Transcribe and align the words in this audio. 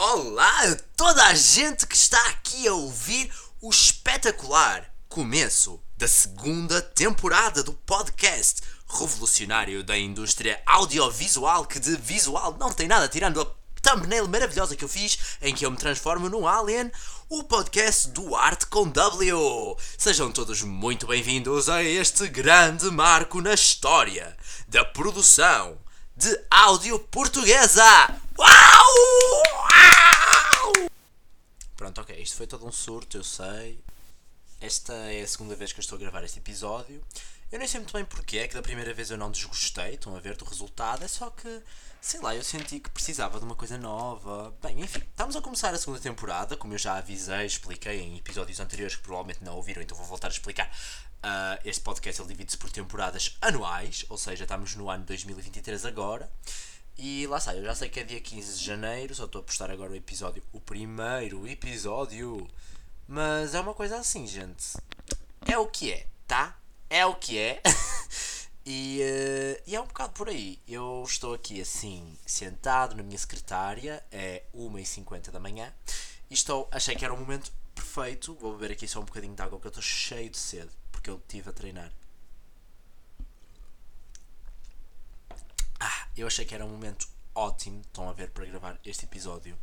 Olá 0.00 0.62
a 0.62 0.76
toda 0.96 1.26
a 1.26 1.34
gente 1.34 1.84
que 1.84 1.96
está 1.96 2.24
aqui 2.28 2.68
a 2.68 2.72
ouvir 2.72 3.32
o 3.60 3.68
espetacular 3.68 4.88
começo 5.08 5.82
da 5.96 6.06
segunda 6.06 6.80
temporada 6.80 7.64
do 7.64 7.72
podcast 7.72 8.62
revolucionário 8.88 9.82
da 9.82 9.98
indústria 9.98 10.62
audiovisual 10.64 11.66
que 11.66 11.80
de 11.80 11.96
visual 11.96 12.56
não 12.60 12.72
tem 12.72 12.86
nada 12.86 13.08
tirando 13.08 13.40
a 13.40 13.46
thumbnail 13.82 14.28
maravilhosa 14.28 14.76
que 14.76 14.84
eu 14.84 14.88
fiz 14.88 15.18
em 15.42 15.52
que 15.52 15.66
eu 15.66 15.70
me 15.72 15.76
transformo 15.76 16.28
num 16.28 16.46
alien, 16.46 16.92
o 17.28 17.42
podcast 17.42 18.10
do 18.10 18.36
Arte 18.36 18.66
com 18.66 18.88
W. 18.88 19.76
Sejam 19.98 20.30
todos 20.30 20.62
muito 20.62 21.08
bem-vindos 21.08 21.68
a 21.68 21.82
este 21.82 22.28
grande 22.28 22.88
marco 22.88 23.40
na 23.40 23.54
história 23.54 24.36
da 24.68 24.84
produção 24.84 25.76
de 26.16 26.40
áudio 26.48 27.00
portuguesa. 27.00 28.27
Pronto, 31.76 32.00
ok, 32.00 32.20
isto 32.20 32.36
foi 32.36 32.46
todo 32.46 32.66
um 32.66 32.72
surto, 32.72 33.16
eu 33.16 33.24
sei. 33.24 33.82
Esta 34.60 34.92
é 34.92 35.22
a 35.22 35.26
segunda 35.28 35.54
vez 35.54 35.72
que 35.72 35.78
eu 35.78 35.82
estou 35.82 35.96
a 35.96 36.00
gravar 36.00 36.24
este 36.24 36.38
episódio. 36.38 37.02
Eu 37.50 37.58
nem 37.58 37.66
sei 37.66 37.80
muito 37.80 37.94
bem 37.94 38.04
porquê, 38.04 38.38
é 38.38 38.48
que 38.48 38.54
da 38.54 38.60
primeira 38.60 38.92
vez 38.92 39.10
eu 39.10 39.16
não 39.16 39.30
desgostei, 39.30 39.94
estão 39.94 40.14
a 40.14 40.20
ver, 40.20 40.36
do 40.36 40.44
resultado, 40.44 41.02
é 41.02 41.08
só 41.08 41.30
que, 41.30 41.62
sei 42.00 42.20
lá, 42.20 42.36
eu 42.36 42.44
senti 42.44 42.78
que 42.78 42.90
precisava 42.90 43.38
de 43.38 43.44
uma 43.46 43.54
coisa 43.54 43.78
nova. 43.78 44.54
Bem, 44.60 44.80
enfim, 44.80 45.00
estamos 45.00 45.34
a 45.34 45.40
começar 45.40 45.72
a 45.72 45.78
segunda 45.78 45.98
temporada, 45.98 46.58
como 46.58 46.74
eu 46.74 46.78
já 46.78 46.98
avisei, 46.98 47.46
expliquei 47.46 48.00
em 48.00 48.18
episódios 48.18 48.60
anteriores 48.60 48.96
que 48.96 49.02
provavelmente 49.02 49.42
não 49.42 49.56
ouviram, 49.56 49.80
então 49.80 49.96
vou 49.96 50.06
voltar 50.06 50.28
a 50.28 50.30
explicar. 50.30 50.70
Uh, 51.24 51.58
este 51.64 51.80
podcast 51.80 52.22
divide-se 52.26 52.58
por 52.58 52.70
temporadas 52.70 53.38
anuais, 53.40 54.04
ou 54.10 54.18
seja, 54.18 54.44
estamos 54.44 54.74
no 54.76 54.90
ano 54.90 55.04
2023 55.04 55.86
agora. 55.86 56.30
E 56.98 57.26
lá 57.28 57.38
está, 57.38 57.54
eu 57.54 57.64
já 57.64 57.74
sei 57.74 57.88
que 57.88 58.00
é 58.00 58.04
dia 58.04 58.20
15 58.20 58.58
de 58.58 58.64
janeiro, 58.64 59.14
só 59.14 59.24
estou 59.24 59.40
a 59.40 59.44
postar 59.44 59.70
agora 59.70 59.92
o 59.92 59.96
episódio, 59.96 60.42
o 60.52 60.60
primeiro 60.60 61.46
episódio. 61.46 62.46
Mas 63.06 63.54
é 63.54 63.60
uma 63.60 63.72
coisa 63.72 63.96
assim, 63.98 64.26
gente. 64.26 64.76
É 65.46 65.56
o 65.56 65.66
que 65.66 65.92
é, 65.92 66.06
tá? 66.26 66.58
é 66.90 67.04
o 67.04 67.14
que 67.14 67.38
é. 67.38 67.62
e, 68.64 69.00
uh, 69.02 69.62
e, 69.66 69.76
é 69.76 69.80
um 69.80 69.86
bocado 69.86 70.12
por 70.12 70.28
aí. 70.28 70.60
Eu 70.66 71.04
estou 71.06 71.34
aqui 71.34 71.60
assim, 71.60 72.16
sentado 72.26 72.96
na 72.96 73.02
minha 73.02 73.18
secretária, 73.18 74.04
é 74.10 74.44
1h50 74.54 75.30
da 75.30 75.40
manhã, 75.40 75.72
e 76.30 76.34
estou, 76.34 76.68
achei 76.70 76.96
que 76.96 77.04
era 77.04 77.14
o 77.14 77.18
momento 77.18 77.52
perfeito. 77.74 78.34
Vou 78.34 78.52
beber 78.56 78.72
aqui 78.72 78.88
só 78.88 79.00
um 79.00 79.04
bocadinho 79.04 79.34
de 79.34 79.42
água, 79.42 79.58
porque 79.58 79.68
eu 79.68 79.80
estou 79.80 79.82
cheio 79.82 80.30
de 80.30 80.38
sede, 80.38 80.70
porque 80.90 81.10
eu 81.10 81.16
estive 81.16 81.50
a 81.50 81.52
treinar. 81.52 81.92
Ah, 85.80 86.07
eu 86.20 86.26
achei 86.26 86.44
que 86.44 86.54
era 86.54 86.64
um 86.64 86.70
momento 86.70 87.08
ótimo, 87.34 87.80
estão 87.80 88.08
a 88.08 88.12
ver, 88.12 88.30
para 88.30 88.44
gravar 88.44 88.78
este 88.84 89.04
episódio. 89.04 89.56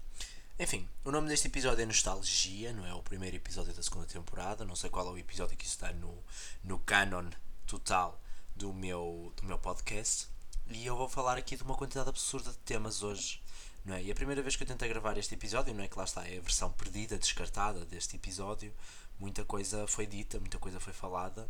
Enfim, 0.58 0.88
o 1.04 1.12
nome 1.12 1.28
deste 1.28 1.48
episódio 1.48 1.84
é 1.84 1.86
Nostalgia, 1.86 2.72
não 2.72 2.86
é 2.86 2.94
o 2.94 3.04
primeiro 3.04 3.36
episódio 3.36 3.74
da 3.74 3.84
segunda 3.84 4.06
temporada, 4.06 4.64
não 4.64 4.76
sei 4.76 4.90
qual 4.90 5.08
é 5.08 5.12
o 5.12 5.18
episódio 5.18 5.58
que 5.58 5.66
está 5.66 5.92
no, 5.92 6.18
no 6.64 6.80
canon 6.80 7.30
total 7.68 8.22
do 8.56 8.74
meu, 8.74 9.34
do 9.36 9.44
meu 9.44 9.60
podcast. 9.60 10.28
E 10.68 10.86
eu 10.86 10.96
vou 10.96 11.10
falar 11.10 11.38
aqui 11.38 11.58
de 11.58 11.64
uma 11.64 11.76
quantidade 11.76 12.10
absurda 12.10 12.52
de 12.52 12.58
temas 12.60 13.04
hoje. 13.04 13.42
Não 13.84 13.96
é? 13.96 14.04
E 14.04 14.12
a 14.12 14.16
primeira 14.16 14.42
vez 14.42 14.56
que 14.56 14.64
eu 14.64 14.68
tentei 14.68 14.88
gravar 14.88 15.18
este 15.18 15.36
episódio, 15.36 15.74
não 15.74 15.84
é 15.84 15.88
que 15.88 15.98
lá 15.98 16.06
está, 16.06 16.28
é 16.28 16.38
a 16.38 16.42
versão 16.42 16.72
perdida, 16.72 17.18
descartada 17.18 17.86
deste 17.86 18.16
episódio. 18.16 18.74
Muita 19.20 19.46
coisa 19.46 19.86
foi 19.88 20.08
dita, 20.08 20.40
muita 20.40 20.58
coisa 20.58 20.80
foi 20.80 20.94
falada. 20.94 21.48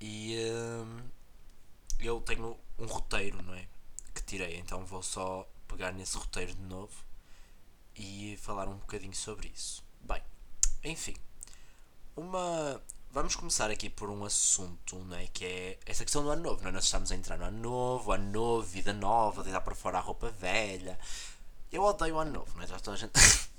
E 0.00 0.36
hum, 0.84 1.02
eu 2.00 2.20
tenho 2.22 2.58
um 2.78 2.86
roteiro, 2.86 3.42
não 3.42 3.54
é? 3.54 3.68
Que 4.14 4.22
tirei, 4.22 4.58
então 4.58 4.84
vou 4.84 5.02
só 5.02 5.48
pegar 5.66 5.92
nesse 5.92 6.16
roteiro 6.16 6.54
de 6.54 6.62
novo 6.62 6.92
e 7.96 8.38
falar 8.42 8.68
um 8.68 8.76
bocadinho 8.76 9.14
sobre 9.14 9.48
isso. 9.48 9.82
Bem, 10.00 10.22
enfim, 10.84 11.14
uma. 12.16 12.80
Vamos 13.10 13.36
começar 13.36 13.70
aqui 13.70 13.90
por 13.90 14.08
um 14.08 14.24
assunto, 14.24 14.96
não 15.04 15.16
é? 15.16 15.26
Que 15.26 15.44
é 15.44 15.78
essa 15.84 16.02
questão 16.02 16.22
do 16.22 16.30
ano 16.30 16.42
novo, 16.42 16.62
não 16.62 16.70
é? 16.70 16.72
Nós 16.72 16.84
estamos 16.84 17.12
a 17.12 17.14
entrar 17.14 17.36
no 17.36 17.44
ano 17.44 17.58
novo, 17.58 18.12
ano 18.12 18.30
novo, 18.30 18.66
vida 18.66 18.92
nova, 18.94 19.42
deitar 19.42 19.60
para 19.60 19.74
fora 19.74 19.98
a 19.98 20.00
roupa 20.00 20.30
velha. 20.30 20.98
Eu 21.70 21.82
odeio 21.82 22.14
o 22.16 22.18
ano 22.18 22.32
novo, 22.32 22.56
não 22.56 22.62
é? 22.64 22.66
Já 22.66 22.76
estou 22.76 22.94
a 22.94 22.96
gente. 22.96 23.12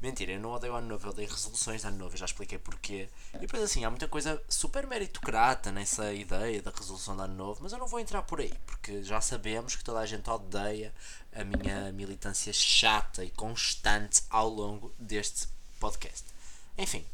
Mentira, 0.00 0.32
eu 0.32 0.40
não 0.40 0.52
odeio 0.52 0.74
ano 0.74 0.88
novo, 0.88 1.06
eu 1.06 1.10
odeio 1.10 1.28
resoluções 1.28 1.82
de 1.82 1.86
ano 1.88 1.98
novo, 1.98 2.14
eu 2.14 2.18
já 2.18 2.24
expliquei 2.24 2.58
porquê. 2.58 3.08
E 3.34 3.38
depois 3.38 3.62
assim, 3.62 3.84
há 3.84 3.90
muita 3.90 4.08
coisa 4.08 4.42
super 4.48 4.86
meritocrata 4.86 5.72
nessa 5.72 6.12
ideia 6.12 6.62
da 6.62 6.70
resolução 6.70 7.16
de 7.16 7.22
ano 7.22 7.34
novo, 7.34 7.60
mas 7.62 7.72
eu 7.72 7.78
não 7.78 7.86
vou 7.86 8.00
entrar 8.00 8.22
por 8.22 8.40
aí, 8.40 8.52
porque 8.66 9.02
já 9.02 9.20
sabemos 9.20 9.76
que 9.76 9.84
toda 9.84 10.00
a 10.00 10.06
gente 10.06 10.28
odeia 10.28 10.92
a 11.34 11.44
minha 11.44 11.92
militância 11.92 12.52
chata 12.52 13.24
e 13.24 13.30
constante 13.30 14.22
ao 14.30 14.48
longo 14.48 14.92
deste 14.98 15.48
podcast. 15.78 16.24
Enfim, 16.78 17.04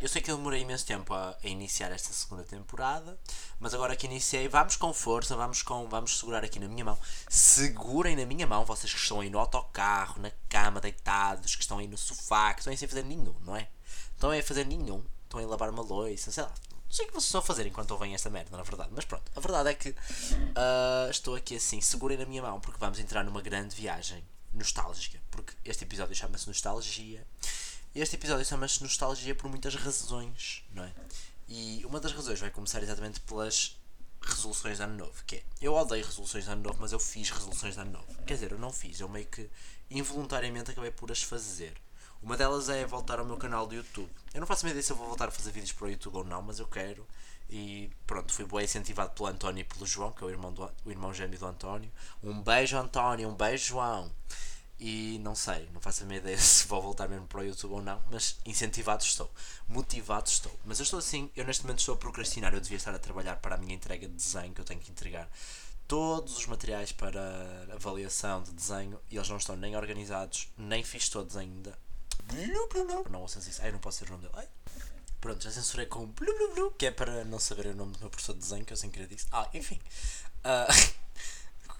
eu 0.00 0.08
sei 0.08 0.22
que 0.22 0.30
eu 0.30 0.36
demorei 0.36 0.60
imenso 0.60 0.86
tempo 0.86 1.12
a, 1.12 1.36
a, 1.42 1.46
iniciar 1.46 1.90
esta 1.90 2.12
segunda 2.12 2.44
temporada, 2.44 3.18
mas 3.58 3.74
agora 3.74 3.96
que 3.96 4.06
iniciei, 4.06 4.48
vamos 4.48 4.76
com 4.76 4.92
força, 4.92 5.34
vamos 5.34 5.62
com, 5.62 5.88
vamos 5.88 6.18
segurar 6.18 6.44
aqui 6.44 6.58
na 6.58 6.68
minha 6.68 6.84
mão. 6.84 6.98
Segurem 7.28 8.16
na 8.16 8.26
minha 8.26 8.46
mão, 8.46 8.64
vocês 8.64 8.92
que 8.92 8.98
estão 8.98 9.20
aí 9.20 9.30
no 9.30 9.38
autocarro, 9.38 10.20
na 10.20 10.30
cama, 10.48 10.80
deitados, 10.80 11.56
que 11.56 11.62
estão 11.62 11.78
aí 11.78 11.88
no 11.88 11.98
sofá, 11.98 12.54
que 12.54 12.60
estão 12.60 12.70
aí 12.70 12.76
sem 12.76 12.88
fazer 12.88 13.04
nenhum, 13.04 13.34
não 13.44 13.56
é? 13.56 13.68
Estão 14.12 14.30
aí 14.30 14.40
a 14.40 14.44
fazer 14.44 14.64
nenhum, 14.64 15.04
estão 15.24 15.40
aí 15.40 15.46
a 15.46 15.48
lavar 15.48 15.70
uma 15.70 15.82
louça, 15.82 16.30
sei 16.30 16.42
lá. 16.42 16.52
Não 16.92 16.96
sei 16.96 17.06
o 17.06 17.08
que 17.08 17.14
vocês 17.14 17.24
estão 17.24 17.40
a 17.40 17.44
fazer 17.44 17.66
enquanto 17.66 17.90
ouvem 17.92 18.14
esta 18.14 18.28
merda, 18.28 18.54
na 18.54 18.62
verdade. 18.62 18.90
Mas 18.94 19.06
pronto, 19.06 19.24
a 19.34 19.40
verdade 19.40 19.70
é 19.70 19.74
que 19.74 19.88
uh, 19.88 21.10
estou 21.10 21.34
aqui 21.34 21.56
assim, 21.56 21.80
segurem 21.80 22.18
na 22.18 22.26
minha 22.26 22.42
mão, 22.42 22.60
porque 22.60 22.78
vamos 22.78 22.98
entrar 22.98 23.24
numa 23.24 23.40
grande 23.40 23.74
viagem 23.74 24.22
nostálgica. 24.52 25.18
Porque 25.30 25.54
este 25.64 25.84
episódio 25.84 26.14
chama-se 26.14 26.46
Nostalgia. 26.46 27.26
Este 27.94 28.16
episódio 28.16 28.42
chama-se 28.46 28.82
Nostalgia 28.82 29.34
por 29.34 29.50
muitas 29.50 29.74
razões, 29.74 30.64
não 30.72 30.82
é? 30.82 30.92
E 31.46 31.84
uma 31.84 32.00
das 32.00 32.12
razões 32.12 32.40
vai 32.40 32.50
começar 32.50 32.82
exatamente 32.82 33.20
pelas 33.20 33.76
resoluções 34.22 34.78
de 34.78 34.82
ano 34.82 34.96
novo, 34.96 35.22
que 35.26 35.36
é, 35.36 35.42
eu 35.60 35.74
odeio 35.74 36.02
resoluções 36.02 36.44
de 36.44 36.50
ano 36.50 36.62
novo, 36.62 36.78
mas 36.80 36.92
eu 36.92 36.98
fiz 36.98 37.28
resoluções 37.28 37.74
de 37.74 37.80
ano 37.80 37.90
novo. 37.92 38.06
Quer 38.24 38.32
dizer, 38.32 38.52
eu 38.52 38.58
não 38.58 38.72
fiz, 38.72 38.98
eu 38.98 39.10
meio 39.10 39.26
que 39.26 39.46
involuntariamente 39.90 40.70
acabei 40.70 40.90
por 40.90 41.12
as 41.12 41.22
fazer. 41.22 41.74
Uma 42.22 42.34
delas 42.34 42.70
é 42.70 42.86
voltar 42.86 43.18
ao 43.18 43.26
meu 43.26 43.36
canal 43.36 43.66
do 43.66 43.74
YouTube. 43.74 44.10
Eu 44.32 44.40
não 44.40 44.46
faço 44.46 44.66
ideia 44.66 44.82
se 44.82 44.90
eu 44.90 44.96
vou 44.96 45.08
voltar 45.08 45.28
a 45.28 45.30
fazer 45.30 45.50
vídeos 45.50 45.72
para 45.72 45.86
o 45.86 45.90
YouTube 45.90 46.16
ou 46.16 46.24
não, 46.24 46.40
mas 46.40 46.60
eu 46.60 46.66
quero. 46.66 47.06
E 47.50 47.90
pronto, 48.06 48.32
fui 48.32 48.46
bem 48.46 48.64
incentivado 48.64 49.10
pelo 49.10 49.28
António 49.28 49.60
e 49.60 49.64
pelo 49.64 49.84
João, 49.84 50.12
que 50.12 50.24
é 50.24 50.26
o 50.26 50.30
irmão, 50.30 50.50
do, 50.50 50.64
o 50.86 50.90
irmão 50.90 51.12
gêmeo 51.12 51.38
do 51.38 51.44
António. 51.44 51.92
Um 52.22 52.40
beijo, 52.40 52.78
António, 52.78 53.28
um 53.28 53.34
beijo, 53.34 53.66
João. 53.66 54.10
E 54.84 55.20
não 55.20 55.32
sei, 55.36 55.68
não 55.72 55.80
faço 55.80 56.02
a 56.02 56.06
minha 56.06 56.18
ideia 56.18 56.36
se 56.42 56.66
vou 56.66 56.82
voltar 56.82 57.06
mesmo 57.08 57.24
para 57.28 57.40
o 57.40 57.44
YouTube 57.44 57.74
ou 57.74 57.80
não, 57.80 58.02
mas 58.10 58.36
incentivado 58.44 59.04
estou, 59.04 59.30
motivado 59.68 60.28
estou. 60.28 60.52
Mas 60.64 60.80
eu 60.80 60.82
estou 60.82 60.98
assim, 60.98 61.30
eu 61.36 61.44
neste 61.44 61.62
momento 61.62 61.78
estou 61.78 61.94
a 61.94 61.98
procrastinar, 61.98 62.52
eu 62.52 62.60
devia 62.60 62.78
estar 62.78 62.92
a 62.92 62.98
trabalhar 62.98 63.36
para 63.36 63.54
a 63.54 63.58
minha 63.58 63.76
entrega 63.76 64.08
de 64.08 64.14
desenho 64.14 64.52
que 64.52 64.60
eu 64.60 64.64
tenho 64.64 64.80
que 64.80 64.90
entregar 64.90 65.30
todos 65.86 66.36
os 66.36 66.46
materiais 66.46 66.90
para 66.90 67.20
avaliação 67.72 68.42
de 68.42 68.50
desenho 68.50 68.98
e 69.08 69.16
eles 69.16 69.28
não 69.28 69.36
estão 69.36 69.54
nem 69.54 69.76
organizados, 69.76 70.48
nem 70.58 70.82
fiz 70.82 71.08
todos 71.08 71.36
ainda. 71.36 71.78
Não 73.08 73.20
ouçam 73.20 73.40
isso, 73.40 73.62
ai 73.62 73.70
não 73.70 73.78
posso 73.78 73.98
ser 73.98 74.08
o 74.08 74.10
nome 74.10 74.22
dele. 74.22 74.34
Ai. 74.36 74.48
Pronto, 75.20 75.44
já 75.44 75.52
censurei 75.52 75.86
com 75.86 76.06
blu, 76.06 76.36
blu, 76.36 76.54
blu, 76.54 76.70
que 76.72 76.86
é 76.86 76.90
para 76.90 77.24
não 77.24 77.38
saber 77.38 77.66
o 77.66 77.74
nome 77.76 77.92
do 77.92 78.00
meu 78.00 78.10
professor 78.10 78.32
de 78.32 78.40
desenho, 78.40 78.64
que 78.64 78.72
eu 78.72 78.76
sem 78.76 78.90
querer 78.90 79.06
disse. 79.06 79.28
Ah, 79.30 79.48
enfim. 79.54 79.80
Uh, 80.38 80.92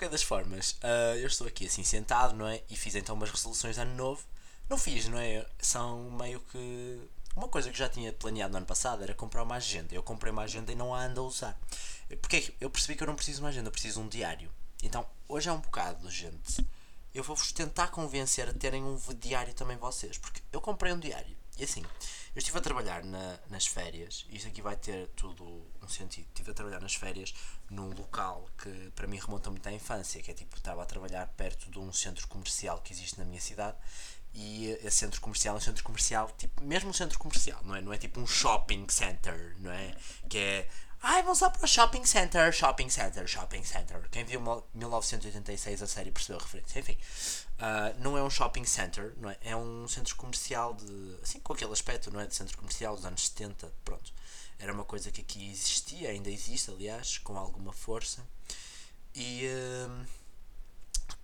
qualquer 0.03 0.09
das 0.09 0.23
formas, 0.23 0.73
uh, 0.83 1.17
eu 1.17 1.27
estou 1.27 1.47
aqui 1.47 1.67
assim 1.67 1.85
sentado, 1.85 2.35
não 2.35 2.49
é? 2.49 2.61
E 2.69 2.77
fiz 2.77 2.95
então 2.95 3.15
umas 3.15 3.31
resoluções 3.31 3.77
de 3.77 3.83
ano 3.83 3.95
novo. 3.95 4.25
Não 4.69 4.77
fiz, 4.77 5.07
não 5.09 5.19
é? 5.19 5.47
São 5.61 6.11
meio 6.11 6.41
que. 6.41 7.01
Uma 7.37 7.49
coisa 7.49 7.71
que 7.71 7.79
já 7.79 7.89
tinha 7.89 8.13
planeado 8.13 8.53
no 8.53 8.59
ano 8.59 8.67
passado 8.67 9.03
era 9.03 9.15
comprar 9.15 9.43
uma 9.43 9.57
agenda. 9.57 9.95
Eu 9.95 10.03
comprei 10.03 10.33
uma 10.33 10.43
agenda 10.43 10.73
e 10.73 10.75
não 10.75 10.95
a 10.95 11.05
ando 11.05 11.21
a 11.21 11.25
usar. 11.25 11.59
Porque 12.21 12.53
eu 12.61 12.69
percebi 12.69 12.97
que 12.97 13.03
eu 13.03 13.07
não 13.07 13.15
preciso 13.15 13.39
de 13.39 13.45
uma 13.45 13.49
agenda, 13.51 13.69
eu 13.69 13.73
preciso 13.73 14.01
de 14.01 14.07
um 14.07 14.09
diário. 14.09 14.51
Então, 14.83 15.07
hoje 15.29 15.49
é 15.49 15.53
um 15.53 15.61
bocado, 15.61 16.11
gente. 16.11 16.67
Eu 17.15 17.23
vou-vos 17.23 17.53
tentar 17.53 17.89
convencer 17.89 18.49
a 18.49 18.53
terem 18.53 18.83
um 18.83 18.99
diário 19.19 19.55
também 19.55 19.77
vocês. 19.77 20.19
Porque 20.19 20.43
eu 20.53 20.61
comprei 20.61 20.93
um 20.93 20.99
diário. 20.99 21.37
E 21.59 21.65
assim, 21.65 21.85
eu 22.35 22.39
estive 22.39 22.59
a 22.59 22.61
trabalhar 22.61 23.05
na, 23.05 23.39
nas 23.51 23.67
férias, 23.67 24.27
e 24.31 24.37
isto 24.37 24.49
aqui 24.49 24.63
vai 24.63 24.75
ter 24.77 25.09
tudo 25.09 25.45
um 25.83 25.89
sentido. 25.89 26.27
Estive 26.29 26.51
a 26.51 26.55
trabalhar 26.55 26.81
nas 26.81 26.95
férias 26.95 27.35
num 27.69 27.91
local 27.91 28.49
que 28.57 28.91
para 28.95 29.07
mim 29.07 29.19
remonta 29.19 29.51
muito 29.51 29.69
à 29.69 29.73
infância, 29.73 30.23
que 30.23 30.31
é 30.31 30.35
tipo, 30.35 30.57
estava 30.57 30.83
a 30.83 30.87
trabalhar 30.87 31.27
perto 31.37 31.71
de 31.71 31.79
um 31.79 31.93
centro 31.93 32.27
comercial 32.29 32.81
que 32.81 32.93
existe 32.93 33.19
na 33.19 33.25
minha 33.25 33.41
cidade. 33.41 33.77
E 34.35 34.69
esse 34.83 34.97
centro 34.97 35.21
comercial 35.21 35.57
é 35.57 35.59
um 35.59 35.61
centro 35.61 35.85
comercial, 35.85 36.31
tipo, 36.39 36.65
mesmo 36.65 36.89
um 36.89 36.93
centro 36.95 37.19
comercial, 37.19 37.61
não 37.65 37.77
é? 37.77 37.83
Não 37.83 37.93
é 37.93 37.99
tipo 37.99 38.19
um 38.19 38.27
shopping 38.27 38.87
center, 38.89 39.55
não 39.59 39.71
é? 39.71 39.95
Que 40.27 40.39
é 40.39 40.69
Ai, 41.05 41.21
vamos 41.25 41.41
lá 41.41 41.51
para 41.51 41.65
o 41.65 41.67
Shopping 41.67 42.05
Center, 42.05 42.53
Shopping 42.53 42.89
Center, 42.89 43.27
Shopping 43.27 43.65
Center. 43.65 44.09
Quem 44.09 44.25
viu 44.25 44.41
1986 44.73 45.83
a 45.83 45.87
série 45.89 46.13
percebeu 46.13 46.39
a 46.39 46.43
referência. 46.43 46.79
Enfim, 46.79 46.97
uh, 47.59 48.01
não 48.01 48.17
é 48.17 48.23
um 48.23 48.31
shopping 48.31 48.65
center, 48.65 49.13
não 49.17 49.29
é? 49.29 49.37
É 49.43 49.57
um 49.57 49.89
centro 49.89 50.15
comercial 50.15 50.75
de. 50.75 51.19
assim, 51.21 51.41
com 51.41 51.55
aquele 51.55 51.73
aspecto, 51.73 52.09
não 52.13 52.21
é? 52.21 52.27
De 52.29 52.37
centro 52.37 52.57
comercial 52.57 52.95
dos 52.95 53.05
anos 53.05 53.27
70, 53.27 53.73
pronto. 53.85 54.15
Era 54.61 54.73
uma 54.73 54.85
coisa 54.85 55.11
que 55.11 55.23
aqui 55.23 55.51
existia, 55.51 56.11
ainda 56.11 56.31
existe, 56.31 56.71
aliás, 56.71 57.19
com 57.19 57.37
alguma 57.37 57.73
força. 57.73 58.25
E. 59.13 59.49
Uh, 59.49 60.07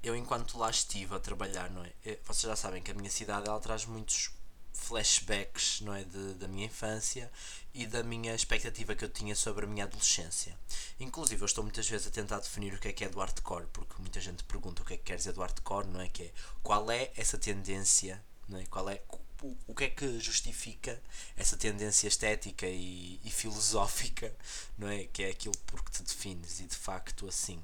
eu 0.02 0.16
enquanto 0.16 0.58
lá 0.58 0.70
estive 0.70 1.14
a 1.14 1.20
trabalhar, 1.20 1.70
não 1.70 1.84
é? 1.84 1.92
Vocês 2.24 2.42
já 2.42 2.56
sabem 2.56 2.82
que 2.82 2.90
a 2.90 2.94
minha 2.94 3.10
cidade 3.10 3.48
ela 3.48 3.60
traz 3.60 3.84
muitos 3.84 4.30
flashbacks 4.72 5.80
não 5.80 5.94
é, 5.94 6.04
de, 6.04 6.34
da 6.34 6.46
minha 6.48 6.66
infância 6.66 7.30
e 7.78 7.86
da 7.86 8.02
minha 8.02 8.34
expectativa 8.34 8.96
que 8.96 9.04
eu 9.04 9.08
tinha 9.08 9.36
sobre 9.36 9.64
a 9.64 9.68
minha 9.68 9.84
adolescência. 9.84 10.58
Inclusive, 10.98 11.40
eu 11.40 11.46
estou 11.46 11.62
muitas 11.62 11.88
vezes 11.88 12.08
a 12.08 12.10
tentar 12.10 12.40
definir 12.40 12.74
o 12.74 12.78
que 12.80 12.88
é 12.88 12.92
que 12.92 13.04
é 13.04 13.08
do 13.08 13.20
hardcore, 13.20 13.68
porque 13.72 13.94
muita 14.00 14.20
gente 14.20 14.42
pergunta 14.42 14.82
o 14.82 14.84
que 14.84 14.94
é 14.94 14.96
que 14.96 15.04
quer 15.04 15.16
dizer 15.16 15.32
do 15.32 15.40
hardcore, 15.40 15.86
não 15.86 16.00
é? 16.00 16.08
Que 16.08 16.24
é 16.24 16.32
qual 16.60 16.90
é 16.90 17.12
essa 17.16 17.38
tendência, 17.38 18.20
não 18.48 18.58
é? 18.58 18.66
Qual 18.66 18.90
é 18.90 19.00
o, 19.42 19.56
o 19.68 19.74
que 19.76 19.84
é 19.84 19.90
que 19.90 20.18
justifica 20.18 21.00
essa 21.36 21.56
tendência 21.56 22.08
estética 22.08 22.66
e, 22.66 23.20
e 23.22 23.30
filosófica, 23.30 24.34
não 24.76 24.88
é? 24.88 25.04
Que 25.04 25.22
é 25.22 25.30
aquilo 25.30 25.56
por 25.58 25.84
que 25.84 25.92
te 25.92 26.02
defines 26.02 26.58
e 26.58 26.64
de 26.64 26.76
facto 26.76 27.28
assim. 27.28 27.62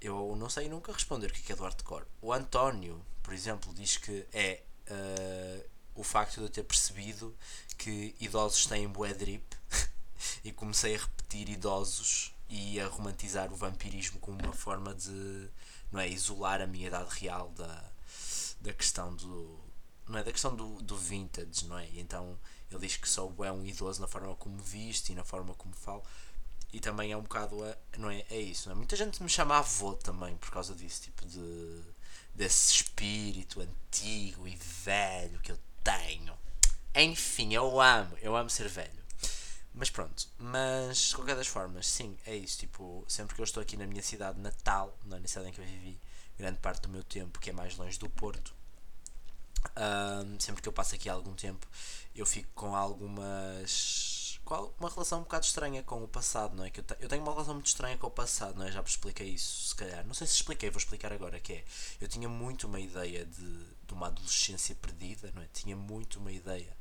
Eu 0.00 0.34
não 0.36 0.50
sei 0.50 0.68
nunca 0.68 0.92
responder 0.92 1.28
o 1.28 1.32
que 1.32 1.42
é, 1.42 1.42
que 1.44 1.52
é 1.52 1.56
do 1.56 1.62
hardcore. 1.62 2.06
O 2.20 2.32
António, 2.32 3.00
por 3.22 3.32
exemplo, 3.32 3.72
diz 3.72 3.98
que 3.98 4.26
é 4.32 4.62
uh, 4.90 5.77
o 5.98 6.04
facto 6.04 6.36
de 6.36 6.42
eu 6.42 6.48
ter 6.48 6.62
percebido 6.62 7.36
que 7.76 8.14
idosos 8.20 8.66
têm 8.66 8.88
bué 8.88 9.12
drip 9.12 9.44
e 10.44 10.52
comecei 10.52 10.94
a 10.94 10.98
repetir 10.98 11.48
idosos 11.48 12.32
e 12.48 12.80
a 12.80 12.86
romantizar 12.86 13.52
o 13.52 13.56
vampirismo 13.56 14.20
como 14.20 14.38
uma 14.38 14.52
forma 14.52 14.94
de 14.94 15.50
não 15.90 16.00
é, 16.00 16.08
isolar 16.08 16.62
a 16.62 16.66
minha 16.68 16.86
idade 16.86 17.10
real 17.18 17.50
da, 17.50 17.84
da 18.60 18.72
questão 18.72 19.14
do 19.14 19.58
não 20.08 20.20
é 20.20 20.24
da 20.24 20.30
questão 20.30 20.54
do, 20.54 20.80
do 20.80 20.96
vintage 20.96 21.66
não 21.66 21.76
é 21.76 21.88
então 21.96 22.38
ele 22.70 22.86
diz 22.86 22.96
que 22.96 23.08
sou 23.08 23.34
é 23.44 23.50
um 23.50 23.66
idoso 23.66 24.00
na 24.00 24.06
forma 24.06 24.34
como 24.36 24.56
visto 24.58 25.10
e 25.10 25.16
na 25.16 25.24
forma 25.24 25.52
como 25.54 25.74
falo 25.74 26.04
e 26.72 26.78
também 26.78 27.10
é 27.10 27.16
um 27.16 27.22
bocado 27.22 27.56
não 27.98 28.08
é 28.08 28.24
é 28.30 28.40
isso 28.40 28.68
não 28.68 28.76
é? 28.76 28.78
muita 28.78 28.94
gente 28.94 29.20
me 29.20 29.28
chama 29.28 29.58
avô 29.58 29.94
também 29.94 30.36
por 30.36 30.50
causa 30.50 30.74
disso 30.76 31.02
tipo 31.02 31.26
de 31.26 31.82
desse 32.34 32.72
espírito 32.72 33.60
antigo 33.60 34.46
e 34.46 34.54
velho 34.54 35.40
que 35.40 35.50
eu 35.50 35.58
tenho. 35.88 36.36
Enfim, 36.94 37.54
eu 37.54 37.80
amo, 37.80 38.16
eu 38.20 38.36
amo 38.36 38.50
ser 38.50 38.68
velho. 38.68 38.98
Mas 39.72 39.90
pronto, 39.90 40.26
mas 40.38 40.98
de 41.08 41.14
qualquer 41.14 41.36
das 41.36 41.46
formas, 41.46 41.86
sim, 41.86 42.16
é 42.26 42.34
isso. 42.34 42.58
Tipo, 42.58 43.04
sempre 43.06 43.34
que 43.34 43.40
eu 43.40 43.44
estou 43.44 43.62
aqui 43.62 43.76
na 43.76 43.86
minha 43.86 44.02
cidade 44.02 44.40
natal, 44.40 44.96
na 45.04 45.20
cidade 45.26 45.48
em 45.48 45.52
que 45.52 45.60
eu 45.60 45.64
vivi 45.64 46.00
grande 46.36 46.58
parte 46.58 46.82
do 46.82 46.88
meu 46.88 47.02
tempo, 47.04 47.38
que 47.38 47.50
é 47.50 47.52
mais 47.52 47.76
longe 47.76 47.98
do 47.98 48.08
Porto, 48.08 48.54
um, 49.76 50.38
sempre 50.40 50.62
que 50.62 50.68
eu 50.68 50.72
passo 50.72 50.94
aqui 50.94 51.08
algum 51.08 51.34
tempo, 51.34 51.66
eu 52.14 52.26
fico 52.26 52.48
com 52.54 52.74
algumas 52.74 54.40
qual 54.44 54.74
uma 54.80 54.88
relação 54.88 55.18
um 55.20 55.22
bocado 55.24 55.44
estranha 55.44 55.82
com 55.82 56.02
o 56.02 56.08
passado, 56.08 56.56
não 56.56 56.64
é? 56.64 56.70
Que 56.70 56.80
eu, 56.80 56.84
te, 56.84 56.96
eu 57.00 57.08
tenho 57.08 57.22
uma 57.22 57.32
relação 57.32 57.52
muito 57.52 57.66
estranha 57.66 57.98
com 57.98 58.06
o 58.06 58.10
passado, 58.10 58.58
não 58.58 58.66
é? 58.66 58.72
Já 58.72 58.80
vos 58.80 58.92
expliquei 58.92 59.28
isso, 59.28 59.68
se 59.68 59.74
calhar. 59.74 60.06
Não 60.06 60.14
sei 60.14 60.26
se 60.26 60.34
expliquei, 60.34 60.70
vou 60.70 60.78
explicar 60.78 61.12
agora, 61.12 61.38
que 61.38 61.52
é, 61.52 61.64
eu 62.00 62.08
tinha 62.08 62.28
muito 62.28 62.66
uma 62.66 62.80
ideia 62.80 63.26
de, 63.26 63.66
de 63.88 63.94
uma 63.94 64.06
adolescência 64.08 64.74
perdida, 64.76 65.32
não 65.34 65.42
é? 65.42 65.48
Tinha 65.52 65.74
muito 65.74 66.20
uma 66.20 66.30
ideia 66.30 66.76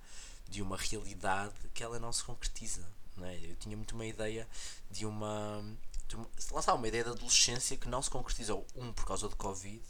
de 0.47 0.61
uma 0.61 0.77
realidade 0.77 1.55
que 1.73 1.83
ela 1.83 1.97
não 1.99 2.11
se 2.13 2.23
concretiza, 2.23 2.85
não 3.15 3.25
é? 3.25 3.35
Eu 3.37 3.55
tinha 3.55 3.75
muito 3.75 3.95
uma 3.95 4.05
ideia 4.05 4.47
de 4.91 5.05
uma, 5.05 5.63
de 6.07 6.15
uma 6.15 6.27
lá 6.51 6.59
está, 6.59 6.73
uma 6.73 6.87
ideia 6.87 7.05
de 7.05 7.09
adolescência 7.11 7.77
que 7.77 7.87
não 7.87 8.01
se 8.01 8.09
concretizou, 8.09 8.67
um, 8.75 8.91
por 8.93 9.05
causa 9.05 9.27
do 9.27 9.35
Covid, 9.35 9.81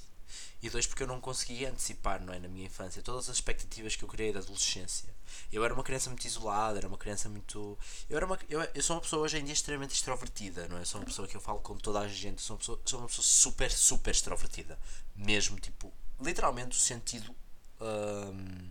e 0.62 0.70
dois 0.70 0.86
porque 0.86 1.04
eu 1.04 1.08
não 1.08 1.22
conseguia 1.22 1.70
antecipar 1.70 2.24
não 2.24 2.34
é? 2.34 2.40
Na 2.40 2.48
minha 2.48 2.66
infância 2.66 3.02
todas 3.02 3.30
as 3.30 3.38
expectativas 3.38 3.96
que 3.96 4.04
eu 4.04 4.08
criei 4.08 4.32
da 4.34 4.40
adolescência. 4.40 5.10
Eu 5.52 5.64
era 5.64 5.74
uma 5.74 5.84
criança 5.84 6.10
muito 6.10 6.26
isolada 6.26 6.78
era 6.78 6.88
uma 6.88 6.98
criança 6.98 7.30
muito 7.30 7.78
eu 8.10 8.18
era 8.18 8.26
uma 8.26 8.38
eu, 8.50 8.62
eu 8.62 8.84
sou 8.84 8.96
uma 8.96 9.02
pessoa 9.02 9.24
hoje 9.24 9.38
em 9.38 9.44
dia 9.44 9.54
extremamente 9.54 9.94
extrovertida 9.94 10.68
não 10.68 10.78
é? 10.78 10.86
Sou 10.86 11.00
uma 11.00 11.06
pessoa 11.06 11.28
que 11.28 11.36
eu 11.36 11.42
falo 11.42 11.60
com 11.62 11.78
toda 11.78 12.00
a 12.00 12.08
gente 12.08 12.42
sou 12.42 12.56
uma 12.56 12.60
pessoa, 12.60 12.82
sou 12.86 13.00
uma 13.00 13.08
pessoa 13.08 13.26
super 13.26 13.72
super 13.72 14.12
extrovertida. 14.12 14.78
Mesmo 15.16 15.60
tipo 15.60 15.94
literalmente 16.20 16.78
o 16.78 16.80
sentido 16.80 17.36
um, 17.80 18.70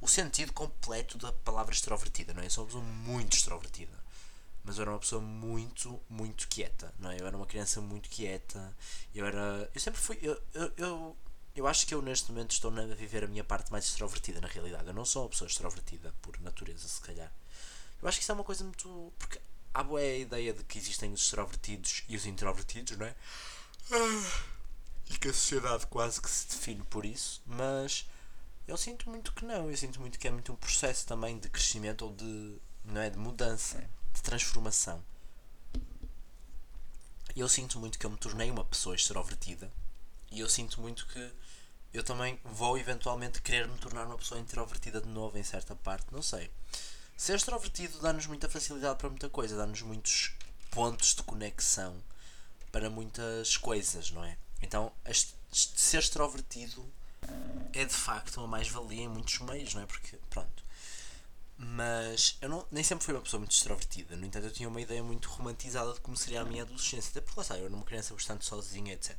o 0.00 0.08
sentido 0.08 0.52
completo 0.52 1.18
da 1.18 1.32
palavra 1.32 1.74
extrovertida 1.74 2.32
não 2.34 2.42
é 2.42 2.48
sou 2.48 2.64
uma 2.64 2.68
pessoa 2.68 2.84
muito 2.84 3.36
extrovertida 3.36 4.06
mas 4.66 4.78
eu 4.78 4.82
era 4.82 4.90
uma 4.90 4.98
pessoa 4.98 5.22
muito, 5.22 6.00
muito 6.10 6.48
quieta, 6.48 6.92
não 6.98 7.12
é? 7.12 7.20
Eu 7.20 7.26
era 7.26 7.36
uma 7.36 7.46
criança 7.46 7.80
muito 7.80 8.08
quieta, 8.08 8.76
eu 9.14 9.24
era. 9.24 9.70
Eu 9.72 9.80
sempre 9.80 10.00
fui. 10.00 10.18
Eu, 10.20 10.42
eu, 10.52 10.72
eu, 10.76 11.16
eu 11.54 11.66
acho 11.68 11.86
que 11.86 11.94
eu 11.94 12.02
neste 12.02 12.32
momento 12.32 12.50
estou 12.50 12.76
a 12.76 12.94
viver 12.96 13.22
a 13.22 13.28
minha 13.28 13.44
parte 13.44 13.70
mais 13.70 13.84
extrovertida, 13.84 14.40
na 14.40 14.48
realidade. 14.48 14.88
Eu 14.88 14.92
não 14.92 15.04
sou 15.04 15.22
uma 15.22 15.28
pessoa 15.28 15.46
extrovertida 15.46 16.12
por 16.20 16.40
natureza, 16.40 16.88
se 16.88 17.00
calhar. 17.00 17.32
Eu 18.02 18.08
acho 18.08 18.18
que 18.18 18.24
isso 18.24 18.32
é 18.32 18.34
uma 18.34 18.42
coisa 18.42 18.64
muito. 18.64 19.12
Porque 19.16 19.40
há 19.72 19.84
boa 19.84 20.02
ideia 20.02 20.52
de 20.52 20.64
que 20.64 20.78
existem 20.78 21.12
os 21.12 21.22
extrovertidos 21.22 22.02
e 22.08 22.16
os 22.16 22.26
introvertidos, 22.26 22.98
não 22.98 23.06
é? 23.06 23.14
E 25.08 25.16
que 25.16 25.28
a 25.28 25.32
sociedade 25.32 25.86
quase 25.86 26.20
que 26.20 26.28
se 26.30 26.48
define 26.48 26.82
por 26.84 27.04
isso, 27.04 27.42
mas 27.46 28.06
eu 28.66 28.76
sinto 28.76 29.08
muito 29.08 29.32
que 29.32 29.44
não. 29.44 29.70
Eu 29.70 29.76
sinto 29.76 30.00
muito 30.00 30.18
que 30.18 30.26
é 30.26 30.30
muito 30.30 30.52
um 30.52 30.56
processo 30.56 31.06
também 31.06 31.38
de 31.38 31.48
crescimento 31.48 32.04
ou 32.04 32.12
de. 32.12 32.58
não 32.84 33.00
é? 33.00 33.10
De 33.10 33.18
mudança 33.18 33.78
de 34.12 34.22
transformação. 34.22 35.02
Eu 37.36 37.48
sinto 37.48 37.78
muito 37.78 37.98
que 37.98 38.06
eu 38.06 38.10
me 38.10 38.16
tornei 38.16 38.50
uma 38.50 38.64
pessoa 38.64 38.96
extrovertida. 38.96 39.70
E 40.32 40.40
eu 40.40 40.48
sinto 40.48 40.80
muito 40.80 41.06
que 41.06 41.32
eu 41.92 42.02
também 42.02 42.40
vou 42.44 42.76
eventualmente 42.76 43.40
querer 43.40 43.68
me 43.68 43.78
tornar 43.78 44.06
uma 44.06 44.18
pessoa 44.18 44.40
introvertida 44.40 45.00
de 45.00 45.08
novo 45.08 45.38
em 45.38 45.44
certa 45.44 45.76
parte. 45.76 46.06
Não 46.10 46.22
sei. 46.22 46.50
Ser 47.16 47.36
extrovertido 47.36 48.00
dá-nos 48.00 48.26
muita 48.26 48.48
facilidade 48.48 48.98
para 48.98 49.08
muita 49.08 49.28
coisa, 49.28 49.56
dá-nos 49.56 49.82
muitos 49.82 50.34
pontos 50.70 51.14
de 51.14 51.22
conexão 51.22 52.02
para 52.72 52.90
muitas 52.90 53.56
coisas, 53.56 54.10
não 54.10 54.24
é? 54.24 54.36
Então, 54.62 54.92
ser 55.52 55.98
extrovertido 55.98 56.84
é 57.72 57.84
de 57.84 57.94
facto 57.94 58.38
uma 58.38 58.46
mais-valia 58.46 59.02
em 59.02 59.08
muitos 59.08 59.38
meios, 59.40 59.74
não 59.74 59.82
é? 59.82 59.86
Porque, 59.86 60.18
pronto, 60.30 60.64
mas 61.58 62.36
eu 62.42 62.48
não, 62.48 62.66
nem 62.70 62.84
sempre 62.84 63.04
fui 63.04 63.14
uma 63.14 63.22
pessoa 63.22 63.38
muito 63.38 63.52
extrovertida. 63.52 64.14
No 64.16 64.26
entanto, 64.26 64.44
eu 64.46 64.52
tinha 64.52 64.68
uma 64.68 64.80
ideia 64.80 65.02
muito 65.02 65.28
romantizada 65.28 65.92
de 65.94 66.00
como 66.00 66.16
seria 66.16 66.42
a 66.42 66.44
minha 66.44 66.62
adolescência. 66.62 67.10
Até 67.10 67.20
porque 67.20 67.40
lá 67.40 67.58
eu 67.58 67.64
era 67.66 67.74
uma 67.74 67.84
criança 67.84 68.12
bastante 68.12 68.44
sozinha, 68.44 68.92
etc. 68.92 69.16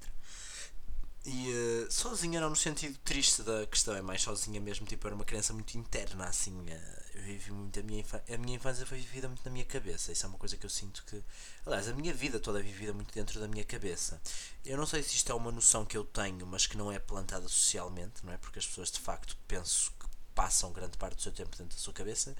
E 1.25 1.50
uh, 1.50 1.92
sozinha 1.92 2.39
não 2.39 2.51
no 2.51 2.56
sentido 2.56 2.98
triste 3.00 3.42
da 3.44 3.66
questão, 3.66 3.95
é 3.95 4.01
mais 4.01 4.22
sozinha 4.22 4.62
mesmo. 4.62 4.86
Tipo, 4.86 5.07
era 5.07 5.16
uma 5.16 5.25
criança 5.25 5.51
muito 5.51 5.78
interna, 5.78 6.25
assim. 6.25 6.54
Uh, 6.54 7.06
eu 7.18 7.24
vivi 7.24 7.52
muito 7.52 7.80
a 7.80 7.84
minha 7.84 8.00
infância. 8.02 8.36
A 8.36 8.38
minha 8.38 8.56
infância 8.56 8.86
foi 8.86 9.00
vivida 9.00 9.28
muito 9.28 9.44
na 9.44 9.52
minha 9.52 9.66
cabeça. 9.66 10.12
Isso 10.12 10.25
é 10.25 10.30
uma 10.30 10.38
coisa 10.38 10.56
que 10.56 10.66
eu 10.66 10.69
sinto 10.69 11.04
que. 11.06 11.24
Aliás, 11.66 11.88
a 11.88 11.94
minha 11.94 12.14
vida 12.14 12.40
toda 12.40 12.60
é 12.60 12.62
vivida 12.62 12.94
muito 12.94 13.14
dentro 13.14 13.40
da 13.40 13.48
minha 13.48 13.64
cabeça. 13.64 14.22
Eu 14.64 14.78
não 14.78 14.86
sei 14.86 15.02
se 15.02 15.16
isto 15.16 15.31
é 15.31 15.36
uma 15.36 15.52
noção 15.52 15.86
que 15.86 15.98
eu 15.98 16.06
tenho, 16.06 16.46
mas 16.46 16.68
que 16.68 16.78
não 16.78 16.92
é 16.92 17.00
plantada 17.00 17.48
socialmente, 17.48 18.25
não 18.25 18.34
é? 18.34 18.38
Porque 18.38 18.60
as 18.60 18.66
pessoas 18.66 18.92
de 18.92 19.00
facto 19.00 19.36
penso 19.48 19.92
passam 20.36 20.72
grande 20.72 20.98
parte 20.98 21.15
do 21.15 21.22
seu 21.24 21.32
tempo 21.32 21.50
dentro 21.58 21.75
da 21.75 21.82
sua 21.82 21.94
cabeça, 21.94 22.36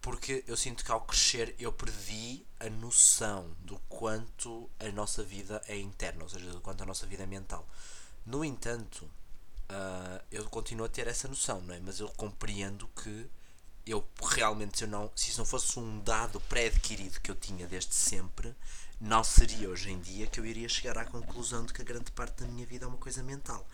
porque 0.00 0.44
eu 0.46 0.56
sinto 0.56 0.84
que 0.84 0.92
ao 0.92 1.00
crescer 1.00 1.52
eu 1.58 1.72
perdi 1.72 2.46
a 2.60 2.70
noção 2.70 3.56
do 3.58 3.76
quanto 3.88 4.70
a 4.78 4.88
nossa 4.92 5.24
vida 5.24 5.60
é 5.66 5.76
interna, 5.76 6.22
ou 6.22 6.28
seja, 6.28 6.48
do 6.52 6.60
quanto 6.60 6.84
a 6.84 6.86
nossa 6.86 7.06
vida 7.06 7.24
é 7.24 7.26
mental. 7.26 7.68
No 8.24 8.44
entanto, 8.44 9.04
uh, 9.04 10.24
eu 10.30 10.44
continuo 10.48 10.86
a 10.86 10.88
ter 10.88 11.08
essa 11.08 11.26
noção, 11.26 11.60
não 11.62 11.74
é? 11.74 11.80
Mas 11.80 11.98
eu 11.98 12.08
compreendo 12.10 12.86
que 13.02 13.28
eu 13.90 14.06
realmente, 14.22 14.78
se, 14.78 14.84
eu 14.84 14.88
não, 14.88 15.10
se 15.14 15.30
isso 15.30 15.38
não 15.38 15.46
fosse 15.46 15.78
um 15.78 16.00
dado 16.00 16.40
pré-adquirido 16.40 17.20
que 17.20 17.30
eu 17.30 17.34
tinha 17.34 17.66
desde 17.66 17.94
sempre, 17.94 18.54
não 19.00 19.22
seria 19.22 19.68
hoje 19.68 19.90
em 19.90 20.00
dia 20.00 20.26
que 20.26 20.40
eu 20.40 20.46
iria 20.46 20.68
chegar 20.68 20.98
à 20.98 21.04
conclusão 21.04 21.64
de 21.64 21.72
que 21.72 21.82
a 21.82 21.84
grande 21.84 22.10
parte 22.12 22.42
da 22.42 22.48
minha 22.48 22.66
vida 22.66 22.84
é 22.84 22.88
uma 22.88 22.98
coisa 22.98 23.22
mental. 23.22 23.66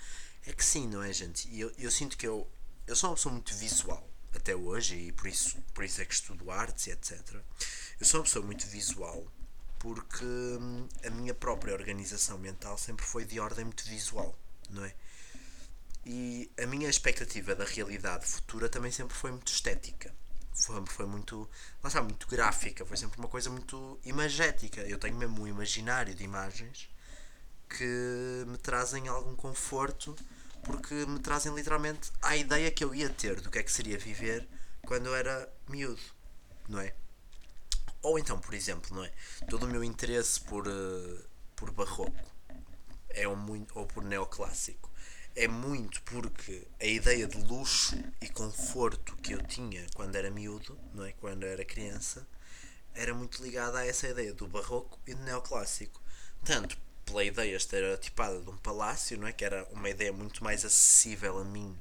É 0.47 0.53
que 0.53 0.65
sim, 0.65 0.87
não 0.87 1.03
é, 1.03 1.13
gente? 1.13 1.49
E 1.49 1.61
eu, 1.61 1.73
eu 1.79 1.91
sinto 1.91 2.17
que 2.17 2.27
eu, 2.27 2.47
eu 2.87 2.95
sou 2.95 3.11
uma 3.11 3.17
pessoa 3.17 3.33
muito 3.33 3.55
visual 3.55 4.07
até 4.35 4.55
hoje 4.55 4.97
e 4.97 5.13
por 5.13 5.27
isso, 5.27 5.57
por 5.73 5.85
isso 5.85 6.01
é 6.01 6.05
que 6.05 6.15
estudo 6.15 6.51
artes 6.51 6.87
e 6.87 6.91
etc. 6.91 7.21
Eu 7.99 8.07
sou 8.07 8.21
uma 8.21 8.25
pessoa 8.25 8.45
muito 8.45 8.67
visual 8.67 9.25
porque 9.79 10.25
hum, 10.25 10.89
a 11.05 11.11
minha 11.11 11.35
própria 11.35 11.75
organização 11.75 12.39
mental 12.39 12.77
sempre 12.77 13.05
foi 13.07 13.25
de 13.25 13.39
ordem 13.41 13.65
muito 13.65 13.85
visual, 13.85 14.37
não 14.71 14.85
é? 14.85 14.95
E 16.07 16.51
a 16.63 16.67
minha 16.67 16.89
expectativa 16.89 17.55
da 17.55 17.65
realidade 17.65 18.27
futura 18.27 18.69
também 18.69 18.91
sempre 18.91 19.17
foi 19.17 19.31
muito 19.31 19.53
estética. 19.53 20.15
Foi, 20.55 20.85
foi 20.87 21.07
muito, 21.07 21.49
lá 21.83 21.89
está, 21.89 22.03
muito 22.03 22.29
gráfica, 22.29 22.85
foi 22.85 22.97
sempre 22.97 23.19
uma 23.19 23.29
coisa 23.29 23.51
muito 23.51 23.99
imagética. 24.05 24.83
Eu 24.83 24.99
tenho 24.99 25.17
mesmo 25.17 25.43
um 25.43 25.47
imaginário 25.47 26.15
de 26.15 26.23
imagens 26.23 26.89
que 27.69 28.45
me 28.47 28.59
trazem 28.59 29.09
algum 29.09 29.35
conforto 29.35 30.15
porque 30.63 30.95
me 31.07 31.19
trazem 31.19 31.55
literalmente 31.55 32.11
a 32.23 32.37
ideia 32.37 32.71
que 32.71 32.85
eu 32.85 32.95
ia 32.95 33.11
ter 33.11 33.41
do 33.41 33.51
que 33.51 33.59
é 33.59 33.63
que 33.63 33.73
seria 33.73 33.99
viver 33.99 34.49
quando 34.87 35.07
eu 35.07 35.15
era 35.15 35.51
miúdo, 35.69 36.01
não 36.69 36.81
é? 36.81 36.95
Ou 38.03 38.19
então, 38.19 38.39
por 38.39 38.55
exemplo, 38.55 38.95
não 38.95 39.05
é? 39.05 39.13
Todo 39.49 39.65
o 39.65 39.69
meu 39.69 39.83
interesse 39.83 40.41
por, 40.41 40.67
uh, 40.67 41.25
por 41.57 41.71
barroco 41.71 42.15
é 43.11 43.27
um 43.29 43.37
muito, 43.37 43.79
ou 43.79 43.87
por 43.87 44.05
neoclássico 44.05 44.91
é 45.37 45.49
muito 45.49 46.01
porque 46.03 46.67
a 46.81 46.87
ideia 46.87 47.27
de 47.27 47.37
luxo 47.39 47.97
e 48.21 48.29
conforto 48.29 49.17
que 49.17 49.33
eu 49.33 49.43
tinha 49.43 49.85
quando 49.95 50.15
era 50.17 50.31
miúdo, 50.31 50.79
não 50.93 51.05
é? 51.05 51.13
Quando 51.13 51.45
era 51.45 51.65
criança, 51.65 52.27
era 52.95 53.13
muito 53.13 53.43
ligada 53.43 53.79
a 53.79 53.87
essa 53.87 54.09
ideia 54.09 54.33
do 54.33 54.47
barroco 54.47 54.99
e 55.07 55.15
do 55.15 55.23
neoclássico. 55.23 56.01
Tanto 56.45 56.79
pela 57.05 57.25
ideia 57.25 57.57
estereotipada 57.57 58.41
de 58.41 58.49
um 58.49 58.57
palácio, 58.57 59.19
não 59.19 59.27
é? 59.27 59.33
Que 59.33 59.45
era 59.45 59.65
uma 59.73 59.91
ideia 59.91 60.13
muito 60.13 60.43
mais 60.43 60.65
acessível 60.65 61.39
a 61.39 61.45
mim, 61.45 61.77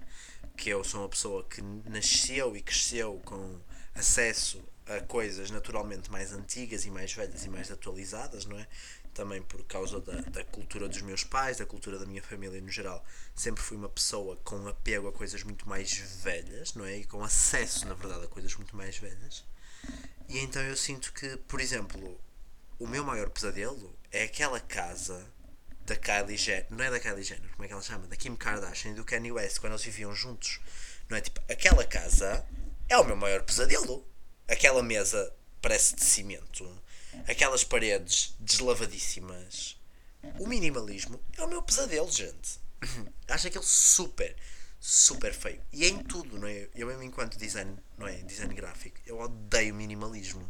que 0.58 0.70
eu 0.70 0.84
sou 0.84 1.02
uma 1.02 1.10
pessoa 1.10 1.44
que 1.44 1.62
nasceu 1.62 2.56
e 2.56 2.62
cresceu 2.62 3.22
com 3.24 3.60
acesso 3.94 4.64
a 4.88 5.00
coisas 5.02 5.50
naturalmente 5.50 6.12
mais 6.12 6.34
antigas 6.34 6.86
e 6.86 6.92
mais 6.92 7.14
velhas 7.14 7.46
e 7.46 7.50
mais 7.50 7.72
atualizadas, 7.72 8.46
não 8.46 8.60
é? 8.60 8.68
Também 9.14 9.42
por 9.44 9.64
causa 9.66 10.00
da, 10.00 10.22
da 10.22 10.44
cultura 10.44 10.90
dos 10.90 11.02
meus 11.02 11.24
pais, 11.24 11.58
da 11.58 11.66
cultura 11.66 12.00
da 12.00 12.06
minha 12.06 12.24
família 12.24 12.60
no 12.60 12.70
geral. 12.70 13.06
Sempre 13.36 13.62
fui 13.62 13.78
uma 13.78 13.90
pessoa 13.90 14.38
com 14.44 14.68
apego 14.68 15.08
a 15.08 15.12
coisas 15.12 15.44
muito 15.44 15.68
mais 15.70 15.94
velhas, 16.24 16.74
não 16.74 16.86
é? 16.86 16.98
E 16.98 17.06
com 17.06 17.24
acesso, 17.24 17.88
na 17.88 17.94
verdade, 17.94 18.26
a 18.26 18.28
coisas 18.28 18.56
muito 18.56 18.76
mais 18.76 18.98
velhas. 18.98 19.46
E 20.28 20.40
então 20.40 20.62
eu 20.62 20.76
sinto 20.76 21.14
que, 21.14 21.38
por 21.38 21.62
exemplo, 21.62 22.20
o 22.80 22.88
meu 22.88 23.04
maior 23.04 23.30
pesadelo 23.30 23.96
é 24.12 24.24
aquela 24.24 24.60
casa 24.60 25.32
da 25.86 25.96
Kylie 25.96 26.38
Jenner, 26.38 26.66
não 26.70 26.84
é 26.84 26.90
da 26.90 27.00
Kylie 27.00 27.24
Jenner, 27.24 27.50
como 27.52 27.66
é 27.66 27.68
que 27.68 27.74
ela 27.74 27.82
chama? 27.82 28.08
Da 28.08 28.16
Kim 28.16 28.36
Kardashian 28.36 28.92
e 28.92 28.96
do 28.96 29.04
Kanye 29.04 29.32
West, 29.32 29.60
quando 29.60 29.74
eles 29.74 29.86
viviam 29.86 30.16
juntos. 30.16 30.60
Não 31.10 31.18
é? 31.18 31.22
Tipo, 31.22 31.42
aquela 31.52 31.84
casa 31.84 32.46
é 32.90 32.98
o 32.98 33.04
meu 33.04 33.16
maior 33.16 33.44
pesadelo. 33.44 34.08
Aquela 34.48 34.82
mesa 34.82 35.34
parece 35.62 35.96
de 35.96 36.04
cimento. 36.04 36.83
Aquelas 37.28 37.64
paredes 37.64 38.36
deslavadíssimas. 38.40 39.78
O 40.40 40.48
minimalismo 40.48 41.20
é 41.38 41.44
o 41.44 41.48
meu 41.48 41.62
pesadelo, 41.62 42.12
gente. 42.12 42.60
Acho 43.28 43.48
aquele 43.48 43.64
super, 43.64 44.36
super 44.80 45.34
feio. 45.34 45.62
E 45.72 45.84
é 45.86 45.88
em 45.88 46.04
tudo, 46.04 46.38
não 46.38 46.48
é? 46.48 46.70
Eu 46.76 46.88
mesmo 46.88 47.04
enquanto 47.04 47.38
design, 47.38 47.78
não 47.98 48.08
é? 48.08 48.18
Design 48.22 48.54
gráfico, 48.54 48.98
eu 49.06 49.20
odeio 49.20 49.76
minimalismo. 49.76 50.50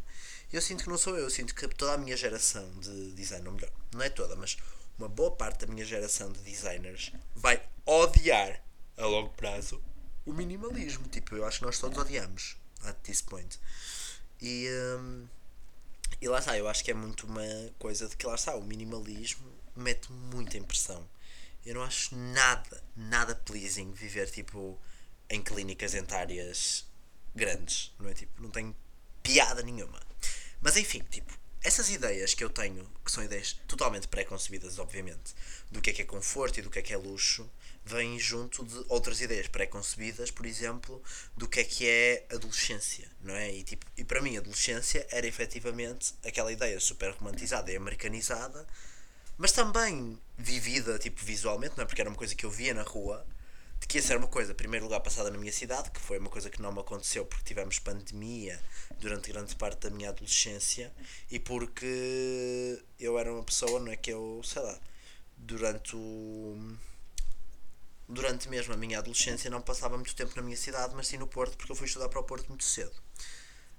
Eu 0.52 0.62
sinto 0.62 0.84
que 0.84 0.90
não 0.90 0.98
sou 0.98 1.16
eu, 1.16 1.24
eu 1.24 1.30
sinto 1.30 1.54
que 1.54 1.66
toda 1.68 1.94
a 1.94 1.98
minha 1.98 2.16
geração 2.16 2.68
de 2.78 3.12
design, 3.12 3.46
ou 3.48 3.54
melhor, 3.54 3.72
não 3.92 4.02
é 4.02 4.08
toda, 4.08 4.36
mas 4.36 4.56
uma 4.98 5.08
boa 5.08 5.32
parte 5.32 5.66
da 5.66 5.72
minha 5.72 5.84
geração 5.84 6.30
de 6.30 6.38
designers 6.40 7.12
vai 7.34 7.60
odiar 7.84 8.62
a 8.96 9.06
longo 9.06 9.30
prazo 9.30 9.82
o 10.24 10.32
minimalismo. 10.32 11.08
Tipo, 11.08 11.36
eu 11.36 11.44
acho 11.44 11.58
que 11.58 11.64
nós 11.64 11.78
todos 11.78 11.98
odiamos 11.98 12.56
at 12.84 12.96
this 13.02 13.20
point. 13.20 13.58
E, 14.40 14.68
um, 14.98 15.26
e 16.20 16.28
lá 16.28 16.38
está, 16.38 16.56
eu 16.56 16.68
acho 16.68 16.84
que 16.84 16.90
é 16.90 16.94
muito 16.94 17.26
uma 17.26 17.42
coisa 17.78 18.08
de 18.08 18.16
que 18.16 18.26
lá 18.26 18.34
está, 18.34 18.54
o 18.56 18.62
minimalismo 18.62 19.46
mete 19.76 20.10
muita 20.10 20.56
impressão. 20.56 21.06
Eu 21.64 21.74
não 21.74 21.82
acho 21.82 22.14
nada, 22.14 22.82
nada 22.94 23.34
pleasing 23.34 23.92
viver 23.92 24.30
tipo 24.30 24.78
em 25.28 25.42
clínicas 25.42 25.92
dentárias 25.92 26.86
grandes, 27.34 27.92
não 27.98 28.08
é? 28.08 28.14
Tipo, 28.14 28.42
não 28.42 28.50
tem 28.50 28.74
piada 29.22 29.62
nenhuma. 29.62 30.00
Mas 30.60 30.76
enfim, 30.76 31.02
tipo, 31.10 31.32
essas 31.62 31.88
ideias 31.88 32.34
que 32.34 32.44
eu 32.44 32.50
tenho, 32.50 32.88
que 33.04 33.10
são 33.10 33.24
ideias 33.24 33.54
totalmente 33.66 34.06
pré-concebidas, 34.06 34.78
obviamente, 34.78 35.34
do 35.70 35.80
que 35.80 35.90
é 35.90 35.92
que 35.92 36.02
é 36.02 36.04
conforto 36.04 36.58
e 36.58 36.62
do 36.62 36.70
que 36.70 36.78
é 36.78 36.82
que 36.82 36.92
é 36.92 36.96
luxo, 36.96 37.50
vêm 37.84 38.18
junto 38.18 38.64
de 38.64 38.84
outras 38.88 39.20
ideias 39.20 39.46
pré-concebidas, 39.46 40.30
por 40.30 40.46
exemplo, 40.46 41.02
do 41.36 41.46
que 41.46 41.60
é 41.60 41.64
que 41.64 41.86
é 41.86 42.26
adolescência, 42.30 43.10
não 43.20 43.34
é? 43.34 43.52
E, 43.52 43.62
tipo, 43.62 43.86
e 43.96 44.04
para 44.04 44.22
mim, 44.22 44.36
adolescência 44.36 45.06
era 45.10 45.26
efetivamente 45.26 46.14
aquela 46.24 46.50
ideia 46.50 46.80
super 46.80 47.10
romantizada 47.12 47.70
e 47.70 47.76
americanizada, 47.76 48.66
mas 49.36 49.52
também 49.52 50.18
vivida, 50.38 50.98
tipo, 50.98 51.22
visualmente, 51.24 51.76
não 51.76 51.84
é? 51.84 51.86
Porque 51.86 52.00
era 52.00 52.08
uma 52.08 52.16
coisa 52.16 52.34
que 52.34 52.46
eu 52.46 52.50
via 52.50 52.72
na 52.72 52.82
rua, 52.82 53.26
de 53.80 53.86
que 53.86 53.98
ia 53.98 54.02
ser 54.02 54.16
uma 54.16 54.28
coisa, 54.28 54.52
em 54.52 54.54
primeiro 54.54 54.86
lugar, 54.86 55.00
passada 55.00 55.30
na 55.30 55.36
minha 55.36 55.52
cidade, 55.52 55.90
que 55.90 56.00
foi 56.00 56.18
uma 56.18 56.30
coisa 56.30 56.48
que 56.48 56.62
não 56.62 56.72
me 56.72 56.80
aconteceu 56.80 57.26
porque 57.26 57.44
tivemos 57.44 57.78
pandemia 57.78 58.58
durante 58.98 59.30
grande 59.30 59.54
parte 59.56 59.80
da 59.80 59.90
minha 59.90 60.08
adolescência 60.08 60.90
e 61.30 61.38
porque 61.38 62.82
eu 62.98 63.18
era 63.18 63.30
uma 63.30 63.42
pessoa, 63.44 63.78
não 63.78 63.92
é? 63.92 63.96
Que 63.96 64.10
eu, 64.10 64.40
sei 64.42 64.62
lá, 64.62 64.78
durante 65.36 65.94
o 65.96 66.76
durante 68.08 68.48
mesmo 68.48 68.74
a 68.74 68.76
minha 68.76 68.98
adolescência 68.98 69.50
não 69.50 69.60
passava 69.60 69.96
muito 69.96 70.14
tempo 70.14 70.32
na 70.36 70.42
minha 70.42 70.56
cidade, 70.56 70.94
mas 70.94 71.06
sim 71.06 71.16
no 71.16 71.26
Porto, 71.26 71.56
porque 71.56 71.72
eu 71.72 71.76
fui 71.76 71.86
estudar 71.86 72.08
para 72.08 72.20
o 72.20 72.24
Porto 72.24 72.48
muito 72.48 72.64
cedo. 72.64 72.94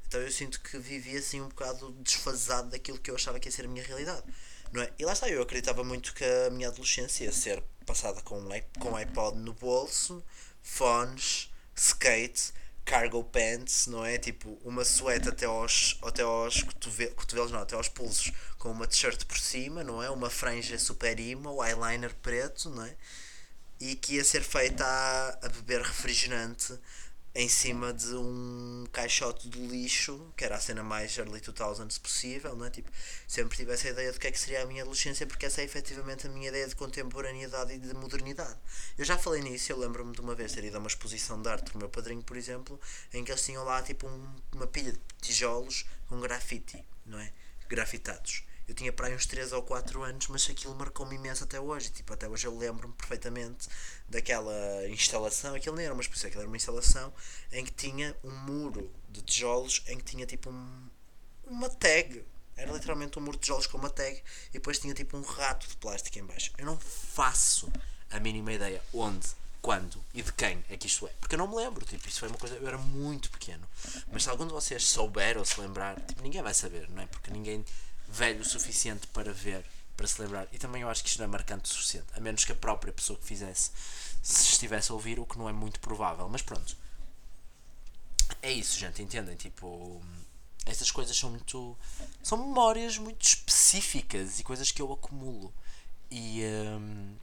Então 0.08 0.22
eu 0.22 0.32
sinto 0.32 0.62
que 0.62 0.78
vivi 0.78 1.18
assim 1.18 1.42
um 1.42 1.50
bocado 1.50 1.92
desfasado 2.00 2.70
daquilo 2.70 3.00
que 3.00 3.10
eu 3.10 3.16
achava 3.16 3.40
que 3.40 3.48
ia 3.48 3.52
ser 3.52 3.66
a 3.66 3.68
minha 3.68 3.84
realidade. 3.84 4.24
Não 4.72 4.82
é? 4.82 4.92
E 4.98 5.06
lá 5.06 5.14
está, 5.14 5.30
eu 5.30 5.42
acreditava 5.42 5.84
muito 5.84 6.14
que 6.14 6.24
a 6.24 6.50
minha 6.50 6.68
adolescência 6.68 7.26
ia 7.26 7.32
ser 7.32 7.64
passada 7.86 8.22
com, 8.22 8.42
com 8.80 8.96
iPod 8.96 9.38
no 9.38 9.54
bolso, 9.54 10.24
fones, 10.62 11.52
skate, 11.76 12.54
cargo 12.84 13.24
pants, 13.24 13.88
não 13.88 14.06
é? 14.06 14.18
Tipo, 14.18 14.60
uma 14.64 14.86
suéte 14.86 15.30
até 15.30 15.46
aos, 15.46 15.98
até 16.04 16.22
aos 16.22 16.62
cotovelos, 16.64 17.16
cotovelos 17.16 17.52
não, 17.52 17.60
até 17.60 17.76
aos 17.76 17.90
pulsos, 17.90 18.32
com 18.58 18.72
uma 18.72 18.88
t-shirt 18.88 19.26
por 19.26 19.38
cima, 19.38 19.84
não 19.84 20.02
é? 20.02 20.10
Uma 20.10 20.30
franja 20.30 20.78
super 20.78 21.20
emo, 21.20 21.64
eyeliner 21.64 22.14
preto, 22.16 22.70
não 22.70 22.86
é? 22.86 22.96
E 23.92 23.96
que 23.96 24.16
ia 24.16 24.24
ser 24.24 24.42
feita 24.42 24.84
a, 24.84 25.46
a 25.46 25.50
beber 25.50 25.82
refrigerante 25.82 26.74
em 27.36 27.48
cima 27.48 27.94
de 27.94 28.16
um 28.16 28.86
caixote 28.92 29.48
de 29.48 29.60
lixo, 29.60 30.34
que 30.36 30.44
era 30.44 30.56
a 30.56 30.60
cena 30.60 30.82
mais 30.82 31.16
early 31.18 31.40
2000s 31.40 32.00
possível, 32.00 32.56
não 32.56 32.66
é? 32.66 32.70
Tipo, 32.72 32.90
sempre 33.28 33.58
tive 33.58 33.74
essa 33.74 33.90
ideia 33.90 34.12
de 34.12 34.18
que 34.18 34.26
é 34.26 34.32
que 34.32 34.40
seria 34.40 34.64
a 34.64 34.66
minha 34.66 34.82
adolescência, 34.82 35.28
porque 35.28 35.46
essa 35.46 35.62
é 35.62 35.66
efetivamente 35.66 36.26
a 36.26 36.30
minha 36.30 36.48
ideia 36.48 36.68
de 36.68 36.76
contemporaneidade 36.76 37.74
e 37.74 37.78
de 37.78 37.94
modernidade. 37.94 38.58
Eu 38.98 39.06
já 39.06 39.18
falei 39.18 39.42
nisso, 39.42 39.72
eu 39.72 39.78
lembro-me 39.78 40.14
de 40.14 40.22
uma 40.22 40.34
vez 40.34 40.54
ter 40.54 40.64
ido 40.64 40.78
a 40.78 40.80
uma 40.80 40.88
exposição 40.88 41.40
de 41.40 41.50
arte 41.50 41.72
com 41.72 41.78
o 41.78 41.82
meu 41.82 41.90
padrinho, 41.90 42.24
por 42.24 42.38
exemplo, 42.38 42.80
em 43.14 43.24
que 43.24 43.32
eles 43.32 43.46
tinham 43.46 43.64
lá 43.66 43.84
tipo 43.84 44.08
um, 44.08 44.36
uma 44.54 44.66
pilha 44.66 44.94
de 44.94 45.00
tijolos 45.22 45.86
com 46.08 46.20
grafite, 46.22 46.84
não 47.06 47.20
é? 47.20 47.32
Grafitados. 47.68 48.45
Eu 48.68 48.74
tinha 48.74 48.92
para 48.92 49.08
aí 49.08 49.16
uns 49.16 49.26
3 49.26 49.52
ou 49.52 49.62
4 49.62 50.04
anos, 50.04 50.28
mas 50.28 50.50
aquilo 50.50 50.76
marcou-me 50.76 51.16
imenso 51.16 51.44
até 51.44 51.60
hoje. 51.60 51.90
Tipo, 51.92 52.14
até 52.14 52.28
hoje 52.28 52.48
eu 52.48 52.58
lembro-me 52.58 52.94
perfeitamente 52.96 53.68
daquela 54.10 54.88
instalação. 54.90 55.56
Aquilo 55.56 55.76
nem 55.76 55.86
era 55.86 55.94
uma 55.94 56.02
exposição, 56.02 56.28
aquilo 56.28 56.42
era 56.42 56.50
uma 56.50 56.58
instalação 56.58 57.14
em 57.52 57.64
que 57.64 57.72
tinha 57.72 58.16
um 58.24 58.32
muro 58.32 58.92
de 59.10 59.22
tijolos 59.22 59.84
em 59.88 59.98
que 59.98 60.04
tinha 60.04 60.26
tipo 60.26 60.50
um, 60.50 60.90
uma 61.46 61.70
tag. 61.70 62.26
Era 62.58 62.72
literalmente 62.72 63.20
um 63.20 63.22
muro 63.22 63.38
de 63.38 63.44
tijolos 63.44 63.68
com 63.68 63.78
uma 63.78 63.90
tag 63.90 64.22
e 64.50 64.54
depois 64.54 64.80
tinha 64.80 64.94
tipo 64.94 65.16
um 65.16 65.22
rato 65.22 65.68
de 65.68 65.76
plástico 65.78 66.18
em 66.18 66.26
baixo. 66.26 66.52
Eu 66.58 66.66
não 66.66 66.80
faço 66.80 67.72
a 68.10 68.20
mínima 68.20 68.54
ideia 68.54 68.82
onde, 68.94 69.28
quando 69.62 70.00
e 70.14 70.22
de 70.22 70.32
quem 70.34 70.64
é 70.70 70.78
que 70.78 70.88
isto 70.88 71.08
é. 71.08 71.12
Porque 71.20 71.36
eu 71.36 71.40
não 71.40 71.48
me 71.48 71.56
lembro, 71.56 71.86
tipo, 71.86 72.08
isso 72.08 72.20
foi 72.20 72.30
uma 72.30 72.38
coisa. 72.38 72.56
Eu 72.56 72.68
era 72.68 72.78
muito 72.78 73.30
pequeno. 73.32 73.68
Mas 74.12 74.24
se 74.24 74.30
algum 74.30 74.46
de 74.46 74.54
vocês 74.54 74.88
souber 74.88 75.38
ou 75.38 75.46
se 75.46 75.60
lembrar, 75.60 76.00
tipo, 76.02 76.22
ninguém 76.22 76.42
vai 76.42 76.54
saber, 76.54 76.90
não 76.90 77.02
é? 77.02 77.08
Porque 77.08 77.32
ninguém 77.32 77.66
velho 78.16 78.42
o 78.42 78.46
suficiente 78.46 79.08
para 79.08 79.34
ver, 79.34 79.66
para 79.98 80.08
se 80.08 80.22
lembrar. 80.22 80.48
E 80.52 80.58
também 80.58 80.82
eu 80.82 80.90
acho 80.90 81.04
que 81.04 81.10
isto 81.10 81.20
não 81.20 81.26
é 81.26 81.28
marcante 81.28 81.70
o 81.70 81.74
suficiente, 81.74 82.08
a 82.16 82.20
menos 82.20 82.46
que 82.46 82.52
a 82.52 82.56
própria 82.56 82.94
pessoa 82.94 83.20
que 83.20 83.26
fizesse 83.26 83.72
se 84.22 84.54
estivesse 84.54 84.92
a 84.92 84.96
ouvir, 84.96 85.20
o 85.20 85.26
que 85.26 85.38
não 85.38 85.48
é 85.50 85.54
muito 85.54 85.80
provável. 85.80 86.28
Mas 86.30 86.42
pronto. 86.42 86.76
É 88.42 88.52
isso, 88.52 88.80
gente, 88.80 89.02
entendem? 89.02 89.36
Tipo, 89.36 90.02
estas 90.66 90.90
coisas 90.90 91.16
são 91.16 91.30
muito. 91.30 91.78
são 92.24 92.38
memórias 92.38 92.98
muito 92.98 93.22
específicas 93.24 94.40
e 94.40 94.44
coisas 94.44 94.72
que 94.72 94.82
eu 94.82 94.92
acumulo. 94.92 95.54
E, 96.10 96.42
um, 96.44 97.16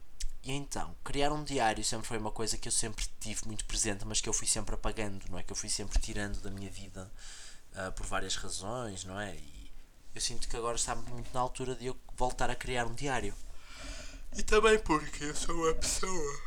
e 0.45 0.53
então, 0.53 0.95
criar 1.03 1.33
um 1.33 1.43
diário 1.43 1.83
sempre 1.85 2.07
foi 2.07 2.19
uma 2.19 2.31
coisa 2.31 2.59
que 2.59 2.69
eu 2.69 2.73
sempre 2.73 3.05
tive 3.19 3.47
muito 3.47 3.65
presente, 3.65 4.05
mas 4.05 4.21
que 4.21 4.29
eu 4.29 4.33
fui 4.33 4.47
sempre 4.47 4.75
apagando, 4.75 5.25
não 5.31 5.39
é? 5.39 5.43
Que 5.43 5.53
eu 5.53 5.57
fui 5.57 5.69
sempre 5.69 5.99
tirando 6.01 6.41
da 6.41 6.51
minha 6.51 6.71
vida 6.71 7.11
uh, 7.73 7.93
por 7.93 8.07
várias 8.07 8.37
razões, 8.37 9.05
não 9.05 9.19
é? 9.19 9.35
E, 9.35 9.62
eu 10.15 10.21
sinto 10.21 10.49
que 10.49 10.57
agora 10.57 10.77
está 10.77 10.95
muito 10.95 11.33
na 11.33 11.41
altura 11.41 11.75
de 11.75 11.87
eu 11.87 11.97
voltar 12.17 12.51
a 12.51 12.55
criar 12.55 12.87
um 12.87 12.95
diário. 12.95 13.35
E 14.37 14.43
também 14.43 14.79
porque 14.79 15.25
eu 15.25 15.35
sou 15.35 15.55
uma 15.55 15.75
pessoa. 15.75 16.41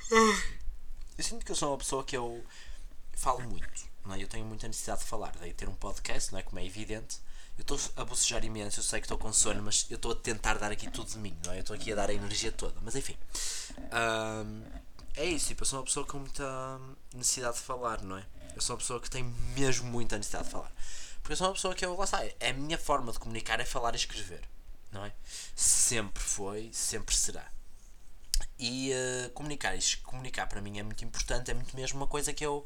Eu 1.17 1.24
sinto 1.24 1.45
que 1.45 1.51
eu 1.51 1.55
sou 1.55 1.72
uma 1.72 1.77
pessoa 1.77 2.03
que 2.03 2.17
eu 2.17 2.43
falo 3.13 3.41
muito, 3.41 3.86
não 4.03 4.13
é? 4.15 4.22
Eu 4.22 4.27
tenho 4.27 4.45
muita 4.45 4.67
necessidade 4.67 5.01
de 5.01 5.07
falar, 5.07 5.34
daí 5.39 5.53
ter 5.53 5.69
um 5.69 5.75
podcast, 5.75 6.31
não 6.31 6.39
é? 6.39 6.43
Como 6.43 6.60
é 6.60 6.65
evidente. 6.65 7.19
Eu 7.57 7.62
estou 7.62 7.79
a 7.95 8.03
bocejar 8.03 8.43
imenso, 8.43 8.79
eu 8.79 8.84
sei 8.84 9.00
que 9.00 9.05
estou 9.05 9.17
com 9.17 9.31
sono, 9.31 9.63
mas 9.63 9.86
eu 9.89 9.95
estou 9.95 10.12
a 10.12 10.15
tentar 10.15 10.55
dar 10.57 10.72
aqui 10.72 10.89
tudo 10.89 11.10
de 11.10 11.17
mim, 11.17 11.38
não 11.45 11.53
é? 11.53 11.57
Eu 11.57 11.62
estou 11.62 11.75
aqui 11.75 11.91
a 11.91 11.95
dar 11.95 12.10
a 12.10 12.13
energia 12.13 12.51
toda, 12.51 12.79
mas 12.81 12.95
enfim. 12.95 13.15
Um, 13.79 14.63
é 15.15 15.25
isso, 15.25 15.48
tipo, 15.48 15.63
eu 15.63 15.65
sou 15.65 15.79
uma 15.79 15.86
pessoa 15.86 16.05
com 16.05 16.19
muita 16.19 16.79
necessidade 17.13 17.55
de 17.55 17.62
falar, 17.62 18.01
não 18.01 18.17
é? 18.17 18.25
Eu 18.53 18.62
sou 18.62 18.75
uma 18.75 18.79
pessoa 18.79 19.00
que 19.00 19.10
tem 19.10 19.24
mesmo 19.55 19.89
muita 19.89 20.17
necessidade 20.17 20.45
de 20.45 20.51
falar. 20.51 20.72
Porque 21.25 21.34
eu 21.34 21.38
sou 21.38 21.48
uma 21.48 21.53
pessoa 21.53 21.74
que 21.74 21.84
eu, 21.84 21.98
lá 21.98 22.03
está, 22.03 22.24
é 22.39 22.50
a 22.51 22.53
minha 22.53 22.77
forma 22.77 23.12
de 23.12 23.17
comunicar 23.17 23.60
é 23.60 23.65
falar 23.65 23.96
e 23.96 23.98
escrever, 23.98 24.48
não 24.91 25.03
é? 25.03 25.12
Sempre 25.55 26.22
foi, 26.22 26.70
sempre 26.72 27.15
será. 27.15 27.51
E 28.60 28.91
uh, 28.94 29.32
comunicar, 29.32 29.74
comunicar 30.03 30.46
para 30.46 30.62
mim 30.62 30.77
é 30.77 30.84
muito 30.84 31.03
importante, 31.03 31.50
é 31.50 31.55
muito 31.55 31.75
mesmo 31.75 31.98
uma 31.98 32.05
coisa 32.05 32.32
que 32.32 32.46
eu, 32.46 32.63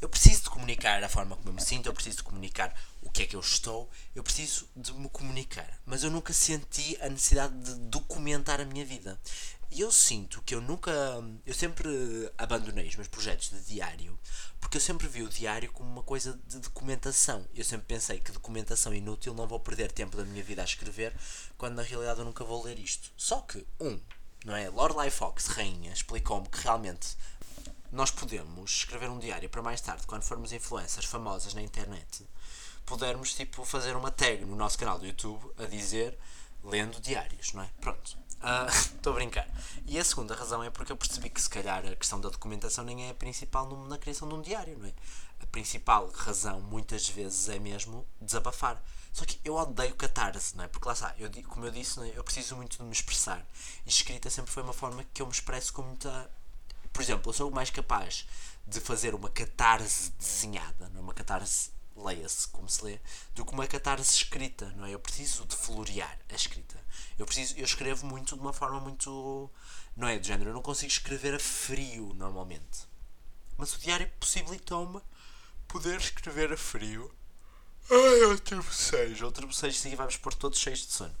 eu 0.00 0.08
preciso 0.08 0.42
de 0.42 0.50
comunicar 0.50 1.00
a 1.04 1.08
forma 1.08 1.36
como 1.36 1.48
eu 1.48 1.52
me 1.52 1.62
sinto, 1.62 1.86
eu 1.86 1.94
preciso 1.94 2.16
de 2.16 2.22
comunicar 2.24 2.74
o 3.02 3.08
que 3.08 3.22
é 3.22 3.26
que 3.26 3.36
eu 3.36 3.40
estou, 3.40 3.88
eu 4.16 4.24
preciso 4.24 4.68
de 4.74 4.92
me 4.94 5.08
comunicar. 5.08 5.80
Mas 5.86 6.02
eu 6.02 6.10
nunca 6.10 6.32
senti 6.32 6.98
a 7.00 7.08
necessidade 7.08 7.54
de 7.54 7.74
documentar 7.82 8.60
a 8.60 8.64
minha 8.64 8.84
vida. 8.84 9.16
E 9.74 9.80
eu 9.80 9.90
sinto 9.90 10.42
que 10.42 10.54
eu 10.54 10.60
nunca. 10.60 10.92
Eu 11.46 11.54
sempre 11.54 11.88
abandonei 12.36 12.86
os 12.86 12.94
meus 12.94 13.08
projetos 13.08 13.48
de 13.48 13.60
diário 13.62 14.18
Porque 14.60 14.76
eu 14.76 14.80
sempre 14.82 15.08
vi 15.08 15.22
o 15.22 15.28
diário 15.30 15.72
como 15.72 15.88
uma 15.88 16.02
coisa 16.02 16.38
de 16.46 16.58
documentação. 16.58 17.48
Eu 17.54 17.64
sempre 17.64 17.86
pensei 17.86 18.20
que 18.20 18.30
documentação 18.32 18.92
inútil, 18.92 19.32
não 19.32 19.48
vou 19.48 19.58
perder 19.58 19.90
tempo 19.90 20.14
da 20.14 20.24
minha 20.24 20.44
vida 20.44 20.60
a 20.60 20.66
escrever, 20.66 21.14
quando 21.56 21.76
na 21.76 21.82
realidade 21.82 22.18
eu 22.18 22.24
nunca 22.26 22.44
vou 22.44 22.62
ler 22.62 22.78
isto. 22.78 23.10
Só 23.16 23.40
que, 23.40 23.66
um, 23.80 23.98
não 24.44 24.54
é? 24.54 24.68
Lorelai 24.68 25.08
Fox, 25.08 25.46
rainha, 25.46 25.90
explicou-me 25.90 26.48
que 26.50 26.60
realmente 26.60 27.16
nós 27.90 28.10
podemos 28.10 28.70
escrever 28.70 29.08
um 29.08 29.18
diário 29.18 29.48
para 29.48 29.62
mais 29.62 29.80
tarde, 29.80 30.06
quando 30.06 30.22
formos 30.22 30.52
influencers 30.52 31.06
famosas 31.06 31.54
na 31.54 31.62
internet, 31.62 32.26
pudermos 32.84 33.34
tipo 33.34 33.64
fazer 33.64 33.96
uma 33.96 34.10
tag 34.10 34.44
no 34.44 34.54
nosso 34.54 34.78
canal 34.78 34.98
do 34.98 35.06
YouTube 35.06 35.50
a 35.56 35.64
dizer 35.64 36.18
lendo 36.62 37.00
diários, 37.00 37.54
não 37.54 37.62
é? 37.62 37.70
Pronto. 37.80 38.21
Estou 38.68 39.12
uh, 39.12 39.16
a 39.16 39.18
brincar. 39.18 39.48
E 39.86 39.98
a 39.98 40.04
segunda 40.04 40.34
razão 40.34 40.62
é 40.62 40.70
porque 40.70 40.90
eu 40.92 40.96
percebi 40.96 41.30
que 41.30 41.40
se 41.40 41.48
calhar 41.48 41.84
a 41.86 41.96
questão 41.96 42.20
da 42.20 42.28
documentação 42.28 42.84
nem 42.84 43.06
é 43.06 43.10
a 43.10 43.14
principal 43.14 43.68
na 43.86 43.98
criação 43.98 44.28
de 44.28 44.34
um 44.34 44.42
diário, 44.42 44.78
não 44.78 44.86
é? 44.86 44.92
A 45.40 45.46
principal 45.46 46.08
razão 46.10 46.60
muitas 46.60 47.08
vezes 47.08 47.48
é 47.48 47.58
mesmo 47.58 48.06
desabafar. 48.20 48.82
Só 49.12 49.24
que 49.24 49.38
eu 49.44 49.54
odeio 49.54 49.94
catarse, 49.94 50.56
não 50.56 50.64
é? 50.64 50.68
Porque 50.68 50.86
lá 50.86 50.94
está, 50.94 51.14
eu, 51.18 51.30
como 51.48 51.66
eu 51.66 51.70
disse, 51.70 52.00
é? 52.00 52.12
eu 52.16 52.24
preciso 52.24 52.56
muito 52.56 52.78
de 52.78 52.82
me 52.84 52.92
expressar. 52.92 53.44
E 53.84 53.88
escrita 53.88 54.30
sempre 54.30 54.50
foi 54.50 54.62
uma 54.62 54.72
forma 54.72 55.04
que 55.12 55.20
eu 55.20 55.26
me 55.26 55.32
expresso 55.32 55.72
com 55.72 55.82
muita. 55.82 56.30
Por 56.92 57.02
exemplo, 57.02 57.28
eu 57.30 57.34
sou 57.34 57.50
mais 57.50 57.70
capaz 57.70 58.26
de 58.66 58.80
fazer 58.80 59.14
uma 59.14 59.28
catarse 59.28 60.10
desenhada, 60.12 60.88
não 60.90 61.00
é? 61.00 61.02
Uma 61.02 61.14
catarse 61.14 61.71
leia-se 61.96 62.48
como 62.48 62.68
se 62.68 62.84
lê, 62.84 63.00
do 63.34 63.44
que 63.44 63.52
uma 63.52 63.66
catarse 63.66 64.16
escrita, 64.16 64.66
não 64.76 64.86
é? 64.86 64.94
Eu 64.94 65.00
preciso 65.00 65.44
de 65.46 65.56
florear 65.56 66.18
a 66.28 66.34
escrita. 66.34 66.78
Eu 67.18 67.26
preciso, 67.26 67.56
eu 67.56 67.64
escrevo 67.64 68.06
muito 68.06 68.34
de 68.34 68.40
uma 68.40 68.52
forma 68.52 68.80
muito, 68.80 69.50
não 69.96 70.08
é, 70.08 70.18
de 70.18 70.28
género, 70.28 70.50
eu 70.50 70.54
não 70.54 70.62
consigo 70.62 70.90
escrever 70.90 71.34
a 71.34 71.38
frio 71.38 72.12
normalmente. 72.14 72.86
Mas 73.56 73.74
o 73.74 73.78
diário 73.78 74.10
possibilitou-me 74.18 75.00
poder 75.68 75.98
escrever 75.98 76.52
a 76.52 76.56
frio. 76.56 77.12
Ai, 77.90 78.22
outro 78.24 78.62
bocejo, 78.62 79.24
outro 79.24 79.46
bocejo, 79.46 79.76
sim, 79.76 79.94
vamos 79.94 80.16
pôr 80.16 80.34
todos 80.34 80.58
cheios 80.58 80.86
de 80.86 80.92
sono. 80.92 81.14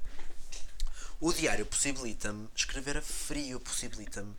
O 1.20 1.32
diário 1.32 1.66
possibilita-me 1.66 2.48
escrever 2.54 2.96
a 2.96 3.02
frio, 3.02 3.60
possibilita-me 3.60 4.34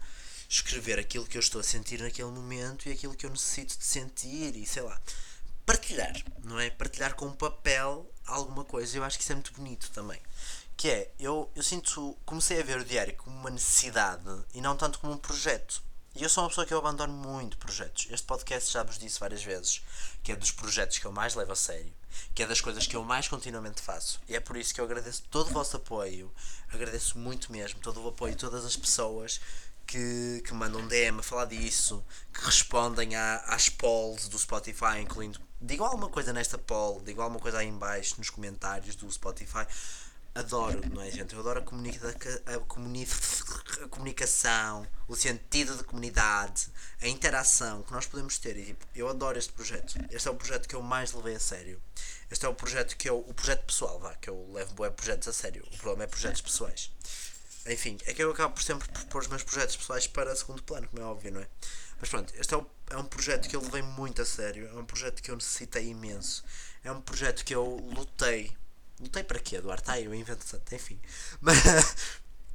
escrever 0.50 1.00
aquilo 1.00 1.25
que 1.25 1.38
eu 1.38 1.40
estou 1.40 1.62
a 1.62 1.63
sentir 1.63 2.02
naquele 2.02 2.30
momento 2.30 2.88
e 2.88 2.92
aquilo 2.92 3.16
que 3.16 3.25
eu 3.25 3.30
necessito 3.30 3.78
de 3.78 3.84
sentir 3.84 4.56
e 4.56 4.66
sei 4.66 4.84
lá 4.84 5.02
partilhar, 5.65 6.13
não 6.43 6.60
é? 6.60 6.70
Partilhar 6.70 7.15
com 7.15 7.32
papel 7.32 8.10
alguma 8.25 8.63
coisa. 8.63 8.98
Eu 8.98 9.03
acho 9.03 9.17
que 9.17 9.24
isso 9.24 9.32
é 9.32 9.36
muito 9.36 9.53
bonito 9.53 9.89
também. 9.91 10.20
Que 10.75 10.89
é, 10.89 11.12
eu, 11.20 11.51
eu 11.55 11.63
sinto, 11.63 12.17
comecei 12.25 12.60
a 12.60 12.63
ver 12.63 12.79
o 12.79 12.86
diário 12.86 13.15
como 13.15 13.36
uma 13.36 13.50
necessidade 13.50 14.24
e 14.53 14.62
não 14.62 14.75
tanto 14.75 15.00
como 15.00 15.13
um 15.13 15.17
projeto. 15.17 15.82
E 16.15 16.22
eu 16.22 16.29
sou 16.29 16.43
uma 16.43 16.50
pessoa 16.50 16.65
que 16.65 16.74
eu 16.74 16.77
abandono 16.77 17.13
muito 17.13 17.58
projetos. 17.58 18.08
Este 18.12 18.25
podcast 18.25 18.72
já 18.72 18.84
vos 18.84 19.00
disse 19.00 19.20
várias 19.20 19.43
vezes 19.43 19.82
que 20.22 20.32
é 20.32 20.36
dos 20.36 20.51
projetos 20.51 21.00
que 21.00 21.05
eu 21.05 21.12
mais 21.12 21.34
levo 21.34 21.51
a 21.51 21.55
sério, 21.55 21.91
que 22.36 22.43
é 22.43 22.48
das 22.48 22.62
coisas 22.62 22.86
que 22.86 22.96
eu 22.96 23.03
mais 23.03 23.27
continuamente 23.27 23.82
faço. 23.82 24.22
E 24.29 24.36
é 24.36 24.39
por 24.39 24.55
isso 24.55 24.74
que 24.74 24.79
eu 24.79 24.86
agradeço 24.86 25.24
todo 25.32 25.50
o 25.50 25.53
vosso 25.53 25.75
apoio, 25.77 26.32
agradeço 26.72 27.17
muito 27.17 27.51
mesmo 27.51 27.79
todo 27.79 28.01
o 28.01 28.08
apoio 28.08 28.34
de 28.34 28.39
todas 28.39 28.63
as 28.63 28.75
pessoas 28.75 29.41
que, 29.88 30.43
que 30.46 30.53
mandam 30.53 30.88
DM 30.88 31.20
a 31.20 31.24
falar 31.24 31.46
disso, 31.46 32.03
que 32.34 32.46
respondem 32.46 33.15
às 33.15 33.70
polls 33.70 34.29
do 34.29 34.38
Spotify, 34.38 35.00
incluindo. 35.01 35.39
Digam 35.65 35.86
alguma 35.86 36.10
coisa 36.10 36.34
nesta 36.34 36.58
poll, 36.58 37.01
digam 37.05 37.24
alguma 37.24 37.39
coisa 37.39 37.60
aí 37.60 37.67
em 37.70 37.77
baixo 37.77 38.15
nos 38.17 38.29
comentários 38.29 38.98
do 38.98 39.10
Spotify. 39.10 39.65
Adoro, 40.36 40.82
não 40.89 41.01
é, 41.01 41.10
gente? 41.10 41.34
Eu 41.34 41.39
adoro 41.39 41.60
a, 41.60 41.62
comunica 41.62 42.13
a, 42.46 42.60
comuni 42.60 43.08
a 43.82 43.88
comunicação, 43.88 44.86
o 45.08 45.15
sentido 45.15 45.77
de 45.77 45.86
comunidade, 45.86 46.67
a 47.01 47.08
interação 47.08 47.82
que 47.82 47.93
nós 47.93 48.05
podemos 48.05 48.38
ter. 48.39 48.58
E, 48.58 48.65
tipo, 48.65 48.86
eu 48.93 49.08
adoro 49.08 49.38
este 49.39 49.53
projeto. 49.53 49.93
Este 50.12 50.27
é 50.27 50.32
o 50.32 50.36
projeto 50.36 50.67
que 50.67 50.75
eu 50.75 50.82
mais 50.82 51.13
levei 51.13 51.36
a 51.36 51.39
sério. 51.39 51.82
Este 52.29 52.46
é 52.46 52.50
o 52.50 52.53
projeto 52.53 52.98
que 52.98 53.10
eu. 53.10 53.20
O 53.20 53.34
projeto 53.34 53.63
pessoal, 53.63 53.98
vá, 54.00 54.13
que 54.15 54.29
eu 54.29 54.51
levo 54.51 54.74
boé 54.74 54.89
projetos 54.89 55.29
a 55.29 55.34
sério. 55.34 55.65
O 55.72 55.77
problema 55.77 56.03
é 56.03 56.08
projetos 56.08 56.41
pessoais. 56.41 56.91
Enfim, 57.67 57.98
é 58.05 58.13
que 58.13 58.22
eu 58.22 58.29
acabo 58.32 58.55
por 58.55 58.63
sempre 58.63 58.89
pôr 59.05 59.22
os 59.22 59.29
meus 59.29 59.43
projetos 59.43 59.77
pessoais 59.77 60.08
para 60.08 60.36
segundo 60.36 60.62
plano, 60.62 60.89
como 60.89 61.01
é 61.01 61.05
óbvio, 61.05 61.32
não 61.32 61.39
é? 61.39 61.48
Mas 62.04 62.10
pronto, 62.10 62.34
este 62.36 62.54
é, 62.54 62.58
o, 62.58 62.66
é 62.90 62.98
um 62.98 63.06
projeto 63.06 63.48
que 63.48 63.56
eu 63.56 63.62
levei 63.62 63.82
muito 63.82 64.22
a 64.22 64.26
sério, 64.26 64.68
é 64.68 64.74
um 64.74 64.84
projeto 64.84 65.24
que 65.24 65.32
eu 65.32 65.36
necessitei 65.36 65.88
imenso, 65.88 66.44
é 66.84 66.92
um 66.92 67.00
projeto 67.00 67.46
que 67.46 67.56
eu 67.56 67.78
lutei. 67.96 68.52
Lutei 69.00 69.24
para 69.24 69.39
quê, 69.39 69.56
Eduardo? 69.56 69.84
Tá, 69.84 69.98
eu 70.02 70.13
invento 70.13 70.46
tanto, 70.46 70.76
enfim. 70.76 71.00
Mas, 71.39 71.58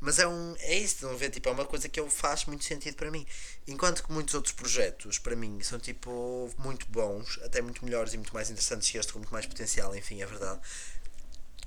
mas 0.01 0.19
é, 0.19 0.29
um, 0.29 0.55
é 0.59 0.75
isso, 0.75 0.97
estão 0.97 1.11
a 1.13 1.17
ver? 1.17 1.31
Tipo, 1.31 1.49
é 1.49 1.53
uma 1.53 1.65
coisa 1.65 1.89
que 1.89 1.99
eu 1.99 2.11
faz 2.11 2.45
muito 2.45 2.63
sentido 2.63 2.95
para 2.95 3.11
mim. 3.11 3.27
Enquanto 3.67 4.05
que 4.05 4.13
muitos 4.13 4.35
outros 4.35 4.53
projetos, 4.53 5.19
para 5.19 5.35
mim, 5.35 5.61
são 5.63 5.79
tipo 5.79 6.53
muito 6.59 6.87
bons, 6.89 7.41
até 7.43 7.63
muito 7.63 7.83
melhores 7.83 8.13
e 8.13 8.19
muito 8.19 8.35
mais 8.35 8.51
interessantes 8.51 8.91
que 8.91 8.99
este, 8.99 9.15
com 9.15 9.19
muito 9.19 9.33
mais 9.33 9.47
potencial, 9.47 9.97
enfim, 9.97 10.21
é 10.21 10.27
verdade 10.27 10.61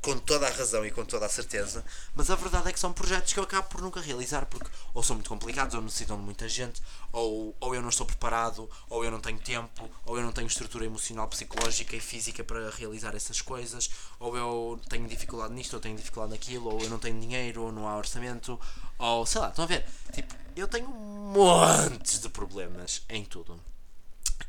com 0.02 0.18
toda 0.18 0.48
a 0.48 0.50
razão 0.50 0.84
e 0.84 0.90
com 0.90 1.06
toda 1.06 1.28
a 1.28 1.30
certeza, 1.30 1.86
mas 2.16 2.32
a 2.32 2.36
verdade 2.36 2.70
é 2.70 2.74
que 2.74 2.80
são 2.80 2.92
projetos 2.92 3.34
que 3.34 3.40
eu 3.40 3.44
acabo 3.44 3.68
por 3.70 3.82
nunca 3.82 4.02
realizar 4.02 4.48
porque 4.48 4.68
ou 4.96 5.04
são 5.04 5.16
muito 5.16 5.30
complicados, 5.30 5.76
ou 5.76 5.82
necessitam 5.82 6.18
de 6.18 6.24
muita 6.24 6.50
gente, 6.50 6.82
ou, 7.12 7.56
ou 7.60 7.76
eu 7.76 7.82
não 7.82 7.90
estou 7.90 8.06
preparado, 8.06 8.68
ou 8.90 9.06
eu 9.06 9.12
não 9.12 9.22
tenho 9.22 9.38
tempo, 9.38 9.88
ou 10.06 10.18
eu 10.18 10.24
não 10.24 10.32
tenho 10.32 10.48
estrutura 10.48 10.86
emocional, 10.86 11.28
psicológica 11.28 11.96
e 11.96 12.00
física 12.00 12.44
para 12.44 12.72
realizar 12.72 13.16
essas 13.16 13.42
coisas, 13.42 13.92
ou 14.20 14.36
eu 14.36 14.82
tenho 14.90 15.08
dificuldade 15.08 15.54
nisto, 15.54 15.76
ou 15.76 15.80
tenho 15.80 15.96
dificuldade 15.96 16.32
naquilo, 16.34 16.74
ou 16.74 16.82
eu 16.82 16.90
não 16.90 16.98
tenho 16.98 17.20
dinheiro, 17.20 17.64
ou 17.64 17.72
não 17.72 17.88
há 17.88 17.96
orçamento, 17.96 18.60
ou 18.98 19.26
sei 19.26 19.40
lá, 19.40 19.50
estão 19.50 19.66
a 19.66 19.68
ver? 19.68 19.86
Tipo, 20.12 20.34
eu 20.56 20.68
tenho 20.68 20.88
montes 20.88 22.20
de 22.20 22.28
problemas 22.28 23.04
em 23.08 23.24
tudo. 23.24 23.60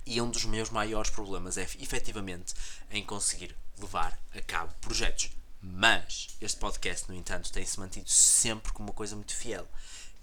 E 0.07 0.21
um 0.21 0.31
dos 0.31 0.47
meus 0.47 0.71
maiores 0.71 1.11
problemas 1.11 1.59
é 1.59 1.63
efetivamente 1.63 2.55
em 2.91 3.05
conseguir 3.05 3.55
levar 3.79 4.19
a 4.35 4.41
cabo 4.41 4.73
projetos 4.81 5.31
mas 5.63 6.29
este 6.41 6.59
podcast, 6.59 7.09
no 7.09 7.15
entanto, 7.15 7.53
tem-se 7.53 7.79
mantido 7.79 8.11
sempre 8.11 8.73
como 8.73 8.89
uma 8.89 8.95
coisa 8.95 9.15
muito 9.15 9.35
fiel. 9.35 9.69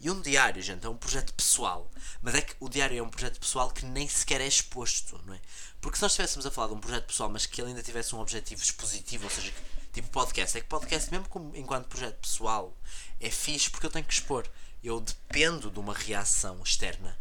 E 0.01 0.09
um 0.09 0.21
diário, 0.21 0.61
gente, 0.61 0.85
é 0.85 0.89
um 0.89 0.97
projeto 0.97 1.33
pessoal. 1.33 1.89
Mas 2.21 2.35
é 2.35 2.41
que 2.41 2.55
o 2.59 2.67
diário 2.67 2.97
é 2.97 3.01
um 3.01 3.09
projeto 3.09 3.39
pessoal 3.39 3.71
que 3.71 3.85
nem 3.85 4.07
sequer 4.07 4.41
é 4.41 4.47
exposto, 4.47 5.21
não 5.25 5.33
é? 5.33 5.39
Porque 5.79 5.97
se 5.97 6.01
nós 6.01 6.11
estivéssemos 6.11 6.45
a 6.45 6.51
falar 6.51 6.67
de 6.67 6.73
um 6.73 6.79
projeto 6.79 7.05
pessoal, 7.05 7.29
mas 7.29 7.45
que 7.45 7.61
ele 7.61 7.69
ainda 7.69 7.81
tivesse 7.81 8.13
um 8.13 8.19
objetivo 8.19 8.61
expositivo, 8.61 9.25
ou 9.25 9.29
seja, 9.29 9.53
tipo 9.93 10.09
podcast, 10.09 10.57
é 10.57 10.61
que 10.61 10.67
podcast, 10.67 11.09
mesmo 11.09 11.27
como, 11.29 11.55
enquanto 11.55 11.87
projeto 11.87 12.19
pessoal, 12.19 12.77
é 13.19 13.29
fixe 13.29 13.69
porque 13.69 13.85
eu 13.85 13.91
tenho 13.91 14.05
que 14.05 14.13
expor. 14.13 14.45
Eu 14.83 14.99
dependo 14.99 15.71
de 15.71 15.79
uma 15.79 15.93
reação 15.93 16.61
externa. 16.63 17.17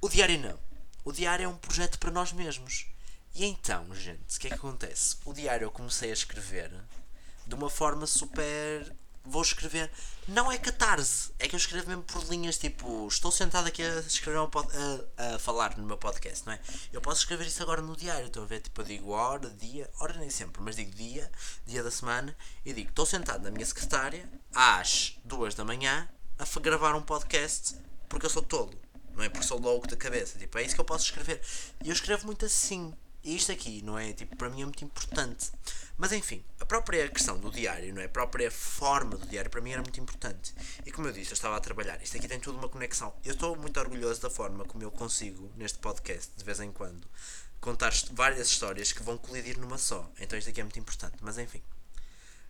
O 0.00 0.08
diário 0.08 0.38
não. 0.38 0.58
O 1.04 1.12
diário 1.12 1.44
é 1.44 1.48
um 1.48 1.56
projeto 1.56 1.98
para 1.98 2.10
nós 2.10 2.32
mesmos. 2.32 2.86
E 3.34 3.44
então, 3.44 3.94
gente, 3.94 4.36
o 4.36 4.40
que 4.40 4.46
é 4.46 4.50
que 4.50 4.56
acontece? 4.56 5.16
O 5.24 5.32
diário 5.32 5.64
eu 5.64 5.70
comecei 5.70 6.10
a 6.10 6.14
escrever 6.14 6.72
de 7.48 7.54
uma 7.54 7.70
forma 7.70 8.06
super. 8.06 8.94
Vou 9.24 9.42
escrever. 9.42 9.90
Não 10.26 10.50
é 10.50 10.56
catarse, 10.56 11.32
é 11.38 11.48
que 11.48 11.54
eu 11.54 11.58
escrevo 11.58 11.88
mesmo 11.88 12.02
por 12.02 12.22
linhas 12.24 12.56
tipo. 12.56 13.08
Estou 13.08 13.32
sentado 13.32 13.66
aqui 13.66 13.82
a 13.82 14.00
escrever 14.00 14.38
um 14.38 14.48
pod, 14.48 14.68
a, 15.16 15.34
a, 15.34 15.38
falar 15.38 15.76
no 15.76 15.84
meu 15.84 15.96
podcast, 15.98 16.46
não 16.46 16.52
é? 16.52 16.60
Eu 16.92 17.00
posso 17.00 17.20
escrever 17.20 17.46
isso 17.46 17.62
agora 17.62 17.82
no 17.82 17.96
diário. 17.96 18.28
Estou 18.28 18.42
a 18.42 18.46
ver, 18.46 18.60
tipo, 18.60 18.80
eu 18.80 18.84
digo 18.84 19.10
hora, 19.10 19.50
dia, 19.50 19.90
hora 20.00 20.14
nem 20.18 20.30
sempre, 20.30 20.62
mas 20.62 20.76
digo 20.76 20.92
dia, 20.92 21.30
dia 21.66 21.82
da 21.82 21.90
semana, 21.90 22.36
e 22.64 22.72
digo: 22.72 22.90
estou 22.90 23.04
sentado 23.04 23.42
na 23.42 23.50
minha 23.50 23.66
secretária 23.66 24.28
às 24.54 25.18
duas 25.24 25.54
da 25.54 25.64
manhã 25.64 26.08
a 26.38 26.60
gravar 26.60 26.94
um 26.94 27.02
podcast 27.02 27.76
porque 28.08 28.26
eu 28.26 28.30
sou 28.30 28.42
tolo, 28.42 28.72
não 29.14 29.22
é? 29.22 29.28
Porque 29.28 29.46
sou 29.46 29.60
louco 29.60 29.86
da 29.86 29.96
cabeça. 29.96 30.38
Tipo, 30.38 30.58
é 30.58 30.62
isso 30.62 30.74
que 30.74 30.80
eu 30.80 30.84
posso 30.84 31.04
escrever. 31.04 31.40
E 31.84 31.88
eu 31.88 31.92
escrevo 31.92 32.26
muito 32.26 32.44
assim. 32.46 32.94
E 33.22 33.36
isto 33.36 33.52
aqui, 33.52 33.82
não 33.82 33.98
é? 33.98 34.12
Tipo, 34.12 34.36
para 34.36 34.48
mim 34.48 34.62
é 34.62 34.64
muito 34.64 34.84
importante. 34.84 35.50
Mas 35.98 36.12
enfim, 36.12 36.44
a 36.60 36.64
própria 36.64 37.08
questão 37.08 37.40
do 37.40 37.50
diário, 37.50 37.92
não 37.92 38.00
é? 38.00 38.04
A 38.04 38.08
própria 38.08 38.48
forma 38.52 39.16
do 39.16 39.26
diário 39.26 39.50
para 39.50 39.60
mim 39.60 39.72
era 39.72 39.82
muito 39.82 39.98
importante. 39.98 40.54
E 40.86 40.92
como 40.92 41.08
eu 41.08 41.12
disse, 41.12 41.32
eu 41.32 41.34
estava 41.34 41.56
a 41.56 41.60
trabalhar. 41.60 42.00
Isto 42.00 42.16
aqui 42.16 42.28
tem 42.28 42.38
tudo 42.38 42.56
uma 42.56 42.68
conexão. 42.68 43.12
Eu 43.24 43.32
estou 43.32 43.56
muito 43.56 43.80
orgulhoso 43.80 44.22
da 44.22 44.30
forma 44.30 44.64
como 44.64 44.84
eu 44.84 44.92
consigo, 44.92 45.52
neste 45.56 45.80
podcast, 45.80 46.30
de 46.36 46.44
vez 46.44 46.60
em 46.60 46.70
quando, 46.70 47.04
contar 47.60 47.92
várias 48.12 48.46
histórias 48.48 48.92
que 48.92 49.02
vão 49.02 49.18
colidir 49.18 49.58
numa 49.58 49.76
só. 49.76 50.08
Então 50.20 50.38
isto 50.38 50.48
aqui 50.50 50.60
é 50.60 50.64
muito 50.64 50.78
importante. 50.78 51.16
Mas 51.20 51.36
enfim. 51.36 51.60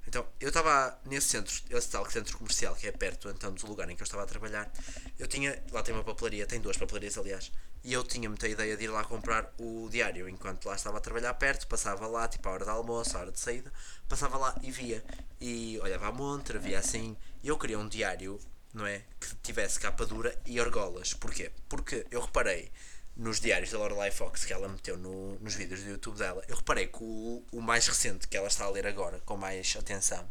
Então, 0.06 0.26
eu 0.40 0.48
estava 0.48 0.98
nesse 1.06 1.28
centro, 1.28 1.54
esse 1.70 1.88
tal 1.90 2.08
centro 2.10 2.36
comercial 2.36 2.74
que 2.74 2.86
é 2.86 2.92
perto 2.92 3.30
então 3.30 3.52
do 3.52 3.66
lugar 3.66 3.88
em 3.90 3.96
que 3.96 4.02
eu 4.02 4.04
estava 4.04 4.24
a 4.24 4.26
trabalhar. 4.26 4.70
Eu 5.18 5.26
tinha, 5.26 5.62
lá 5.72 5.82
tem 5.82 5.94
uma 5.94 6.04
papelaria, 6.04 6.46
tem 6.46 6.60
duas 6.60 6.76
papelarias 6.76 7.16
aliás 7.16 7.50
e 7.84 7.92
eu 7.92 8.04
tinha 8.04 8.28
muita 8.28 8.48
ideia 8.48 8.76
de 8.76 8.84
ir 8.84 8.88
lá 8.88 9.04
comprar 9.04 9.52
o 9.58 9.88
diário 9.90 10.28
enquanto 10.28 10.66
lá 10.66 10.74
estava 10.74 10.98
a 10.98 11.00
trabalhar 11.00 11.32
perto, 11.34 11.66
passava 11.66 12.06
lá, 12.06 12.26
tipo 12.28 12.48
a 12.48 12.52
hora 12.52 12.64
de 12.64 12.70
almoço, 12.70 13.16
a 13.16 13.20
hora 13.20 13.32
de 13.32 13.40
saída, 13.40 13.72
passava 14.08 14.36
lá 14.36 14.54
e 14.62 14.70
via. 14.70 15.04
E 15.40 15.78
olhava 15.82 16.08
a 16.08 16.12
montra, 16.12 16.58
via 16.58 16.78
assim. 16.78 17.16
E 17.42 17.48
eu 17.48 17.58
queria 17.58 17.78
um 17.78 17.88
diário, 17.88 18.38
não 18.74 18.86
é? 18.86 19.02
Que 19.20 19.34
tivesse 19.36 19.78
capa 19.78 20.04
dura 20.04 20.36
e 20.44 20.58
argolas. 20.60 21.14
Porquê? 21.14 21.52
Porque 21.68 22.06
eu 22.10 22.20
reparei 22.20 22.70
nos 23.16 23.40
diários 23.40 23.70
da 23.72 23.78
Lorelai 23.78 24.12
Fox 24.12 24.44
que 24.44 24.52
ela 24.52 24.68
meteu 24.68 24.96
no, 24.96 25.36
nos 25.40 25.54
vídeos 25.54 25.82
do 25.82 25.90
YouTube 25.90 26.16
dela, 26.16 26.42
eu 26.46 26.56
reparei 26.56 26.86
que 26.86 27.02
o, 27.02 27.44
o 27.50 27.60
mais 27.60 27.86
recente 27.86 28.28
que 28.28 28.36
ela 28.36 28.46
está 28.46 28.64
a 28.64 28.70
ler 28.70 28.86
agora, 28.86 29.20
com 29.26 29.36
mais 29.36 29.74
atenção, 29.76 30.24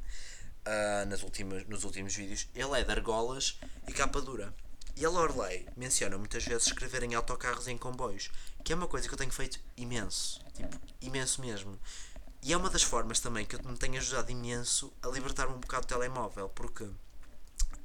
uh, 0.65 1.05
nas 1.05 1.21
últimas, 1.21 1.65
nos 1.67 1.83
últimos 1.83 2.15
vídeos, 2.15 2.47
ele 2.55 2.79
é 2.79 2.83
de 2.83 2.91
argolas 2.91 3.59
e 3.87 3.91
capa 3.91 4.21
dura. 4.21 4.53
E 4.99 5.05
a 5.05 5.09
Lorelei 5.11 5.67
menciona 5.77 6.17
muitas 6.17 6.43
vezes 6.43 6.65
escrever 6.65 7.03
em 7.03 7.13
autocarros 7.13 7.67
e 7.67 7.71
em 7.71 7.77
comboios, 7.77 8.31
que 8.63 8.73
é 8.73 8.75
uma 8.75 8.87
coisa 8.87 9.07
que 9.07 9.13
eu 9.13 9.17
tenho 9.17 9.31
feito 9.31 9.59
imenso. 9.77 10.43
Tipo, 10.55 10.75
imenso 10.99 11.39
mesmo. 11.39 11.79
E 12.41 12.51
é 12.51 12.57
uma 12.57 12.67
das 12.67 12.81
formas 12.81 13.19
também 13.19 13.45
que 13.45 13.63
me 13.63 13.77
tem 13.77 13.95
ajudado 13.95 14.31
imenso 14.31 14.91
a 15.03 15.07
libertar-me 15.09 15.53
um 15.53 15.59
bocado 15.59 15.85
do 15.85 15.89
telemóvel, 15.89 16.49
porque 16.49 16.89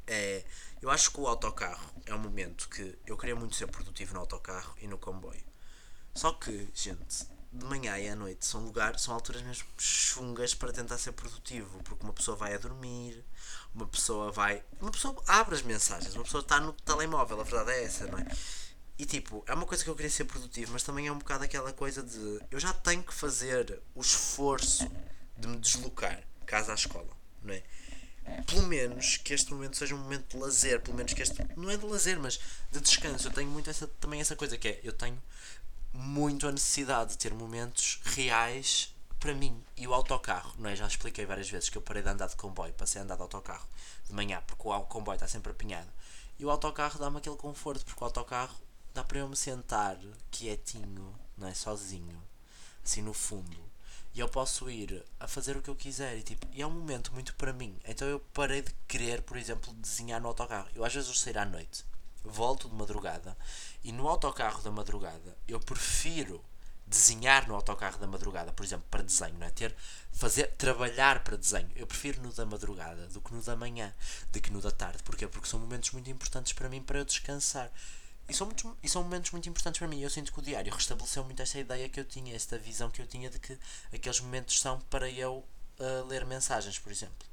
é, 0.06 0.42
eu 0.80 0.90
acho 0.90 1.10
que 1.10 1.20
o 1.20 1.26
autocarro 1.26 1.86
é 2.06 2.14
um 2.14 2.18
momento 2.18 2.66
que 2.70 2.98
eu 3.06 3.18
queria 3.18 3.36
muito 3.36 3.56
ser 3.56 3.66
produtivo 3.66 4.14
no 4.14 4.20
autocarro 4.20 4.74
e 4.80 4.86
no 4.86 4.96
comboio. 4.96 5.44
Só 6.14 6.32
que, 6.32 6.66
gente, 6.72 7.26
de 7.52 7.64
manhã 7.66 7.98
e 7.98 8.08
à 8.08 8.16
noite 8.16 8.46
são 8.46 8.64
lugares, 8.64 9.02
são 9.02 9.12
alturas 9.12 9.42
mesmo 9.42 9.66
chungas 9.76 10.54
para 10.54 10.72
tentar 10.72 10.96
ser 10.96 11.12
produtivo, 11.12 11.82
porque 11.82 12.02
uma 12.02 12.12
pessoa 12.12 12.36
vai 12.36 12.54
a 12.54 12.58
dormir, 12.58 13.22
uma 13.74 13.86
pessoa 13.86 14.32
vai. 14.32 14.62
Uma 14.80 14.90
pessoa 14.90 15.22
abre 15.26 15.54
as 15.54 15.62
mensagens, 15.62 16.14
uma 16.14 16.24
pessoa 16.24 16.40
está 16.40 16.58
no 16.58 16.72
telemóvel, 16.72 17.40
a 17.40 17.44
verdade 17.44 17.72
é 17.72 17.84
essa, 17.84 18.06
não 18.06 18.18
é? 18.18 18.26
E 18.98 19.04
tipo, 19.04 19.44
é 19.46 19.54
uma 19.54 19.66
coisa 19.66 19.84
que 19.84 19.90
eu 19.90 19.94
queria 19.94 20.10
ser 20.10 20.24
produtivo, 20.24 20.72
mas 20.72 20.82
também 20.82 21.06
é 21.08 21.12
um 21.12 21.18
bocado 21.18 21.44
aquela 21.44 21.72
coisa 21.72 22.02
de 22.02 22.40
eu 22.50 22.58
já 22.58 22.72
tenho 22.72 23.02
que 23.02 23.12
fazer 23.12 23.82
o 23.94 24.00
esforço 24.00 24.90
de 25.36 25.48
me 25.48 25.56
deslocar 25.58 26.22
casa 26.46 26.72
à 26.72 26.74
escola, 26.74 27.10
não 27.42 27.52
é? 27.52 27.62
Pelo 28.46 28.62
menos 28.62 29.16
que 29.16 29.34
este 29.34 29.52
momento 29.52 29.76
seja 29.76 29.94
um 29.94 29.98
momento 29.98 30.28
de 30.28 30.36
lazer, 30.36 30.80
pelo 30.80 30.96
menos 30.96 31.12
que 31.12 31.20
este 31.20 31.34
não 31.56 31.68
é 31.68 31.76
de 31.76 31.84
lazer, 31.84 32.18
mas 32.20 32.38
de 32.70 32.80
descanso. 32.80 33.26
Eu 33.26 33.32
tenho 33.32 33.50
muito 33.50 33.68
essa, 33.68 33.86
também 33.86 34.20
essa 34.20 34.36
coisa 34.36 34.56
que 34.56 34.68
é 34.68 34.80
eu 34.84 34.92
tenho 34.92 35.20
muito 35.92 36.48
a 36.48 36.52
necessidade 36.52 37.10
de 37.10 37.18
ter 37.18 37.34
momentos 37.34 38.00
reais 38.04 38.94
para 39.18 39.34
mim. 39.34 39.62
E 39.76 39.86
o 39.86 39.94
autocarro, 39.94 40.54
não 40.58 40.68
é? 40.68 40.74
Já 40.74 40.86
expliquei 40.86 41.24
várias 41.24 41.48
vezes 41.48 41.68
que 41.68 41.78
eu 41.78 41.82
parei 41.82 42.02
de 42.02 42.08
andar 42.08 42.28
de 42.28 42.36
comboio, 42.36 42.72
passei 42.74 43.00
a 43.00 43.04
andar 43.04 43.16
de 43.16 43.22
autocarro 43.22 43.66
de 44.06 44.12
manhã, 44.12 44.42
porque 44.46 44.66
o 44.66 44.80
comboio 44.82 45.14
está 45.14 45.28
sempre 45.28 45.52
apinhado. 45.52 45.88
E 46.38 46.44
o 46.44 46.50
autocarro 46.50 46.98
dá-me 46.98 47.18
aquele 47.18 47.36
conforto, 47.36 47.84
porque 47.84 48.02
o 48.02 48.06
autocarro 48.06 48.56
dá 48.92 49.04
para 49.04 49.18
eu 49.18 49.28
me 49.28 49.36
sentar 49.36 49.96
quietinho, 50.30 51.14
não 51.36 51.46
é? 51.46 51.54
Sozinho, 51.54 52.20
assim 52.84 53.02
no 53.02 53.12
fundo. 53.12 53.56
E 54.14 54.20
eu 54.20 54.28
posso 54.28 54.68
ir 54.68 55.02
a 55.18 55.26
fazer 55.26 55.56
o 55.56 55.62
que 55.62 55.70
eu 55.70 55.76
quiser 55.76 56.18
e, 56.18 56.22
tipo, 56.22 56.46
e 56.52 56.60
é 56.60 56.66
um 56.66 56.70
momento 56.70 57.12
muito 57.14 57.34
para 57.36 57.52
mim. 57.52 57.78
Então 57.84 58.06
eu 58.06 58.20
parei 58.34 58.60
de 58.60 58.72
querer, 58.86 59.22
por 59.22 59.36
exemplo, 59.36 59.72
desenhar 59.74 60.20
no 60.20 60.28
autocarro. 60.28 60.68
Eu 60.74 60.84
às 60.84 60.92
vezes 60.92 61.08
vou 61.08 61.16
sair 61.16 61.38
à 61.38 61.44
noite, 61.46 61.84
volto 62.24 62.68
de 62.68 62.74
madrugada 62.74 63.36
e 63.82 63.92
no 63.92 64.08
autocarro 64.08 64.62
da 64.62 64.70
madrugada 64.70 65.36
eu 65.48 65.58
prefiro 65.60 66.42
desenhar 66.86 67.48
no 67.48 67.54
autocarro 67.54 67.98
da 67.98 68.06
madrugada, 68.06 68.52
por 68.52 68.64
exemplo, 68.64 68.86
para 68.90 69.02
desenho, 69.02 69.38
não 69.38 69.46
é? 69.46 69.50
Ter, 69.50 69.74
fazer, 70.12 70.48
trabalhar 70.58 71.24
para 71.24 71.36
desenho. 71.36 71.70
Eu 71.74 71.86
prefiro 71.86 72.20
no 72.20 72.32
da 72.32 72.44
madrugada 72.44 73.06
do 73.08 73.20
que 73.20 73.32
no 73.32 73.42
da 73.42 73.56
manhã, 73.56 73.94
do 74.30 74.40
que 74.40 74.52
no 74.52 74.60
da 74.60 74.70
tarde. 74.70 75.02
Porquê? 75.02 75.26
Porque 75.26 75.48
são 75.48 75.58
momentos 75.58 75.90
muito 75.92 76.10
importantes 76.10 76.52
para 76.52 76.68
mim 76.68 76.82
para 76.82 76.98
eu 76.98 77.04
descansar. 77.04 77.72
E 78.28 78.34
são, 78.34 78.46
muito, 78.46 78.76
e 78.82 78.88
são 78.88 79.02
momentos 79.02 79.30
muito 79.30 79.48
importantes 79.48 79.78
para 79.78 79.88
mim. 79.88 80.00
Eu 80.00 80.10
sinto 80.10 80.32
que 80.32 80.38
o 80.38 80.42
diário 80.42 80.72
restabeleceu 80.72 81.24
muito 81.24 81.40
esta 81.40 81.58
ideia 81.58 81.88
que 81.88 81.98
eu 81.98 82.04
tinha, 82.04 82.36
esta 82.36 82.58
visão 82.58 82.90
que 82.90 83.00
eu 83.00 83.06
tinha 83.06 83.30
de 83.30 83.38
que 83.38 83.58
aqueles 83.92 84.20
momentos 84.20 84.60
são 84.60 84.78
para 84.82 85.10
eu 85.10 85.44
uh, 85.78 86.06
ler 86.06 86.24
mensagens, 86.26 86.78
por 86.78 86.92
exemplo. 86.92 87.26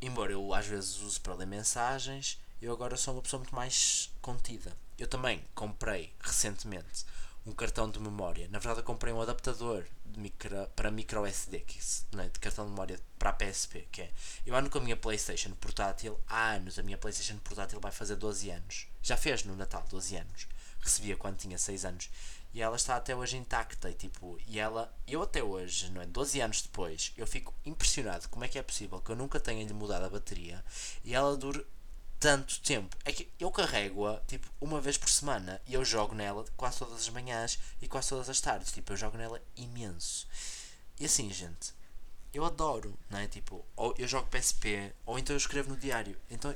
Embora 0.00 0.32
eu 0.32 0.54
às 0.54 0.66
vezes 0.66 0.98
use 1.00 1.20
para 1.20 1.34
ler 1.34 1.46
mensagens, 1.46 2.38
eu 2.60 2.72
agora 2.72 2.96
sou 2.96 3.14
uma 3.14 3.22
pessoa 3.22 3.40
muito 3.40 3.54
mais 3.54 4.12
contida. 4.20 4.76
Eu 4.98 5.06
também 5.06 5.44
comprei 5.54 6.14
recentemente 6.20 7.04
um 7.46 7.52
cartão 7.52 7.90
de 7.90 8.00
memória. 8.00 8.48
Na 8.48 8.58
verdade, 8.58 8.80
eu 8.80 8.84
comprei 8.84 9.12
um 9.12 9.20
adaptador 9.20 9.84
micro, 10.16 10.66
para 10.74 10.90
micro 10.90 11.26
SD, 11.26 11.60
que, 11.60 11.78
é, 12.18 12.28
de 12.28 12.38
cartão 12.38 12.64
de 12.64 12.70
memória 12.70 12.98
para 13.18 13.30
a 13.30 13.32
PSP. 13.32 13.86
Que 13.92 14.02
é, 14.02 14.12
eu 14.46 14.54
ando 14.54 14.70
com 14.70 14.78
a 14.78 14.80
minha 14.80 14.96
PlayStation 14.96 15.50
portátil 15.52 16.18
há 16.26 16.52
anos. 16.52 16.78
A 16.78 16.82
minha 16.82 16.96
PlayStation 16.96 17.38
portátil 17.38 17.80
vai 17.80 17.92
fazer 17.92 18.16
12 18.16 18.50
anos. 18.50 18.86
Já 19.02 19.16
fez 19.16 19.44
no 19.44 19.54
Natal 19.56 19.84
12 19.90 20.16
anos. 20.16 20.48
Recebia 20.80 21.16
quando 21.16 21.36
tinha 21.36 21.58
6 21.58 21.84
anos. 21.84 22.10
E 22.54 22.62
ela 22.62 22.76
está 22.76 22.96
até 22.96 23.14
hoje 23.14 23.36
intacta. 23.36 23.90
E, 23.90 23.94
tipo, 23.94 24.38
e 24.46 24.58
ela, 24.58 24.94
eu 25.06 25.22
até 25.22 25.42
hoje, 25.42 25.90
não 25.90 26.00
é? 26.00 26.06
12 26.06 26.40
anos 26.40 26.62
depois, 26.62 27.12
eu 27.16 27.26
fico 27.26 27.52
impressionado 27.66 28.28
como 28.28 28.44
é 28.44 28.48
que 28.48 28.58
é 28.58 28.62
possível 28.62 29.00
que 29.00 29.10
eu 29.10 29.16
nunca 29.16 29.38
tenha 29.40 29.66
lhe 29.66 29.74
mudado 29.74 30.04
a 30.04 30.08
bateria 30.08 30.64
e 31.04 31.14
ela 31.14 31.36
dure 31.36 31.66
tanto 32.20 32.60
tempo. 32.60 32.96
É 33.04 33.12
que 33.12 33.30
eu 33.38 33.50
carrego-a 33.50 34.20
tipo 34.26 34.48
uma 34.60 34.80
vez 34.80 34.96
por 34.96 35.08
semana 35.08 35.60
e 35.66 35.74
eu 35.74 35.84
jogo 35.84 36.14
nela 36.14 36.44
quase 36.56 36.78
todas 36.78 36.94
as 36.94 37.08
manhãs 37.08 37.58
e 37.80 37.88
quase 37.88 38.08
todas 38.08 38.28
as 38.28 38.40
tardes. 38.40 38.72
Tipo, 38.72 38.92
eu 38.92 38.96
jogo 38.96 39.16
nela 39.16 39.40
imenso. 39.56 40.26
E 40.98 41.06
assim, 41.06 41.30
gente, 41.32 41.74
eu 42.32 42.44
adoro, 42.44 42.98
não 43.10 43.18
é? 43.18 43.26
Tipo, 43.26 43.64
ou 43.76 43.94
eu 43.98 44.08
jogo 44.08 44.28
PSP, 44.28 44.92
ou 45.06 45.18
então 45.18 45.34
eu 45.34 45.38
escrevo 45.38 45.70
no 45.70 45.76
diário. 45.76 46.16
Então 46.30 46.54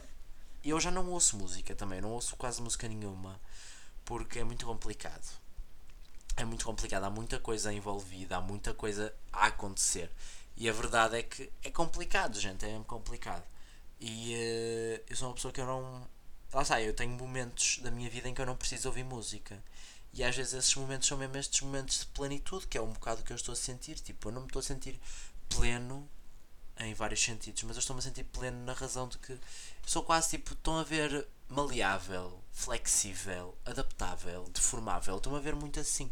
eu 0.65 0.81
já 0.81 0.91
não 0.91 1.09
ouço 1.11 1.37
música 1.37 1.75
também, 1.75 2.01
não 2.01 2.11
ouço 2.11 2.37
quase 2.37 2.61
música 2.61 2.89
nenhuma 2.89 3.41
porque 4.09 4.39
é 4.39 4.45
muito 4.45 4.65
complicado. 4.65 5.39
É 6.35 6.43
muito 6.43 6.65
complicado, 6.65 7.05
há 7.05 7.11
muita 7.11 7.39
coisa 7.39 7.71
envolvida, 7.71 8.39
há 8.39 8.41
muita 8.41 8.73
coisa 8.73 9.15
a 9.31 9.49
acontecer. 9.49 10.11
E 10.57 10.67
a 10.67 10.73
verdade 10.73 11.19
é 11.19 11.23
que 11.23 11.53
é 11.63 11.71
complicado, 11.71 12.41
gente, 12.41 12.65
é 12.65 12.81
complicado. 12.87 13.45
E 14.01 14.35
uh, 14.35 15.05
eu 15.09 15.17
sou 15.17 15.29
uma 15.29 15.35
pessoa 15.35 15.53
que 15.53 15.61
eu 15.61 15.67
não. 15.67 16.09
Lá 16.53 16.63
está, 16.63 16.81
eu 16.81 16.95
tenho 16.95 17.13
momentos 17.13 17.79
da 17.83 17.91
minha 17.91 18.09
vida 18.09 18.29
em 18.29 18.35
que 18.35 18.41
eu 18.41 18.47
não 18.47 18.57
preciso 18.57 18.89
ouvir 18.89 19.05
música. 19.05 19.63
E 20.13 20.25
às 20.25 20.35
vezes 20.35 20.55
esses 20.55 20.75
momentos 20.75 21.07
são 21.07 21.19
mesmo 21.19 21.37
estes 21.37 21.61
momentos 21.61 22.01
de 22.01 22.07
plenitude, 22.07 22.67
que 22.67 22.79
é 22.79 22.83
um 22.83 22.93
bocado 22.93 23.21
o 23.21 23.25
que 23.25 23.33
eu 23.33 23.37
estou 23.37 23.53
a 23.53 23.57
sentir. 23.57 23.99
Tipo, 24.01 24.29
eu 24.29 24.33
não 24.33 24.43
me 24.43 24.47
estou 24.47 24.61
a 24.61 24.63
sentir 24.63 24.99
pleno 25.49 26.09
em 26.79 26.95
vários 26.95 27.23
sentidos, 27.23 27.63
mas 27.65 27.77
eu 27.77 27.81
estou-me 27.81 28.01
a 28.01 28.03
sentir 28.03 28.25
pleno 28.25 28.65
na 28.65 28.73
razão 28.73 29.09
de 29.09 29.19
que 29.19 29.39
sou 29.85 30.03
quase 30.03 30.31
tipo, 30.31 30.55
estão 30.55 30.79
a 30.79 30.85
ver 30.85 31.27
maleável, 31.49 32.43
flexível, 32.53 33.57
adaptável, 33.65 34.45
deformável. 34.53 35.17
Estou-me 35.17 35.39
a 35.39 35.43
ver 35.43 35.55
muito 35.55 35.81
assim. 35.81 36.11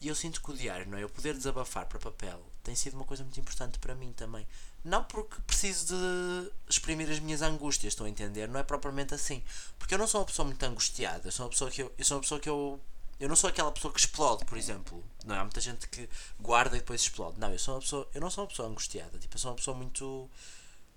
E 0.00 0.08
eu 0.08 0.14
sinto 0.14 0.40
que 0.40 0.50
o 0.50 0.56
diário, 0.56 0.88
não 0.88 0.96
é? 0.96 1.02
Eu 1.02 1.10
poder 1.10 1.34
desabafar 1.34 1.86
para 1.86 1.98
papel 1.98 2.42
tem 2.62 2.74
sido 2.74 2.94
uma 2.94 3.04
coisa 3.04 3.22
muito 3.22 3.40
importante 3.40 3.78
para 3.78 3.94
mim 3.94 4.12
também. 4.12 4.46
Não 4.84 5.04
porque 5.04 5.40
preciso 5.42 5.94
de 5.94 6.52
exprimir 6.68 7.10
as 7.10 7.18
minhas 7.18 7.42
angústias, 7.42 7.92
estão 7.92 8.06
a 8.06 8.10
entender? 8.10 8.48
Não 8.48 8.60
é 8.60 8.62
propriamente 8.62 9.14
assim. 9.14 9.42
Porque 9.78 9.94
eu 9.94 9.98
não 9.98 10.06
sou 10.06 10.20
uma 10.20 10.26
pessoa 10.26 10.46
muito 10.46 10.62
angustiada. 10.64 11.28
Eu 11.28 11.32
sou 11.32 11.46
uma 11.46 11.50
pessoa 11.50 11.70
que 11.70 11.82
eu, 11.82 11.92
eu 11.98 12.04
sou 12.04 12.16
uma 12.16 12.22
pessoa 12.22 12.40
que 12.40 12.48
eu 12.48 12.80
eu 13.18 13.28
não 13.28 13.36
sou 13.36 13.50
aquela 13.50 13.70
pessoa 13.70 13.92
que 13.92 14.00
explode, 14.00 14.46
por 14.46 14.56
exemplo. 14.56 15.04
Não 15.26 15.34
há 15.38 15.42
muita 15.42 15.60
gente 15.60 15.86
que 15.88 16.08
guarda 16.40 16.74
e 16.76 16.80
depois 16.80 17.02
explode. 17.02 17.38
Não, 17.38 17.52
eu 17.52 17.58
sou 17.58 17.74
uma 17.74 17.80
pessoa, 17.80 18.08
eu 18.14 18.20
não 18.20 18.30
sou 18.30 18.44
uma 18.44 18.48
pessoa 18.48 18.66
angustiada. 18.66 19.18
Tipo, 19.18 19.34
eu 19.34 19.38
sou 19.38 19.50
uma 19.50 19.56
pessoa 19.58 19.76
muito 19.76 20.30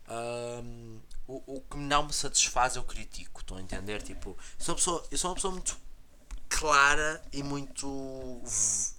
um, 0.10 1.00
o, 1.28 1.56
o 1.56 1.62
que 1.62 1.78
não 1.78 2.08
me 2.08 2.13
satisfaz 2.13 2.76
eu 2.76 2.84
critico, 2.84 3.41
estão 3.41 3.58
a 3.58 3.62
entender? 3.62 4.02
Tipo, 4.02 4.32
eu 4.32 4.65
sou 4.65 4.74
uma 4.74 4.78
pessoa, 4.78 5.08
eu 5.10 5.17
sou 5.17 5.30
uma 5.30 5.36
pessoa 5.36 5.54
muito 5.54 5.78
clara 6.50 7.22
e 7.32 7.41
muito 7.41 8.41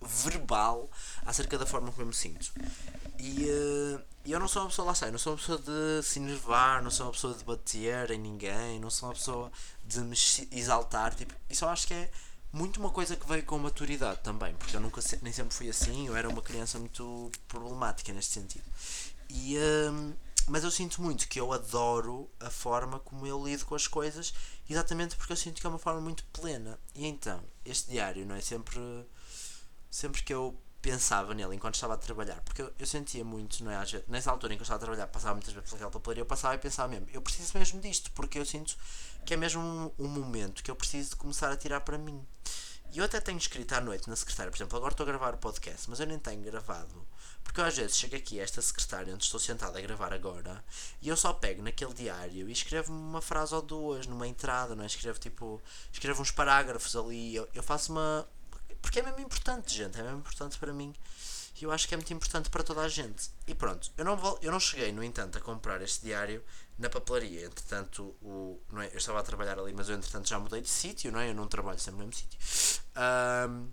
verbal 0.03 0.91
acerca 1.25 1.59
da 1.59 1.67
forma 1.67 1.91
como 1.91 2.03
eu 2.03 2.07
me 2.07 2.15
sinto. 2.15 2.53
E 3.25 3.47
uh, 3.49 4.03
eu 4.27 4.39
não 4.39 4.47
sou 4.47 4.61
uma 4.61 4.69
pessoa, 4.69 4.89
lá 4.89 4.95
sei, 4.95 5.11
não 5.11 5.19
sou 5.19 5.33
uma 5.33 5.39
pessoa 5.39 5.59
de 5.59 6.03
se 6.07 6.19
enervar, 6.19 6.83
não 6.83 6.91
sou 6.91 7.07
uma 7.07 7.13
pessoa 7.13 7.33
de 7.33 7.43
bater 7.43 8.11
em 8.11 8.19
ninguém, 8.19 8.79
não 8.79 8.91
sou 8.91 9.09
uma 9.09 9.15
pessoa 9.15 9.51
de 9.83 10.01
me 10.01 10.15
exaltar. 10.53 11.15
Tipo, 11.15 11.35
isso 11.49 11.65
eu 11.65 11.71
acho 11.71 11.87
que 11.87 11.95
é 11.95 12.11
muito 12.53 12.79
uma 12.79 12.91
coisa 12.91 13.17
que 13.17 13.27
veio 13.27 13.43
com 13.43 13.59
maturidade 13.59 14.21
também, 14.23 14.55
porque 14.57 14.77
eu 14.77 14.81
nunca 14.81 15.01
nem 15.23 15.33
sempre 15.33 15.55
fui 15.55 15.71
assim, 15.71 16.07
eu 16.07 16.15
era 16.15 16.29
uma 16.29 16.43
criança 16.43 16.79
muito 16.79 17.33
problemática 17.49 18.13
neste 18.13 18.35
sentido. 18.35 18.65
E, 19.31 19.57
uh, 19.57 20.15
mas 20.47 20.63
eu 20.63 20.71
sinto 20.71 21.01
muito 21.01 21.27
que 21.27 21.41
eu 21.41 21.51
adoro 21.51 22.31
a 22.41 22.51
forma 22.51 23.01
como 23.01 23.27
eu 23.27 23.43
lido 23.43 23.65
com 23.65 23.75
as 23.75 23.87
coisas, 23.87 24.35
exatamente 24.69 25.17
porque 25.17 25.33
eu 25.33 25.37
sinto 25.37 25.63
que 25.63 25.67
é 25.67 25.71
uma 25.71 25.79
forma 25.79 26.03
muito 26.03 26.25
plena. 26.27 26.79
E 26.95 27.07
então, 27.07 27.43
este 27.65 27.91
diário, 27.91 28.27
não 28.27 28.35
é? 28.35 28.43
Sempre, 28.43 28.79
sempre 29.91 30.23
que 30.23 30.35
eu 30.35 30.55
pensava 30.85 31.33
nele 31.33 31.57
enquanto 31.57 31.77
estava 31.77 31.95
a 31.95 31.97
trabalhar, 31.97 32.39
porque 32.43 32.61
eu, 32.61 32.71
eu 32.79 32.87
sentia 32.87 33.25
muito, 33.25 33.65
não 33.65 33.71
é? 33.71 33.79
Vezes, 33.79 34.07
nessa 34.07 34.31
altura 34.31 34.53
em 34.53 34.57
que 34.59 34.61
eu 34.61 34.65
estava 34.65 34.77
a 34.77 34.85
trabalhar, 34.85 35.07
passava 35.07 35.33
muitas 35.33 35.55
vezes 35.55 35.67
pelaquela 35.67 35.91
papelaria, 35.91 36.21
eu 36.21 36.27
passava 36.27 36.55
e 36.57 36.59
pensava 36.59 36.89
mesmo, 36.89 37.07
eu 37.11 37.23
preciso 37.23 37.57
mesmo 37.57 37.81
disto, 37.81 38.11
porque 38.11 38.39
eu 38.39 38.45
sinto 38.45 38.77
que 39.25 39.33
é 39.33 39.37
mesmo 39.39 39.63
um, 39.63 39.91
um 39.99 40.09
momento 40.09 40.63
que 40.63 40.71
eu 40.71 40.77
preciso 40.77 41.11
de 41.11 41.17
começar 41.17 41.51
a 41.51 41.57
tirar 41.57 41.81
para 41.81 41.97
mim. 41.97 42.23
E 42.93 42.99
eu 42.99 43.05
até 43.07 43.19
tenho 43.19 43.39
escrito 43.39 43.73
à 43.73 43.81
noite 43.81 44.11
na 44.11 44.15
secretária, 44.15 44.53
por 44.53 44.59
exemplo, 44.59 44.77
agora 44.77 44.93
estou 44.93 45.05
a 45.05 45.07
gravar 45.07 45.35
o 45.35 45.39
podcast, 45.39 45.89
mas 45.89 46.01
eu 46.01 46.07
nem 46.07 46.19
tenho 46.19 46.43
gravado 46.43 47.07
porque 47.45 47.61
eu 47.61 47.65
às 47.67 47.77
vezes 47.77 47.97
chego 47.97 48.17
aqui 48.17 48.41
a 48.41 48.43
esta 48.43 48.61
secretária 48.61 49.15
onde 49.15 49.23
estou 49.23 49.39
sentado 49.39 49.77
a 49.77 49.81
gravar 49.81 50.13
agora 50.13 50.65
e 51.01 51.09
eu 51.09 51.17
só 51.17 51.33
pego 51.33 51.63
naquele 51.63 51.93
diário 51.93 52.49
e 52.49 52.53
escrevo 52.53 52.93
uma 52.93 53.21
frase 53.21 53.55
ou 53.55 53.63
duas 53.63 54.09
numa 54.09 54.27
entrada, 54.27 54.75
não 54.75 54.83
é? 54.83 54.87
Escrevo 54.87 55.21
tipo. 55.21 55.63
Escrevo 55.93 56.23
uns 56.23 56.33
parágrafos 56.33 56.97
ali. 56.97 57.37
Eu, 57.37 57.49
eu 57.55 57.63
faço 57.63 57.93
uma. 57.93 58.27
Porque 58.85 59.01
é 59.01 59.03
mesmo 59.03 59.21
importante, 59.21 59.75
gente. 59.75 59.99
É 59.99 60.03
mesmo 60.03 60.19
importante 60.19 60.59
para 60.59 60.73
mim. 60.73 60.95
E 61.59 61.65
eu 61.65 61.73
acho 61.73 61.89
que 61.89 61.95
é 61.95 61.97
muito 61.97 62.13
importante 62.13 62.51
para 62.51 62.63
toda 62.63 62.83
a 62.83 62.89
gente. 62.89 63.31
E 63.47 63.55
pronto, 63.55 63.91
eu 63.97 64.05
não, 64.05 64.17
vou, 64.17 64.39
eu 64.43 64.53
não 64.53 64.61
cheguei, 64.61 64.93
no 64.93 65.03
entanto, 65.03 65.39
a 65.39 65.41
comprar 65.41 65.81
este 65.81 66.05
diário 66.05 66.45
na 66.79 66.91
papelaria. 66.91 67.47
Entretanto, 67.47 68.15
o, 68.21 68.61
não 68.71 68.83
é? 68.83 68.89
eu 68.89 68.99
estava 68.99 69.21
a 69.21 69.23
trabalhar 69.23 69.59
ali, 69.59 69.73
mas 69.73 69.89
eu 69.89 69.97
entretanto 69.97 70.29
já 70.29 70.39
mudei 70.39 70.61
de 70.61 70.69
sítio, 70.69 71.11
não 71.11 71.21
é? 71.21 71.31
Eu 71.31 71.35
não 71.35 71.49
trabalho 71.49 71.79
sempre 71.79 72.01
no 72.01 72.07
mesmo 72.07 72.21
sítio. 72.21 72.39
Um, 73.49 73.69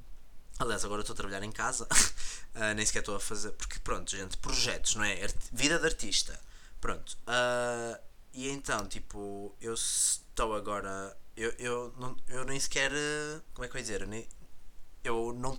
Aliás, 0.60 0.86
agora 0.86 1.02
estou 1.02 1.15
a 1.15 1.17
trabalhar 1.17 1.41
em 1.41 1.52
casa, 1.52 1.86
uh, 1.86 2.74
nem 2.76 2.86
sequer 2.86 3.00
estou 3.00 3.15
a 3.15 3.19
fazer. 3.19 3.52
Porque, 3.54 3.80
pronto, 3.80 4.12
gente, 4.12 4.38
projetos, 4.38 4.93
não 4.93 5.04
é? 5.04 5.24
Art 5.24 5.36
vida 5.52 5.80
de 5.80 5.86
artista. 5.86 6.39
Pronto. 6.80 7.17
Uh, 7.21 8.00
e 8.32 8.47
então, 8.47 8.88
tipo, 8.88 9.56
eu 9.60 9.74
estou 9.74 10.54
agora. 10.54 11.17
eu, 11.36 11.50
eu, 11.58 11.93
não, 11.97 12.15
eu 12.28 12.45
nem 12.45 12.60
sequer. 12.60 12.91
Como 13.56 13.65
é 13.65 13.67
que 13.67 13.76
eu 13.76 13.80
ia 13.80 13.84
dizer? 13.84 14.02
Eu, 14.02 14.08
nem, 14.08 14.28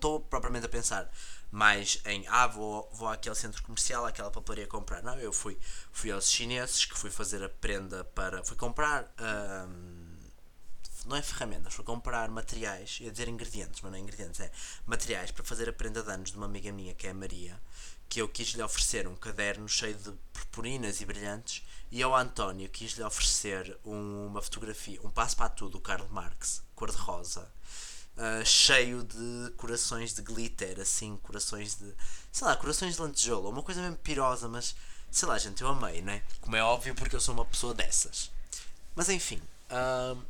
estou 0.03 0.19
propriamente 0.19 0.67
a 0.67 0.69
pensar 0.69 1.09
mais 1.49 2.01
em 2.07 2.27
ah, 2.27 2.49
vou, 2.49 2.91
vou 2.93 3.09
àquele 3.09 3.37
centro 3.37 3.63
comercial, 3.63 4.05
àquela 4.05 4.31
papelaria 4.31 4.67
comprar. 4.67 5.03
Não, 5.03 5.17
eu 5.19 5.33
fui, 5.33 5.57
fui 5.93 6.11
aos 6.11 6.29
chineses 6.29 6.85
que 6.85 6.99
fui 6.99 7.11
fazer 7.11 7.43
a 7.45 7.49
prenda 7.49 8.03
para. 8.05 8.43
fui 8.43 8.57
comprar. 8.57 9.13
não 11.07 11.17
é 11.17 11.23
ferramentas, 11.23 11.75
fui 11.75 11.85
comprar 11.85 12.29
materiais, 12.31 12.99
ia 13.01 13.13
dizer 13.13 13.29
ingredientes, 13.29 13.81
mas 13.81 13.93
não 13.93 13.99
é 13.99 14.01
ingredientes, 14.01 14.41
é 14.41 14.51
materiais 14.87 15.31
para 15.31 15.45
fazer 15.45 15.69
a 15.69 15.73
prenda 15.73 16.03
de 16.03 16.11
anos 16.11 16.31
de 16.33 16.37
uma 16.37 16.47
amiga 16.47 16.73
minha 16.73 16.95
que 16.95 17.07
é 17.07 17.11
a 17.11 17.15
Maria, 17.15 17.61
que 18.09 18.21
eu 18.21 18.29
quis 18.29 18.49
lhe 18.49 18.63
oferecer 18.63 19.07
um 19.07 19.15
caderno 19.15 19.69
cheio 19.69 19.95
de 19.95 20.11
purpurinas 20.33 21.01
e 21.01 21.05
brilhantes, 21.05 21.65
e 21.91 22.03
ao 22.03 22.17
António 22.17 22.69
quis 22.69 22.93
lhe 22.93 23.03
oferecer 23.05 23.79
uma 23.85 24.41
fotografia, 24.41 25.01
um 25.03 25.11
passo 25.11 25.37
para 25.37 25.49
tudo 25.51 25.73
do 25.73 25.81
Karl 25.81 26.09
Marx, 26.09 26.63
cor-de-rosa 26.75 27.51
uh, 28.17 28.45
cheio 28.45 29.03
de 29.03 29.51
corações 29.57 30.15
de 30.15 30.23
glitter, 30.23 30.81
assim, 30.81 31.19
corações 31.23 31.77
de. 31.77 31.93
sei 32.31 32.47
lá, 32.47 32.57
corações 32.57 32.95
de 32.95 33.01
lantejoula, 33.01 33.49
uma 33.49 33.63
coisa 33.63 33.81
mesmo 33.81 33.97
pirosa, 33.97 34.49
mas 34.49 34.75
sei 35.11 35.29
lá, 35.29 35.39
gente, 35.39 35.63
eu 35.63 35.69
amei, 35.69 36.01
né? 36.03 36.23
Como 36.41 36.57
é 36.57 36.63
óbvio, 36.63 36.95
porque 36.95 37.15
eu 37.15 37.21
sou 37.21 37.35
uma 37.35 37.45
pessoa 37.45 37.75
dessas. 37.75 38.31
Mas 38.95 39.09
enfim, 39.09 39.41
uh, 39.71 40.21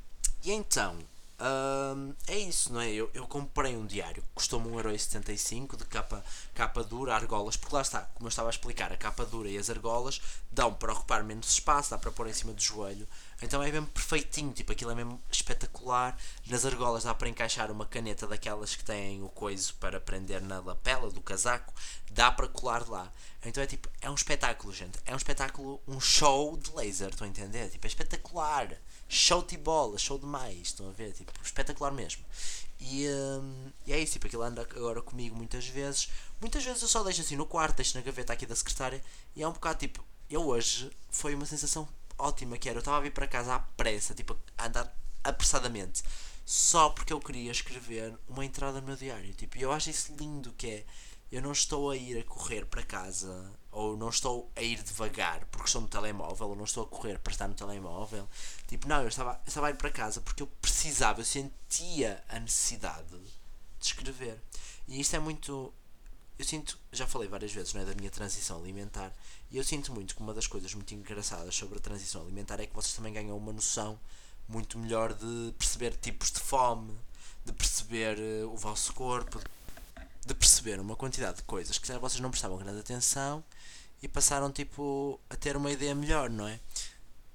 e 0.45 0.53
então, 0.53 0.97
uh, 1.39 2.15
é 2.27 2.39
isso, 2.39 2.73
não 2.73 2.81
é? 2.81 2.91
Eu, 2.91 3.11
eu 3.15 3.27
comprei 3.27 3.77
um 3.77 3.87
diário 3.87 4.23
custou-me 4.35 4.69
1,75€ 4.69 5.77
de 5.77 5.85
capa, 5.85 6.25
capa 6.53 6.83
dura, 6.83 7.15
argolas, 7.15 7.57
porque 7.57 7.75
lá 7.77 7.83
está, 7.83 8.01
como 8.15 8.27
eu 8.27 8.29
estava 8.29 8.49
a 8.49 8.51
explicar, 8.51 8.93
a 8.93 8.97
capa 8.97 9.25
dura 9.25 9.49
e 9.49 9.57
as 9.57 9.71
argolas 9.71 10.21
dão 10.51 10.75
para 10.75 10.93
ocupar 10.93 11.23
menos 11.23 11.49
espaço, 11.51 11.91
dá 11.91 11.99
para 11.99 12.11
pôr 12.11 12.27
em 12.27 12.33
cima 12.33 12.53
do 12.53 12.61
joelho, 12.61 13.07
então 13.43 13.63
é 13.63 13.71
mesmo 13.73 13.89
perfeitinho, 13.89 14.53
tipo, 14.53 14.71
aquilo 14.71 14.93
é 14.93 14.95
mesmo 14.95 15.21
espetacular. 15.31 16.17
Nas 16.47 16.65
argolas 16.65 17.05
dá 17.05 17.13
para 17.13 17.29
encaixar 17.29 17.71
uma 17.71 17.85
caneta 17.85 18.27
daquelas 18.27 18.77
que 18.77 18.85
têm 18.85 19.23
o 19.23 19.29
coiso 19.29 19.75
para 19.75 20.01
prender 20.01 20.41
na 20.41 20.61
lapela 20.61 21.11
do 21.11 21.21
casaco, 21.21 21.75
dá 22.11 22.31
para 22.31 22.47
colar 22.47 22.89
lá. 22.89 23.13
Então 23.45 23.63
é 23.63 23.67
tipo, 23.67 23.89
é 24.01 24.09
um 24.09 24.15
espetáculo, 24.15 24.73
gente. 24.73 24.99
É 25.05 25.13
um 25.13 25.17
espetáculo, 25.17 25.81
um 25.89 26.01
show 26.01 26.57
de 26.57 26.71
laser, 26.73 27.09
estão 27.09 27.27
a 27.27 27.31
entender? 27.31 27.69
Tipo, 27.69 27.87
é 27.87 27.89
espetacular. 27.89 28.77
Show 29.09 29.43
de 29.43 29.59
bola, 29.59 29.99
show 29.99 30.19
demais, 30.19 30.69
estão 30.69 30.89
a 30.89 30.93
ver? 30.93 31.13
Tipo, 31.13 31.33
espetacular 31.43 31.91
mesmo. 31.91 32.25
E, 32.81 33.09
hum, 33.09 33.71
e 33.87 33.93
é 33.93 33.99
isso, 33.99 34.15
tipo, 34.15 34.27
aquilo 34.27 34.43
anda 34.43 34.63
agora 34.63 35.03
comigo 35.03 35.37
muitas 35.37 35.67
vezes. 35.67 36.09
Muitas 36.41 36.65
vezes 36.65 36.83
eu 36.83 36.89
só 36.89 37.03
deixo 37.03 37.21
assim 37.21 37.37
no 37.37 37.47
quarto, 37.47 37.77
deixo 37.77 37.97
na 37.97 38.05
gaveta 38.05 38.33
aqui 38.33 38.47
da 38.47 38.55
secretária. 38.55 39.03
E 39.35 39.43
é 39.43 39.49
um 39.49 39.53
bocado 39.53 39.81
tipo, 39.81 40.05
eu 40.31 40.47
hoje 40.47 40.91
foi 41.11 41.35
uma 41.35 41.45
sensação 41.45 41.87
ótima 42.19 42.59
que 42.59 42.69
era. 42.69 42.79
Eu 42.79 42.81
estava 42.81 42.99
a 42.99 43.01
vir 43.01 43.13
para 43.13 43.27
casa 43.27 43.55
à 43.55 43.59
pressa, 43.59 44.15
tipo, 44.15 44.37
a 44.59 44.67
andar 44.67 44.95
apressadamente, 45.25 46.03
só 46.45 46.91
porque 46.91 47.13
eu 47.13 47.21
queria 47.21 47.51
escrever 47.51 48.17
uma 48.29 48.45
entrada 48.45 48.81
no 48.81 48.87
meu 48.87 48.97
diário. 48.97 49.33
Tipo, 49.35 49.59
eu 49.59 49.73
acho 49.73 49.91
isso 49.91 50.15
lindo 50.17 50.53
que 50.53 50.67
é. 50.69 50.87
Eu 51.31 51.41
não 51.41 51.53
estou 51.53 51.91
a 51.91 51.97
ir 51.97 52.19
a 52.19 52.25
correr 52.25 52.67
para 52.67 52.83
casa, 52.83 53.51
ou 53.71 53.97
não 53.97 54.11
estou 54.11 54.53
a 54.55 54.61
ir 54.61 54.83
devagar 54.83 55.47
porque 55.47 55.67
estou 55.67 55.81
no 55.81 55.89
telemóvel, 55.89 56.49
ou 56.51 56.57
não 56.57 56.65
estou 56.65 56.85
a 56.85 56.87
correr 56.87 57.19
para 57.19 57.33
estar 57.33 57.49
no 57.49 57.55
telemóvel. 57.55 58.29
Tipo, 58.69 58.87
não, 58.87 59.01
eu 59.01 59.09
estava, 59.09 59.41
eu 59.47 59.49
estava 59.49 59.69
a 59.69 59.71
ir 59.71 59.77
para 59.77 59.91
casa 59.91 60.21
porque 60.21 60.43
eu 60.43 60.47
precisava, 60.47 61.23
eu 61.23 61.25
sentia 61.25 62.23
a 62.29 62.39
necessidade 62.39 63.19
de 63.19 63.87
escrever. 63.87 64.39
E 64.87 65.01
isto 65.01 65.17
é 65.17 65.19
muito. 65.19 65.73
Eu 66.43 66.47
sinto, 66.47 66.77
já 66.91 67.07
falei 67.07 67.29
várias 67.29 67.53
vezes, 67.53 67.73
não 67.73 67.83
é, 67.83 67.85
da 67.85 67.95
minha 67.95 68.11
transição 68.11 68.59
alimentar, 68.59 69.13
e 69.49 69.57
eu 69.59 69.63
sinto 69.63 69.93
muito 69.93 70.17
que 70.17 70.21
uma 70.21 70.35
das 70.35 70.49
coisas 70.49 70.75
muito 70.75 70.93
engraçadas 70.93 71.55
sobre 71.55 71.79
a 71.79 71.81
transição 71.81 72.21
alimentar 72.21 72.59
é 72.59 72.67
que 72.67 72.75
vocês 72.75 72.93
também 72.97 73.13
ganham 73.13 73.39
uma 73.39 73.53
noção 73.53 73.97
muito 74.49 74.77
melhor 74.77 75.15
de 75.15 75.55
perceber 75.57 75.97
tipos 75.99 76.33
de 76.33 76.41
fome, 76.41 76.99
de 77.45 77.53
perceber 77.53 78.19
uh, 78.19 78.53
o 78.53 78.57
vosso 78.57 78.93
corpo, 78.93 79.41
de 80.27 80.35
perceber 80.35 80.81
uma 80.81 80.97
quantidade 80.97 81.37
de 81.37 81.43
coisas 81.45 81.79
que 81.79 81.87
vocês 81.87 82.21
não 82.21 82.33
prestavam 82.33 82.59
grande 82.59 82.81
atenção 82.81 83.45
e 84.03 84.09
passaram 84.09 84.51
tipo 84.51 85.21
a 85.31 85.37
ter 85.37 85.57
uma 85.57 85.71
ideia 85.71 85.95
melhor, 85.95 86.29
não 86.29 86.49
é? 86.49 86.59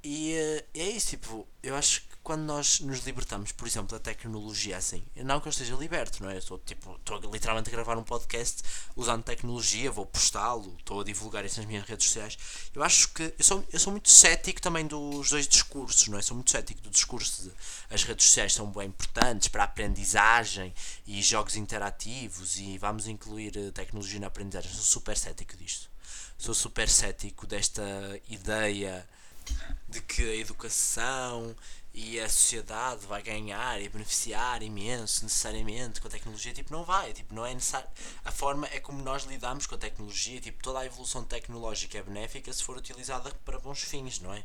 E 0.04 0.36
uh, 0.36 0.80
é 0.80 0.90
isso, 0.90 1.12
tipo, 1.12 1.48
eu 1.64 1.78
acho 1.78 2.02
que 2.02 2.17
quando 2.28 2.42
nós 2.42 2.82
nos 2.82 3.06
libertamos, 3.06 3.54
por 3.54 3.66
exemplo, 3.66 3.98
da 3.98 4.04
tecnologia 4.04 4.76
assim, 4.76 5.02
não 5.16 5.40
que 5.40 5.48
eu 5.48 5.50
esteja 5.50 5.74
liberto, 5.76 6.22
não 6.22 6.30
é? 6.30 6.38
Estou, 6.38 6.60
tipo, 6.60 6.98
estou 6.98 7.18
literalmente 7.32 7.70
a 7.70 7.72
gravar 7.72 7.98
um 7.98 8.04
podcast 8.04 8.64
usando 8.98 9.24
tecnologia, 9.24 9.90
vou 9.90 10.06
postá-lo, 10.06 10.76
estou 10.78 11.00
a 11.00 11.04
divulgar 11.06 11.46
isso 11.46 11.62
nas 11.62 11.66
minhas 11.66 11.86
redes 11.88 12.06
sociais. 12.06 12.38
Eu 12.76 12.84
acho 12.84 13.14
que 13.14 13.34
eu 13.40 13.46
sou, 13.46 13.66
eu 13.72 13.80
sou 13.80 13.92
muito 13.92 14.10
cético 14.10 14.62
também 14.62 14.86
dos 14.86 15.30
dois 15.30 15.48
discursos, 15.48 16.06
não 16.10 16.18
é? 16.18 16.22
Sou 16.22 16.36
muito 16.36 16.52
cético 16.52 16.82
do 16.82 16.90
discurso 16.90 17.44
de 17.44 17.52
as 17.90 18.04
redes 18.04 18.26
sociais 18.26 18.54
são 18.54 18.70
bem 18.74 18.90
importantes 18.90 19.48
para 19.48 19.64
a 19.64 19.66
aprendizagem 19.66 20.74
e 21.06 21.22
jogos 21.22 21.56
interativos 21.56 22.58
e 22.58 22.78
vamos 22.78 23.08
incluir 23.08 23.56
eh, 23.56 23.72
tecnologia 23.72 24.20
na 24.20 24.28
aprendizagem. 24.28 24.70
Sou 24.70 24.84
super 24.84 25.16
cético 25.16 25.56
disto. 25.56 25.90
Sou 26.38 26.54
super 26.54 26.90
cético 26.90 27.48
desta 27.48 28.20
ideia 28.28 29.08
de 29.88 30.02
que 30.02 30.24
a 30.30 30.36
educação 30.36 31.56
e 32.00 32.20
a 32.20 32.30
sociedade 32.30 33.08
vai 33.08 33.24
ganhar 33.24 33.82
e 33.82 33.90
beneficiar 33.90 34.62
imenso 34.62 35.24
necessariamente 35.24 36.00
com 36.00 36.08
a 36.08 36.12
tecnologia, 36.12 36.54
tipo, 36.54 36.72
não 36.72 36.84
vai, 36.84 37.12
tipo, 37.12 37.34
não 37.34 37.44
é 37.44 37.56
necessário. 37.56 37.90
A 38.24 38.32
forma 38.32 38.68
é 38.68 38.80
como 38.80 39.02
nós 39.02 39.24
lidamos 39.24 39.66
com 39.66 39.74
a 39.74 39.80
tecnologia, 39.80 40.40
tipo, 40.40 40.62
toda 40.62 40.78
a 40.78 40.86
evolução 40.86 41.24
tecnológica 41.24 41.98
é 41.98 42.04
benéfica 42.04 42.54
se 42.54 42.64
for 42.64 42.78
utilizada 42.78 43.32
para 43.44 43.60
bons 43.60 43.82
fins, 43.82 44.20
não 44.20 44.32
é? 44.32 44.44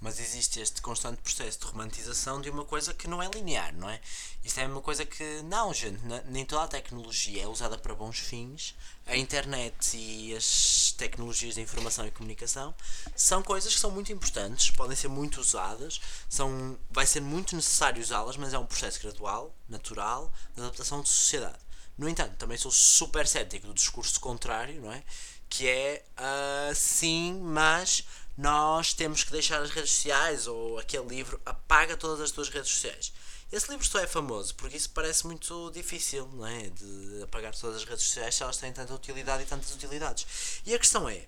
Mas 0.00 0.20
existe 0.20 0.60
este 0.60 0.82
constante 0.82 1.22
processo 1.22 1.58
de 1.58 1.66
romantização 1.66 2.40
de 2.40 2.50
uma 2.50 2.64
coisa 2.64 2.92
que 2.92 3.08
não 3.08 3.22
é 3.22 3.28
linear, 3.28 3.74
não 3.74 3.88
é? 3.88 4.00
Isto 4.44 4.60
é 4.60 4.66
uma 4.66 4.82
coisa 4.82 5.06
que, 5.06 5.42
não, 5.44 5.72
gente, 5.72 6.00
nem 6.26 6.44
toda 6.44 6.64
a 6.64 6.68
tecnologia 6.68 7.44
é 7.44 7.46
usada 7.46 7.78
para 7.78 7.94
bons 7.94 8.18
fins. 8.18 8.74
A 9.06 9.16
internet 9.16 9.96
e 9.96 10.36
as 10.36 10.94
tecnologias 10.98 11.54
de 11.54 11.62
informação 11.62 12.06
e 12.06 12.10
comunicação 12.10 12.74
são 13.14 13.42
coisas 13.42 13.72
que 13.72 13.80
são 13.80 13.90
muito 13.90 14.12
importantes, 14.12 14.70
podem 14.70 14.96
ser 14.96 15.08
muito 15.08 15.40
usadas, 15.40 16.00
são, 16.28 16.78
vai 16.90 17.06
ser 17.06 17.20
muito 17.20 17.56
necessário 17.56 18.02
usá-las, 18.02 18.36
mas 18.36 18.52
é 18.52 18.58
um 18.58 18.66
processo 18.66 19.00
gradual, 19.00 19.54
natural, 19.68 20.32
de 20.54 20.60
adaptação 20.60 21.00
de 21.00 21.08
sociedade. 21.08 21.58
No 21.96 22.08
entanto, 22.08 22.36
também 22.36 22.58
sou 22.58 22.70
super 22.70 23.26
cético 23.26 23.68
do 23.68 23.74
discurso 23.74 24.20
contrário, 24.20 24.80
não 24.82 24.92
é? 24.92 25.02
Que 25.48 25.68
é 25.68 26.04
assim, 26.70 27.34
uh, 27.34 27.44
mas 27.44 28.04
nós 28.36 28.92
temos 28.92 29.24
que 29.24 29.32
deixar 29.32 29.62
as 29.62 29.70
redes 29.70 29.90
sociais 29.92 30.46
ou 30.46 30.78
aquele 30.78 31.06
livro 31.06 31.40
apaga 31.44 31.96
todas 31.96 32.20
as 32.20 32.30
tuas 32.30 32.48
redes 32.48 32.70
sociais. 32.70 33.12
Esse 33.50 33.70
livro 33.70 33.86
só 33.86 34.00
é 34.00 34.06
famoso 34.06 34.54
porque 34.56 34.76
isso 34.76 34.90
parece 34.90 35.26
muito 35.26 35.70
difícil, 35.70 36.28
não 36.34 36.46
é? 36.46 36.68
De 36.68 37.22
apagar 37.22 37.54
todas 37.54 37.76
as 37.76 37.84
redes 37.84 38.04
sociais 38.04 38.34
se 38.34 38.42
elas 38.42 38.56
têm 38.56 38.72
tanta 38.72 38.92
utilidade 38.92 39.44
e 39.44 39.46
tantas 39.46 39.72
utilidades. 39.72 40.60
E 40.66 40.74
a 40.74 40.78
questão 40.78 41.08
é, 41.08 41.26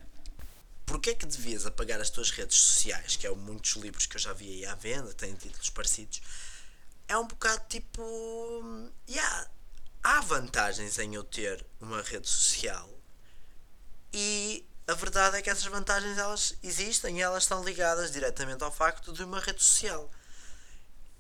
porquê 0.85 1.11
é 1.11 1.15
que 1.15 1.27
devias 1.27 1.65
apagar 1.65 2.01
as 2.01 2.11
tuas 2.11 2.31
redes 2.31 2.57
sociais, 2.57 3.17
que 3.17 3.27
é 3.27 3.31
muitos 3.31 3.73
livros 3.77 4.07
que 4.07 4.17
eu 4.17 4.21
já 4.21 4.33
vi 4.33 4.49
aí 4.49 4.67
à 4.67 4.75
venda, 4.75 5.15
têm 5.15 5.35
títulos 5.35 5.71
parecidos, 5.71 6.21
é 7.07 7.17
um 7.17 7.27
bocado 7.27 7.63
tipo. 7.69 8.03
Yeah, 9.09 9.49
há 10.03 10.21
vantagens 10.21 10.99
em 10.99 11.15
eu 11.15 11.25
ter 11.25 11.65
uma 11.81 12.03
rede 12.03 12.29
social 12.29 12.89
e 14.13 14.67
a 14.89 14.95
verdade 14.95 15.37
é 15.37 15.43
que 15.43 15.51
essas 15.51 15.67
vantagens 15.67 16.17
elas 16.17 16.55
existem 16.63 17.19
e 17.19 17.21
elas 17.21 17.43
estão 17.43 17.63
ligadas 17.63 18.11
diretamente 18.11 18.65
ao 18.65 18.73
facto 18.73 19.13
de 19.13 19.23
uma 19.23 19.39
rede 19.39 19.63
social. 19.63 20.11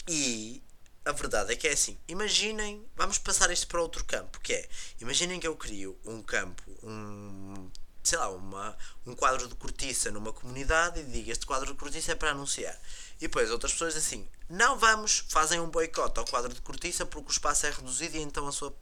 E 0.08 0.62
a 1.04 1.12
verdade 1.12 1.52
é 1.52 1.56
que 1.56 1.68
é 1.68 1.72
assim. 1.72 1.98
Imaginem, 2.08 2.82
vamos 2.96 3.18
passar 3.18 3.50
isto 3.50 3.66
para 3.66 3.82
outro 3.82 4.02
campo, 4.06 4.40
que 4.40 4.54
é, 4.54 4.68
imaginem 5.02 5.38
que 5.38 5.46
eu 5.46 5.54
crio 5.54 5.98
um 6.06 6.22
campo, 6.22 6.62
um, 6.82 7.70
sei 8.02 8.16
lá, 8.16 8.30
uma, 8.30 8.74
um 9.04 9.14
quadro 9.14 9.46
de 9.46 9.54
cortiça 9.54 10.10
numa 10.10 10.32
comunidade 10.32 11.00
e 11.00 11.04
digo 11.04 11.30
este 11.30 11.44
quadro 11.44 11.70
de 11.70 11.78
cortiça 11.78 12.12
é 12.12 12.14
para 12.14 12.30
anunciar. 12.30 12.74
E 13.16 13.20
depois 13.28 13.50
outras 13.50 13.72
pessoas 13.72 13.94
assim, 13.96 14.26
não 14.48 14.78
vamos, 14.78 15.26
fazem 15.28 15.60
um 15.60 15.68
boicote 15.68 16.18
ao 16.18 16.24
quadro 16.24 16.54
de 16.54 16.62
cortiça 16.62 17.04
porque 17.04 17.28
o 17.28 17.32
espaço 17.32 17.66
é 17.66 17.70
reduzido 17.70 18.16
e 18.16 18.20
então 18.20 18.48
a 18.48 18.52
sua 18.52 18.74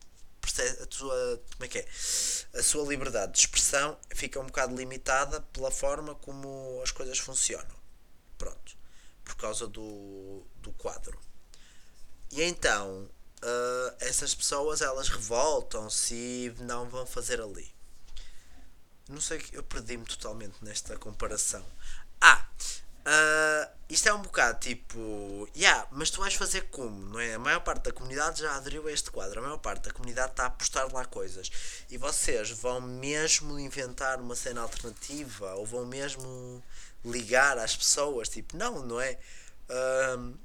a 0.83 0.87
sua, 0.91 1.43
como 1.53 1.65
é 1.65 1.69
que 1.69 1.79
é? 1.79 1.89
A 2.55 2.63
sua 2.63 2.87
liberdade 2.89 3.33
de 3.33 3.39
expressão 3.41 3.99
fica 4.15 4.41
um 4.41 4.47
bocado 4.47 4.75
limitada 4.75 5.41
pela 5.53 5.71
forma 5.71 6.15
como 6.17 6.81
as 6.83 6.91
coisas 6.91 7.19
funcionam. 7.19 7.77
Pronto. 8.39 8.77
Por 9.25 9.37
causa 9.37 9.67
do, 9.67 10.47
do 10.57 10.73
quadro. 10.73 11.21
E 12.31 12.43
então, 12.43 13.11
uh, 13.43 13.97
essas 14.01 14.35
pessoas 14.35 14.81
elas 14.81 15.09
revoltam-se 15.09 16.15
e 16.15 16.55
não 16.61 16.89
vão 16.89 17.07
fazer 17.07 17.41
ali. 17.41 17.75
Não 19.09 19.21
sei, 19.21 19.45
eu 19.53 19.63
perdi-me 19.63 20.05
totalmente 20.05 20.57
nesta 20.63 20.97
comparação. 20.97 21.65
Ah, 22.21 22.49
Uh, 23.07 23.71
isto 23.89 24.09
é 24.09 24.13
um 24.13 24.21
bocado 24.21 24.59
tipo, 24.59 25.49
yeah, 25.57 25.87
mas 25.93 26.11
tu 26.11 26.21
vais 26.21 26.35
fazer 26.35 26.63
como, 26.71 27.07
não 27.07 27.21
é? 27.21 27.35
A 27.35 27.39
maior 27.39 27.61
parte 27.61 27.85
da 27.85 27.93
comunidade 27.93 28.41
já 28.41 28.57
aderiu 28.57 28.89
a 28.89 28.93
este 28.93 29.13
quadro, 29.13 29.39
a 29.39 29.43
maior 29.43 29.59
parte 29.59 29.85
da 29.85 29.93
comunidade 29.93 30.33
está 30.33 30.47
a 30.47 30.51
postar 30.51 30.93
lá 30.93 31.05
coisas 31.05 31.49
e 31.89 31.97
vocês 31.97 32.51
vão 32.51 32.81
mesmo 32.81 33.61
inventar 33.61 34.21
uma 34.21 34.35
cena 34.35 34.61
alternativa 34.61 35.55
ou 35.55 35.65
vão 35.65 35.87
mesmo 35.87 36.61
ligar 37.05 37.59
às 37.59 37.77
pessoas, 37.77 38.29
tipo, 38.29 38.57
não, 38.57 38.85
não 38.85 39.01
é? 39.01 39.17
Uh, 39.71 40.37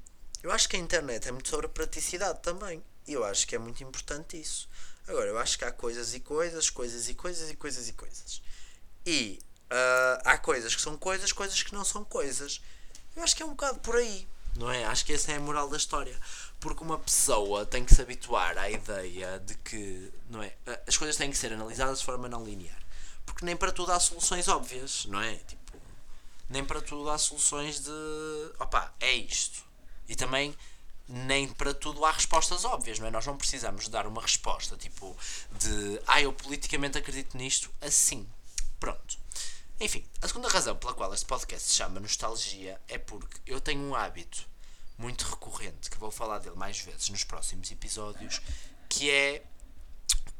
eu 0.42 0.50
acho 0.50 0.68
que 0.68 0.76
a 0.76 0.78
internet 0.78 1.28
é 1.28 1.32
muito 1.32 1.48
sobre 1.48 1.68
praticidade 1.68 2.40
também. 2.42 2.82
E 3.06 3.12
eu 3.12 3.24
acho 3.24 3.46
que 3.46 3.54
é 3.54 3.58
muito 3.58 3.82
importante 3.82 4.40
isso. 4.40 4.68
Agora, 5.06 5.28
eu 5.28 5.38
acho 5.38 5.58
que 5.58 5.64
há 5.64 5.72
coisas 5.72 6.14
e 6.14 6.20
coisas, 6.20 6.70
coisas 6.70 7.08
e 7.08 7.14
coisas 7.14 7.50
e 7.50 7.56
coisas 7.56 7.88
e 7.88 7.92
coisas. 7.92 8.42
E 9.04 9.38
uh, 9.72 10.22
há 10.24 10.38
coisas 10.38 10.74
que 10.74 10.82
são 10.82 10.96
coisas, 10.96 11.32
coisas 11.32 11.62
que 11.62 11.74
não 11.74 11.84
são 11.84 12.04
coisas. 12.04 12.60
Eu 13.16 13.22
acho 13.22 13.34
que 13.34 13.42
é 13.42 13.46
um 13.46 13.50
bocado 13.50 13.80
por 13.80 13.96
aí, 13.96 14.26
não 14.56 14.70
é? 14.70 14.84
Acho 14.84 15.04
que 15.04 15.12
essa 15.12 15.32
é 15.32 15.36
a 15.36 15.40
moral 15.40 15.68
da 15.68 15.76
história. 15.76 16.18
Porque 16.60 16.84
uma 16.84 16.98
pessoa 16.98 17.66
tem 17.66 17.84
que 17.84 17.94
se 17.94 18.00
habituar 18.00 18.56
à 18.56 18.70
ideia 18.70 19.40
de 19.40 19.54
que, 19.56 20.12
não 20.30 20.42
é? 20.42 20.54
As 20.86 20.96
coisas 20.96 21.16
têm 21.16 21.30
que 21.30 21.36
ser 21.36 21.52
analisadas 21.52 21.98
de 21.98 22.04
forma 22.04 22.28
não 22.28 22.44
linear. 22.44 22.80
Porque 23.26 23.44
nem 23.44 23.56
para 23.56 23.72
tudo 23.72 23.92
há 23.92 23.98
soluções 23.98 24.48
óbvias, 24.48 25.06
não 25.06 25.20
é? 25.20 25.34
Tipo, 25.36 25.72
nem 26.48 26.64
para 26.64 26.80
tudo 26.80 27.10
há 27.10 27.18
soluções 27.18 27.80
de. 27.80 27.90
opá, 28.58 28.92
é 29.00 29.12
isto. 29.12 29.64
E 30.08 30.14
também 30.14 30.54
nem 31.08 31.48
para 31.48 31.74
tudo 31.74 32.04
há 32.04 32.10
respostas 32.10 32.64
óbvias, 32.64 32.98
não 32.98 33.06
é? 33.06 33.10
Nós 33.10 33.26
não 33.26 33.36
precisamos 33.36 33.88
dar 33.88 34.06
uma 34.06 34.22
resposta 34.22 34.76
tipo 34.76 35.16
de 35.58 36.00
ah, 36.06 36.20
eu 36.22 36.32
politicamente 36.32 36.98
acredito 36.98 37.36
nisto 37.36 37.70
assim. 37.80 38.26
Pronto. 38.78 39.18
Enfim, 39.82 40.04
a 40.22 40.28
segunda 40.28 40.48
razão 40.48 40.76
pela 40.76 40.94
qual 40.94 41.12
este 41.12 41.26
podcast 41.26 41.68
se 41.68 41.74
chama 41.74 41.98
Nostalgia 41.98 42.80
é 42.86 42.98
porque 42.98 43.40
eu 43.44 43.60
tenho 43.60 43.82
um 43.82 43.96
hábito 43.96 44.48
muito 44.96 45.24
recorrente, 45.24 45.90
que 45.90 45.98
vou 45.98 46.08
falar 46.08 46.38
dele 46.38 46.54
mais 46.54 46.78
vezes 46.78 47.08
nos 47.08 47.24
próximos 47.24 47.68
episódios, 47.68 48.40
que 48.88 49.10
é 49.10 49.44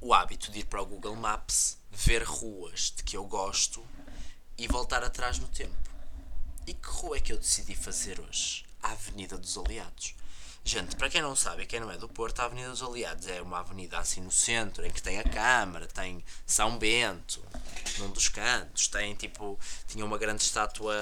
o 0.01 0.15
hábito 0.15 0.53
de 0.53 0.61
ir 0.61 0.67
para 0.67 0.81
o 0.81 0.87
Google 0.87 1.17
Maps, 1.17 1.77
ver 1.91 2.23
ruas 2.23 2.93
de 2.97 3.03
que 3.03 3.17
eu 3.17 3.25
gosto 3.25 3.85
e 4.57 4.69
voltar 4.69 5.03
atrás 5.03 5.41
no 5.41 5.49
tempo. 5.49 5.91
E 6.65 6.73
que 6.73 6.87
rua 6.87 7.17
é 7.17 7.21
que 7.21 7.33
eu 7.33 7.39
decidi 7.39 7.75
fazer 7.75 8.21
hoje? 8.21 8.65
A 8.81 8.93
Avenida 8.93 9.37
dos 9.37 9.59
Aliados. 9.59 10.15
Gente, 10.65 10.95
para 10.95 11.11
quem 11.11 11.21
não 11.21 11.35
sabe, 11.35 11.67
quem 11.67 11.81
não 11.81 11.91
é 11.91 11.99
do 11.99 12.09
Porto, 12.09 12.39
a 12.39 12.45
Avenida 12.45 12.71
dos 12.71 12.83
Aliados 12.83 13.27
é 13.27 13.43
uma 13.43 13.59
avenida 13.59 13.99
assim 13.99 14.21
no 14.21 14.31
centro, 14.31 14.87
em 14.87 14.91
que 14.91 15.03
tem 15.03 15.19
a 15.19 15.25
Câmara, 15.25 15.89
tem 15.89 16.25
São 16.47 16.79
Bento, 16.79 17.45
num 17.99 18.11
dos 18.11 18.29
cantos, 18.29 18.87
tem 18.87 19.13
tipo, 19.17 19.59
tinha 19.89 20.05
uma 20.05 20.17
grande 20.17 20.43
estátua 20.43 20.95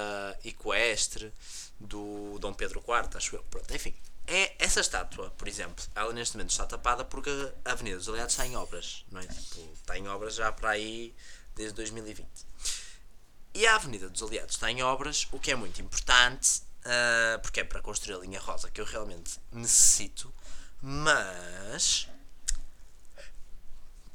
equestre 0.42 1.32
do 1.78 2.38
Dom 2.40 2.54
Pedro 2.54 2.80
IV, 2.80 3.16
acho 3.16 3.36
eu. 3.36 3.42
Pronto, 3.44 3.74
enfim. 3.74 3.94
É, 4.26 4.54
essa 4.58 4.80
estátua, 4.80 5.30
por 5.30 5.46
exemplo, 5.46 5.84
ela 5.94 6.12
neste 6.14 6.36
momento 6.36 6.50
está 6.50 6.64
tapada 6.64 7.04
porque 7.04 7.30
a 7.64 7.72
Avenida 7.72 7.98
dos 7.98 8.08
Aliados 8.08 8.32
está 8.32 8.46
em 8.46 8.56
obras, 8.56 9.04
não 9.10 9.20
é? 9.20 9.26
Tipo, 9.26 9.72
está 9.74 9.98
em 9.98 10.08
obras 10.08 10.36
já 10.36 10.50
para 10.50 10.70
aí 10.70 11.14
desde 11.54 11.74
2020. 11.74 12.26
E 13.52 13.66
a 13.66 13.74
Avenida 13.74 14.08
dos 14.08 14.22
Aliados 14.22 14.54
está 14.54 14.70
em 14.70 14.82
obras, 14.82 15.28
o 15.32 15.38
que 15.38 15.50
é 15.50 15.54
muito 15.54 15.82
importante 15.82 16.62
uh, 16.84 17.40
porque 17.40 17.60
é 17.60 17.64
para 17.64 17.80
construir 17.80 18.16
a 18.16 18.18
linha 18.18 18.40
rosa 18.40 18.70
que 18.70 18.80
eu 18.80 18.84
realmente 18.84 19.38
necessito, 19.52 20.32
mas 20.80 22.08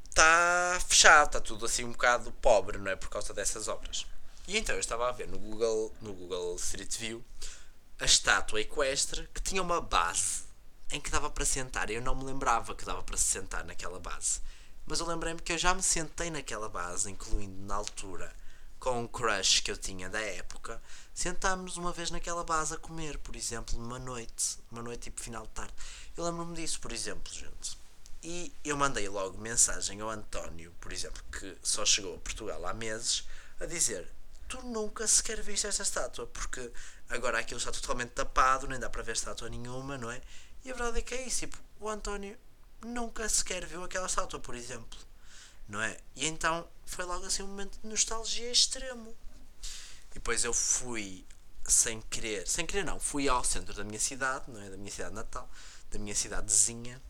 está 0.10 0.80
fechado, 0.88 1.28
está 1.28 1.42
tudo 1.42 1.66
assim 1.66 1.84
um 1.84 1.92
bocado 1.92 2.32
pobre, 2.34 2.78
não 2.78 2.92
é? 2.92 2.96
Por 2.96 3.10
causa 3.10 3.34
dessas 3.34 3.68
obras. 3.68 4.06
E 4.48 4.58
então 4.58 4.76
eu 4.76 4.80
estava 4.80 5.10
a 5.10 5.12
ver 5.12 5.28
no 5.28 5.40
Google, 5.40 5.94
no 6.02 6.14
Google 6.14 6.56
Street 6.56 6.98
View 6.98 7.24
a 8.00 8.06
estátua 8.06 8.62
equestre 8.62 9.28
que 9.34 9.42
tinha 9.42 9.62
uma 9.62 9.80
base 9.80 10.44
em 10.92 11.00
que 11.00 11.10
dava 11.10 11.30
para 11.30 11.46
sentar. 11.46 11.90
Eu 11.90 12.02
não 12.02 12.16
me 12.16 12.24
lembrava 12.24 12.76
que 12.76 12.86
dava 12.86 13.02
para 13.04 13.18
se 13.18 13.24
sentar 13.24 13.64
naquela 13.66 14.00
base. 14.00 14.42
Mas 14.86 15.00
eu 15.00 15.08
lembrei-me 15.08 15.42
que 15.42 15.54
eu 15.54 15.58
já 15.58 15.74
me 15.74 15.82
sentei 15.82 16.30
naquela 16.30 16.70
base, 16.70 17.10
incluindo 17.10 17.66
na 17.66 17.76
altura 17.76 18.32
com 18.86 19.02
um 19.02 19.08
crush 19.08 19.62
que 19.62 19.72
eu 19.72 19.78
tinha 19.78 20.08
da 20.08 20.22
época, 20.22 20.80
sentámos 21.12 21.76
uma 21.76 21.92
vez 21.92 22.12
naquela 22.12 22.44
base 22.44 22.76
a 22.76 22.78
comer, 22.78 23.18
por 23.18 23.36
exemplo, 23.36 23.80
numa 23.80 23.98
noite, 23.98 24.60
uma 24.72 24.84
noite 24.84 25.06
tipo 25.06 25.22
final 25.22 25.42
de 25.42 25.54
tarde. 25.54 25.74
Eu 26.16 26.24
lembro-me 26.24 26.56
disso, 26.56 26.80
por 26.80 26.92
exemplo, 26.92 27.34
gente. 27.34 27.80
E 28.22 28.54
eu 28.64 28.78
mandei 28.78 29.10
logo 29.10 29.40
mensagem 29.40 30.02
ao 30.02 30.12
António, 30.12 30.72
por 30.80 30.94
exemplo, 30.94 31.20
que 31.32 31.58
só 31.64 31.84
chegou 31.84 32.14
a 32.14 32.20
Portugal 32.20 32.64
há 32.64 32.76
meses, 32.76 33.28
a 33.60 33.66
dizer: 33.66 34.08
Tu 34.48 34.62
nunca 34.62 35.08
sequer 35.08 35.42
viste 35.42 35.66
esta 35.66 35.82
estátua, 35.82 36.28
porque 36.28 36.72
agora 37.10 37.40
aquilo 37.40 37.58
está 37.58 37.72
totalmente 37.72 38.12
tapado, 38.12 38.68
nem 38.68 38.80
dá 38.80 38.88
para 38.88 39.02
ver 39.02 39.14
estátua 39.14 39.50
nenhuma, 39.50 39.98
não 39.98 40.12
é? 40.12 40.22
E 40.64 40.70
a 40.70 40.76
verdade 40.76 41.00
é 41.00 41.02
que 41.02 41.16
é 41.16 41.26
isso, 41.26 41.40
tipo, 41.40 41.58
o 41.80 41.90
António 41.90 42.38
nunca 42.84 43.28
sequer 43.28 43.66
viu 43.66 43.84
aquela 43.84 44.06
estátua, 44.06 44.40
por 44.40 44.54
exemplo 44.54 45.00
não 45.68 45.82
é? 45.82 45.98
E 46.16 46.28
então 46.28 46.68
foi 46.86 47.06
logo 47.06 47.26
assim 47.26 47.44
um 47.44 47.48
momento 47.48 47.80
de 47.82 47.88
nostalgia 47.88 48.52
extremo. 48.52 49.16
E 50.12 50.16
depois 50.16 50.44
eu 50.44 50.54
fui 50.54 51.26
sem 51.68 52.02
querer, 52.02 52.48
sem 52.48 52.66
querer 52.66 52.84
não, 52.84 53.00
fui 53.00 53.28
ao 53.28 53.44
centro 53.44 53.74
da 53.74 53.84
minha 53.84 54.00
cidade, 54.00 54.50
não 54.50 54.62
é? 54.62 54.70
Da 54.70 54.78
minha 54.78 54.92
cidade 54.92 55.14
natal, 55.14 55.50
da 55.92 56.00
minha 56.00 56.16
cidadezinha, 56.16 57.02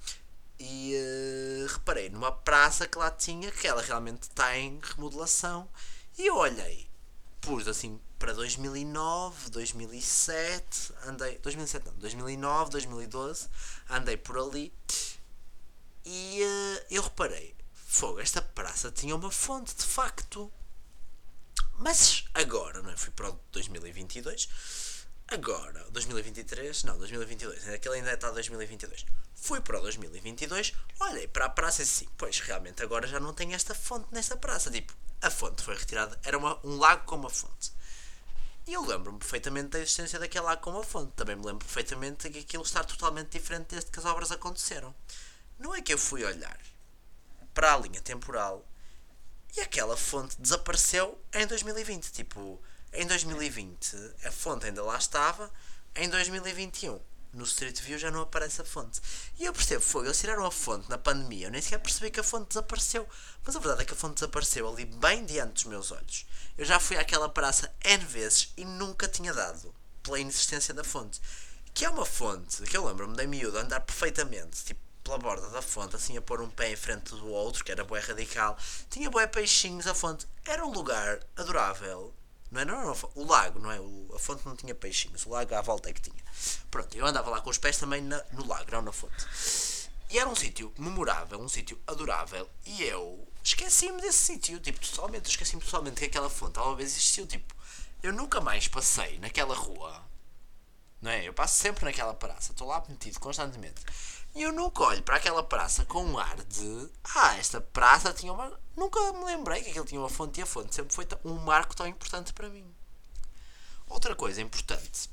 e 0.60 0.94
uh, 0.96 1.68
reparei 1.68 2.10
numa 2.10 2.32
praça 2.32 2.88
que 2.88 2.98
lá 2.98 3.12
tinha, 3.12 3.52
que 3.52 3.68
ela 3.68 3.82
realmente 3.82 4.24
está 4.24 4.58
em 4.58 4.80
remodelação, 4.82 5.70
e 6.18 6.28
eu 6.28 6.36
olhei, 6.38 6.90
pus 7.42 7.68
assim 7.68 8.00
para 8.18 8.34
2009, 8.34 9.50
2007, 9.52 10.94
andei, 11.06 11.38
2007 11.40 11.86
não, 11.86 11.94
2009, 11.96 12.72
2012, 12.72 13.50
andei 13.90 14.16
por 14.16 14.38
ali, 14.38 14.74
e 16.06 16.42
uh, 16.42 16.86
eu 16.90 17.04
reparei, 17.04 17.55
Fogo, 17.96 18.20
esta 18.20 18.42
praça 18.42 18.92
tinha 18.92 19.16
uma 19.16 19.32
fonte 19.32 19.74
de 19.74 19.86
facto. 19.86 20.52
Mas 21.78 22.26
agora, 22.34 22.82
não 22.82 22.90
é? 22.90 22.98
Fui 22.98 23.10
para 23.12 23.30
o 23.30 23.40
2022. 23.54 24.50
Agora, 25.30 25.90
2023, 25.92 26.84
não, 26.84 26.98
2022, 26.98 27.70
aquele 27.70 27.96
ainda 27.96 28.12
está 28.12 28.32
2022. 28.32 29.06
Fui 29.34 29.62
para 29.62 29.80
o 29.80 29.82
2022, 29.84 30.74
olhei 31.00 31.26
para 31.30 31.46
a 31.46 31.50
praça 31.50 31.84
e 31.84 31.86
assim, 31.86 32.06
pois 32.18 32.42
realmente 32.42 32.84
agora 32.84 33.08
já 33.08 33.18
não 33.18 33.34
tem 33.34 33.54
esta 33.54 33.74
fonte 33.74 34.10
nesta 34.12 34.36
praça. 34.36 34.70
Tipo, 34.70 34.94
a 35.22 35.32
fonte 35.32 35.64
foi 35.64 35.78
retirada, 35.78 36.20
era 36.26 36.38
uma, 36.38 36.60
um 36.66 36.78
lago 36.78 37.06
com 37.06 37.16
uma 37.16 37.30
fonte. 37.30 37.72
E 38.68 38.74
eu 38.74 38.86
lembro-me 38.86 39.20
perfeitamente 39.20 39.70
da 39.70 39.80
existência 39.80 40.20
daquele 40.20 40.44
lago 40.44 40.62
com 40.62 40.72
uma 40.72 40.84
fonte. 40.84 41.14
Também 41.14 41.38
me 41.38 41.46
lembro 41.46 41.66
perfeitamente 41.66 42.30
que 42.30 42.40
aquilo 42.40 42.64
está 42.64 42.84
totalmente 42.84 43.30
diferente 43.30 43.68
desde 43.70 43.90
que 43.90 44.00
as 44.00 44.06
obras 44.06 44.34
aconteceram. 44.34 44.94
Não 45.58 45.74
é 45.74 45.82
que 45.82 45.94
eu 45.94 45.98
fui 45.98 46.26
olhar 46.26 46.60
para 47.56 47.74
a 47.74 47.78
linha 47.78 48.02
temporal 48.02 48.64
e 49.58 49.62
aquela 49.62 49.98
fonte 49.98 50.40
desapareceu 50.40 51.20
em 51.34 51.48
2020. 51.48 52.12
Tipo, 52.12 52.62
em 52.94 53.08
2020 53.08 53.96
a 54.26 54.32
fonte 54.32 54.68
ainda 54.68 54.84
lá 54.84 54.98
estava, 54.98 55.52
em 55.96 56.08
2021 56.10 57.00
no 57.36 57.44
Street 57.44 57.82
View 57.82 57.98
já 57.98 58.10
não 58.10 58.22
aparece 58.22 58.62
a 58.62 58.66
fonte. 58.66 59.02
E 59.38 59.46
eu 59.46 59.54
percebo, 59.54 59.82
foi, 59.82 60.06
eles 60.06 60.20
tiraram 60.20 60.46
a 60.46 60.52
fonte 60.52 60.90
na 60.90 60.98
pandemia, 60.98 61.48
eu 61.48 61.52
nem 61.52 61.62
sequer 61.62 61.80
percebi 61.80 62.10
que 62.10 62.20
a 62.20 62.24
fonte 62.24 62.50
desapareceu. 62.50 63.08
Mas 63.44 63.56
a 63.56 63.60
verdade 63.60 63.82
é 63.82 63.86
que 63.86 63.94
a 63.94 63.98
fonte 63.98 64.16
desapareceu 64.16 64.68
ali 64.68 64.86
bem 64.86 65.26
diante 65.26 65.54
dos 65.54 65.64
meus 65.66 65.92
olhos. 65.92 66.26
Eu 66.58 66.66
já 66.66 66.80
fui 66.80 66.98
àquela 66.98 67.28
praça 67.28 67.74
N 67.84 68.06
vezes 68.06 68.54
e 68.56 68.64
nunca 68.64 69.08
tinha 69.08 69.34
dado 69.34 69.74
pela 70.02 70.20
inexistência 70.20 70.74
da 70.74 70.84
fonte. 70.84 71.20
Que 71.74 71.84
é 71.84 71.90
uma 71.90 72.06
fonte 72.06 72.64
que 72.64 72.78
eu 72.78 72.86
lembro-me 72.86 73.18
da 73.18 73.28
miúda 73.28 73.60
andar 73.60 73.82
perfeitamente, 73.82 74.64
tipo, 74.64 74.80
pela 75.06 75.20
borda 75.20 75.48
da 75.50 75.62
fonte, 75.62 75.96
assim 75.96 76.18
a 76.18 76.22
pôr 76.22 76.42
um 76.42 76.50
pé 76.50 76.72
em 76.72 76.76
frente 76.76 77.12
do 77.12 77.30
outro, 77.30 77.64
que 77.64 77.72
era 77.72 77.84
bué 77.84 78.00
radical. 78.00 78.58
Tinha 78.90 79.10
bué 79.10 79.28
peixinhos, 79.28 79.86
a 79.86 79.94
fonte 79.94 80.28
era 80.44 80.66
um 80.66 80.72
lugar 80.72 81.20
adorável. 81.38 82.12
Não 82.52 82.62
é? 82.62 82.66
Não 82.66 82.80
era 82.80 82.98
o 83.14 83.24
lago, 83.24 83.60
não 83.60 83.72
é? 83.72 83.80
O, 83.80 84.12
a 84.16 84.20
fonte 84.20 84.46
não 84.46 84.56
tinha 84.56 84.74
peixinhos, 84.74 85.26
o 85.26 85.30
lago 85.30 85.54
à 85.54 85.62
volta 85.62 85.90
é 85.90 85.94
que 85.94 86.02
tinha. 86.02 86.24
Pronto, 86.72 86.98
eu 86.98 87.06
andava 87.06 87.30
lá 87.30 87.40
com 87.40 87.52
os 87.52 87.58
pés 87.58 87.78
também 87.78 88.02
na, 88.02 88.22
no 88.34 88.48
lago, 88.48 88.72
não 88.72 88.82
na 88.82 88.92
fonte. 88.92 89.26
E 90.10 90.18
era 90.18 90.28
um 90.28 90.36
sítio 90.36 90.74
memorável, 90.78 91.40
um 91.40 91.50
sítio 91.50 91.80
adorável. 91.86 92.50
E 92.66 92.84
eu 92.84 93.28
esqueci-me 93.44 94.02
desse 94.02 94.18
sítio, 94.18 94.60
tipo, 94.60 94.80
totalmente, 94.80 95.30
esqueci-me 95.30 95.62
totalmente 95.62 96.00
que 96.00 96.06
aquela 96.06 96.30
fonte 96.30 96.58
alguma 96.58 96.78
vez 96.78 96.92
existiu. 96.92 97.28
Tipo, 97.28 97.54
eu 98.02 98.12
nunca 98.12 98.42
mais 98.42 98.68
passei 98.68 99.20
naquela 99.20 99.54
rua, 99.54 100.04
não 101.06 101.12
é? 101.12 101.28
Eu 101.28 101.34
passo 101.34 101.60
sempre 101.60 101.86
naquela 101.86 102.16
praça, 102.16 102.52
estou 102.52 102.68
lá 102.68 102.84
metido 102.90 103.20
constantemente. 103.20 103.80
E 104.34 104.42
eu 104.42 104.52
nunca 104.52 104.84
olho 104.84 105.04
para 105.04 105.18
aquela 105.18 105.44
praça 105.44 105.86
com 105.86 106.04
um 106.04 106.18
ar 106.18 106.44
de 106.44 106.90
ah, 107.16 107.38
esta 107.38 107.62
praça 107.62 108.12
tinha 108.12 108.34
uma. 108.34 108.60
Nunca 108.76 109.00
me 109.14 109.24
lembrei 109.24 109.62
que 109.62 109.70
aquilo 109.70 109.86
tinha 109.86 110.02
uma 110.02 110.10
fonte 110.10 110.40
e 110.40 110.44
a 110.44 110.46
fonte 110.48 110.74
sempre 110.74 110.94
foi 110.94 111.08
um 111.24 111.36
marco 111.36 111.76
tão 111.76 111.88
importante 111.88 112.34
para 112.34 112.50
mim. 112.50 112.66
Outra 113.88 114.16
coisa 114.16 114.42
importante 114.42 115.10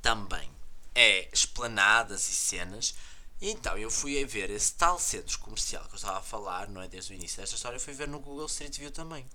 também 0.00 0.48
é 0.94 1.28
esplanadas 1.32 2.28
e 2.28 2.32
cenas. 2.32 2.94
Então 3.42 3.76
eu 3.76 3.90
fui 3.90 4.22
a 4.22 4.26
ver 4.26 4.48
esse 4.48 4.74
tal 4.74 4.98
centro 4.98 5.38
comercial 5.40 5.84
que 5.86 5.94
eu 5.94 5.96
estava 5.96 6.18
a 6.18 6.22
falar, 6.22 6.68
não 6.68 6.80
é? 6.80 6.86
Desde 6.86 7.12
o 7.12 7.16
início 7.16 7.38
desta 7.38 7.56
história, 7.56 7.76
eu 7.76 7.80
fui 7.80 7.92
ver 7.92 8.06
no 8.06 8.20
Google 8.20 8.46
Street 8.46 8.78
View 8.78 8.92
também. 8.92 9.26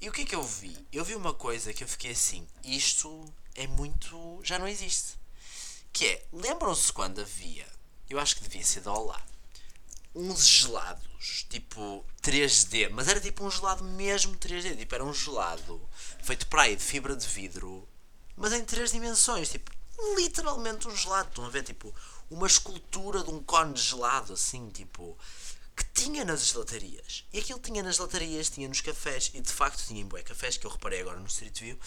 E 0.00 0.08
o 0.08 0.12
que 0.12 0.22
é 0.22 0.24
que 0.24 0.34
eu 0.34 0.42
vi? 0.42 0.76
Eu 0.92 1.04
vi 1.04 1.14
uma 1.14 1.32
coisa 1.32 1.72
que 1.72 1.84
eu 1.84 1.88
fiquei 1.88 2.10
assim: 2.10 2.46
isto 2.64 3.32
é 3.54 3.66
muito. 3.66 4.40
já 4.42 4.58
não 4.58 4.68
existe. 4.68 5.18
Que 5.92 6.06
é, 6.06 6.26
lembram-se 6.32 6.92
quando 6.92 7.20
havia 7.20 7.66
eu 8.12 8.20
acho 8.20 8.36
que 8.36 8.42
devia 8.42 8.64
ser 8.64 8.80
da 8.80 8.92
Olá. 8.92 9.20
Uns 10.14 10.46
gelados, 10.46 11.46
tipo 11.48 12.04
3D, 12.22 12.90
mas 12.90 13.08
era 13.08 13.18
tipo 13.18 13.42
um 13.42 13.50
gelado 13.50 13.82
mesmo 13.82 14.36
3D, 14.36 14.76
tipo 14.76 14.94
era 14.94 15.02
um 15.02 15.14
gelado 15.14 15.80
feito 16.22 16.46
para 16.48 16.62
aí 16.62 16.76
de 16.76 16.84
fibra 16.84 17.16
de 17.16 17.26
vidro, 17.26 17.88
mas 18.36 18.52
em 18.52 18.62
três 18.62 18.92
dimensões, 18.92 19.48
tipo, 19.48 19.70
literalmente 20.16 20.86
um 20.86 20.94
gelado. 20.94 21.30
Estão 21.30 21.46
a 21.46 21.48
ver, 21.48 21.62
tipo, 21.62 21.94
uma 22.30 22.46
escultura 22.46 23.24
de 23.24 23.30
um 23.30 23.42
cone 23.42 23.72
de 23.72 23.80
gelado, 23.80 24.34
assim, 24.34 24.68
tipo, 24.68 25.16
que 25.74 25.84
tinha 25.94 26.22
nas 26.22 26.46
gelatarias. 26.46 27.24
E 27.32 27.38
aquilo 27.38 27.58
tinha 27.58 27.82
nas 27.82 27.96
gelatarias, 27.96 28.50
tinha 28.50 28.68
nos 28.68 28.82
cafés, 28.82 29.30
e 29.32 29.40
de 29.40 29.50
facto 29.50 29.86
tinha 29.86 30.02
em 30.02 30.06
bué 30.06 30.22
cafés, 30.22 30.58
que 30.58 30.66
eu 30.66 30.70
reparei 30.70 31.00
agora 31.00 31.18
no 31.18 31.26
Street 31.26 31.58
View, 31.58 31.78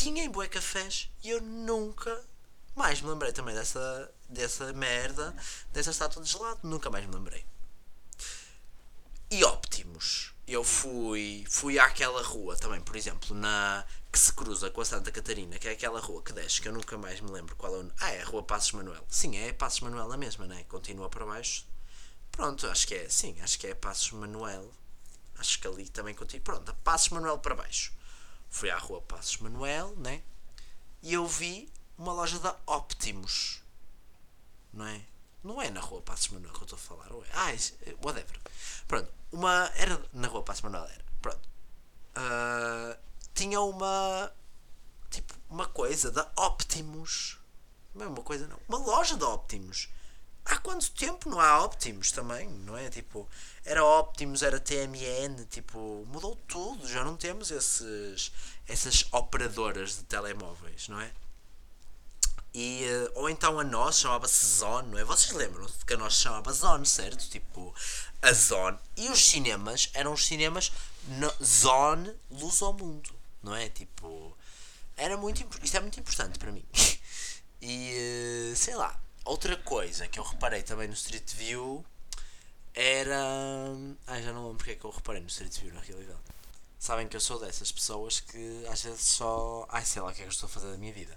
tinha 0.00 0.24
em 0.24 0.30
bué 0.30 0.48
cafés, 0.48 1.10
e 1.22 1.28
eu 1.28 1.42
nunca 1.42 2.24
mais 2.74 3.02
me 3.02 3.10
lembrei 3.10 3.32
também 3.32 3.54
dessa, 3.54 4.10
dessa 4.28 4.72
merda, 4.72 5.36
dessa 5.72 5.90
estátua 5.90 6.22
de 6.22 6.30
gelado, 6.30 6.60
nunca 6.62 6.88
mais 6.88 7.04
me 7.06 7.14
lembrei. 7.14 7.44
E 9.30 9.44
Optimus. 9.44 10.32
Eu 10.46 10.64
fui, 10.64 11.44
fui 11.48 11.78
àquela 11.78 12.22
rua 12.22 12.56
também, 12.56 12.80
por 12.80 12.96
exemplo, 12.96 13.36
na 13.36 13.84
que 14.10 14.18
se 14.18 14.32
cruza 14.32 14.68
com 14.70 14.80
a 14.80 14.84
Santa 14.84 15.12
Catarina, 15.12 15.58
que 15.58 15.68
é 15.68 15.72
aquela 15.72 16.00
rua 16.00 16.20
que 16.22 16.32
desce, 16.32 16.60
que 16.60 16.66
eu 16.66 16.72
nunca 16.72 16.98
mais 16.98 17.20
me 17.20 17.30
lembro 17.30 17.54
qual 17.54 17.72
é 17.76 17.78
o. 17.78 17.92
Ah, 18.00 18.10
é 18.10 18.22
a 18.22 18.24
Rua 18.24 18.42
Passos 18.42 18.72
Manuel. 18.72 19.04
Sim, 19.08 19.36
é 19.36 19.52
Passos 19.52 19.80
Manuel 19.80 20.10
a 20.10 20.16
mesma, 20.16 20.46
né? 20.48 20.64
Continua 20.64 21.08
para 21.08 21.24
baixo. 21.24 21.64
Pronto, 22.32 22.66
acho 22.66 22.88
que 22.88 22.94
é. 22.96 23.08
Sim, 23.08 23.36
acho 23.40 23.58
que 23.58 23.68
é 23.68 23.74
Passos 23.74 24.10
Manuel. 24.10 24.72
Acho 25.38 25.60
que 25.60 25.68
ali 25.68 25.88
também 25.88 26.14
continua. 26.14 26.42
Pronto, 26.42 26.74
Passos 26.82 27.10
Manuel 27.10 27.38
para 27.38 27.54
baixo. 27.54 27.92
Fui 28.50 28.68
à 28.68 28.76
Rua 28.76 29.00
Passos 29.00 29.38
Manuel, 29.38 29.94
né? 29.96 30.22
E 31.02 31.14
eu 31.14 31.26
vi 31.26 31.72
uma 31.96 32.12
loja 32.12 32.38
da 32.40 32.56
Optimus. 32.66 33.62
Não 34.72 34.84
é? 34.84 35.02
Não 35.42 35.62
é 35.62 35.70
na 35.70 35.80
Rua 35.80 36.02
Passos 36.02 36.28
Manuel 36.28 36.52
que 36.52 36.60
eu 36.60 36.64
estou 36.64 36.76
a 36.76 36.80
falar. 36.80 37.12
Ou 37.12 37.24
é? 37.24 37.28
Ah, 37.32 37.52
é, 37.52 37.56
whatever. 38.04 38.38
Pronto, 38.86 39.10
uma. 39.32 39.70
Era 39.76 40.02
na 40.12 40.28
Rua 40.28 40.42
Passos 40.42 40.62
Manuel, 40.62 40.84
era. 40.84 41.04
Pronto. 41.22 41.48
Uh, 42.16 42.98
tinha 43.32 43.60
uma. 43.60 44.32
Tipo, 45.10 45.34
uma 45.48 45.66
coisa 45.66 46.10
da 46.10 46.30
Optimus. 46.36 47.38
Não 47.94 48.06
é 48.06 48.08
uma 48.08 48.22
coisa, 48.22 48.46
não. 48.46 48.58
Uma 48.68 48.78
loja 48.78 49.16
da 49.16 49.28
Optimus. 49.28 49.88
Há 50.44 50.58
quanto 50.58 50.90
tempo 50.92 51.28
não 51.28 51.40
há 51.40 51.64
Optimus 51.64 52.12
também, 52.12 52.48
não 52.48 52.76
é? 52.76 52.90
Tipo, 52.90 53.28
era 53.64 53.84
Optimus, 53.84 54.42
era 54.42 54.58
TMN, 54.58 55.44
tipo, 55.50 56.04
mudou 56.08 56.36
tudo. 56.48 56.86
Já 56.88 57.04
não 57.04 57.16
temos 57.16 57.50
esses, 57.50 58.32
essas 58.66 59.06
operadoras 59.12 59.96
de 59.96 60.04
telemóveis, 60.04 60.88
não 60.88 61.00
é? 61.00 61.12
E, 62.52 62.84
eh, 62.84 63.12
ou 63.14 63.30
então 63.30 63.60
a 63.60 63.64
nós 63.64 64.00
chamava-se 64.00 64.44
Zone, 64.44 64.88
não 64.88 64.98
é? 64.98 65.04
Vocês 65.04 65.32
lembram-se 65.32 65.84
que 65.84 65.94
a 65.94 65.96
nós 65.96 66.14
chamava 66.14 66.52
Zone, 66.52 66.84
certo? 66.84 67.28
Tipo, 67.28 67.72
a 68.22 68.32
Zone. 68.32 68.78
E 68.96 69.08
os 69.08 69.24
cinemas 69.24 69.90
eram 69.94 70.12
os 70.12 70.26
cinemas 70.26 70.72
no, 71.06 71.32
Zone 71.44 72.12
Luz 72.30 72.60
ao 72.62 72.72
Mundo, 72.72 73.10
não 73.42 73.54
é? 73.54 73.68
Tipo, 73.68 74.36
era 74.96 75.16
muito 75.16 75.46
isto 75.62 75.76
é 75.76 75.80
muito 75.80 76.00
importante 76.00 76.38
para 76.38 76.50
mim. 76.50 76.64
e, 77.62 78.50
eh, 78.52 78.54
sei 78.56 78.74
lá, 78.74 79.00
outra 79.24 79.56
coisa 79.56 80.08
que 80.08 80.18
eu 80.18 80.24
reparei 80.24 80.62
também 80.62 80.88
no 80.88 80.94
Street 80.94 81.32
View 81.34 81.84
era. 82.74 83.20
Ai, 84.06 84.22
já 84.22 84.32
não 84.32 84.42
lembro 84.42 84.58
porque 84.58 84.72
é 84.72 84.76
que 84.76 84.84
eu 84.84 84.90
reparei 84.90 85.20
no 85.20 85.28
Street 85.28 85.58
View 85.60 85.74
na 85.74 85.80
realidade 85.80 86.20
sabem 86.80 87.06
que 87.06 87.14
eu 87.14 87.20
sou 87.20 87.38
dessas 87.38 87.70
pessoas 87.70 88.20
que 88.20 88.66
às 88.66 88.82
vezes 88.82 89.02
só. 89.02 89.66
Ai, 89.68 89.84
sei 89.84 90.00
lá 90.00 90.08
o 90.08 90.14
que 90.14 90.22
é 90.22 90.24
que 90.24 90.28
eu 90.28 90.32
estou 90.32 90.46
a 90.46 90.50
fazer 90.50 90.72
da 90.72 90.78
minha 90.78 90.92
vida. 90.92 91.16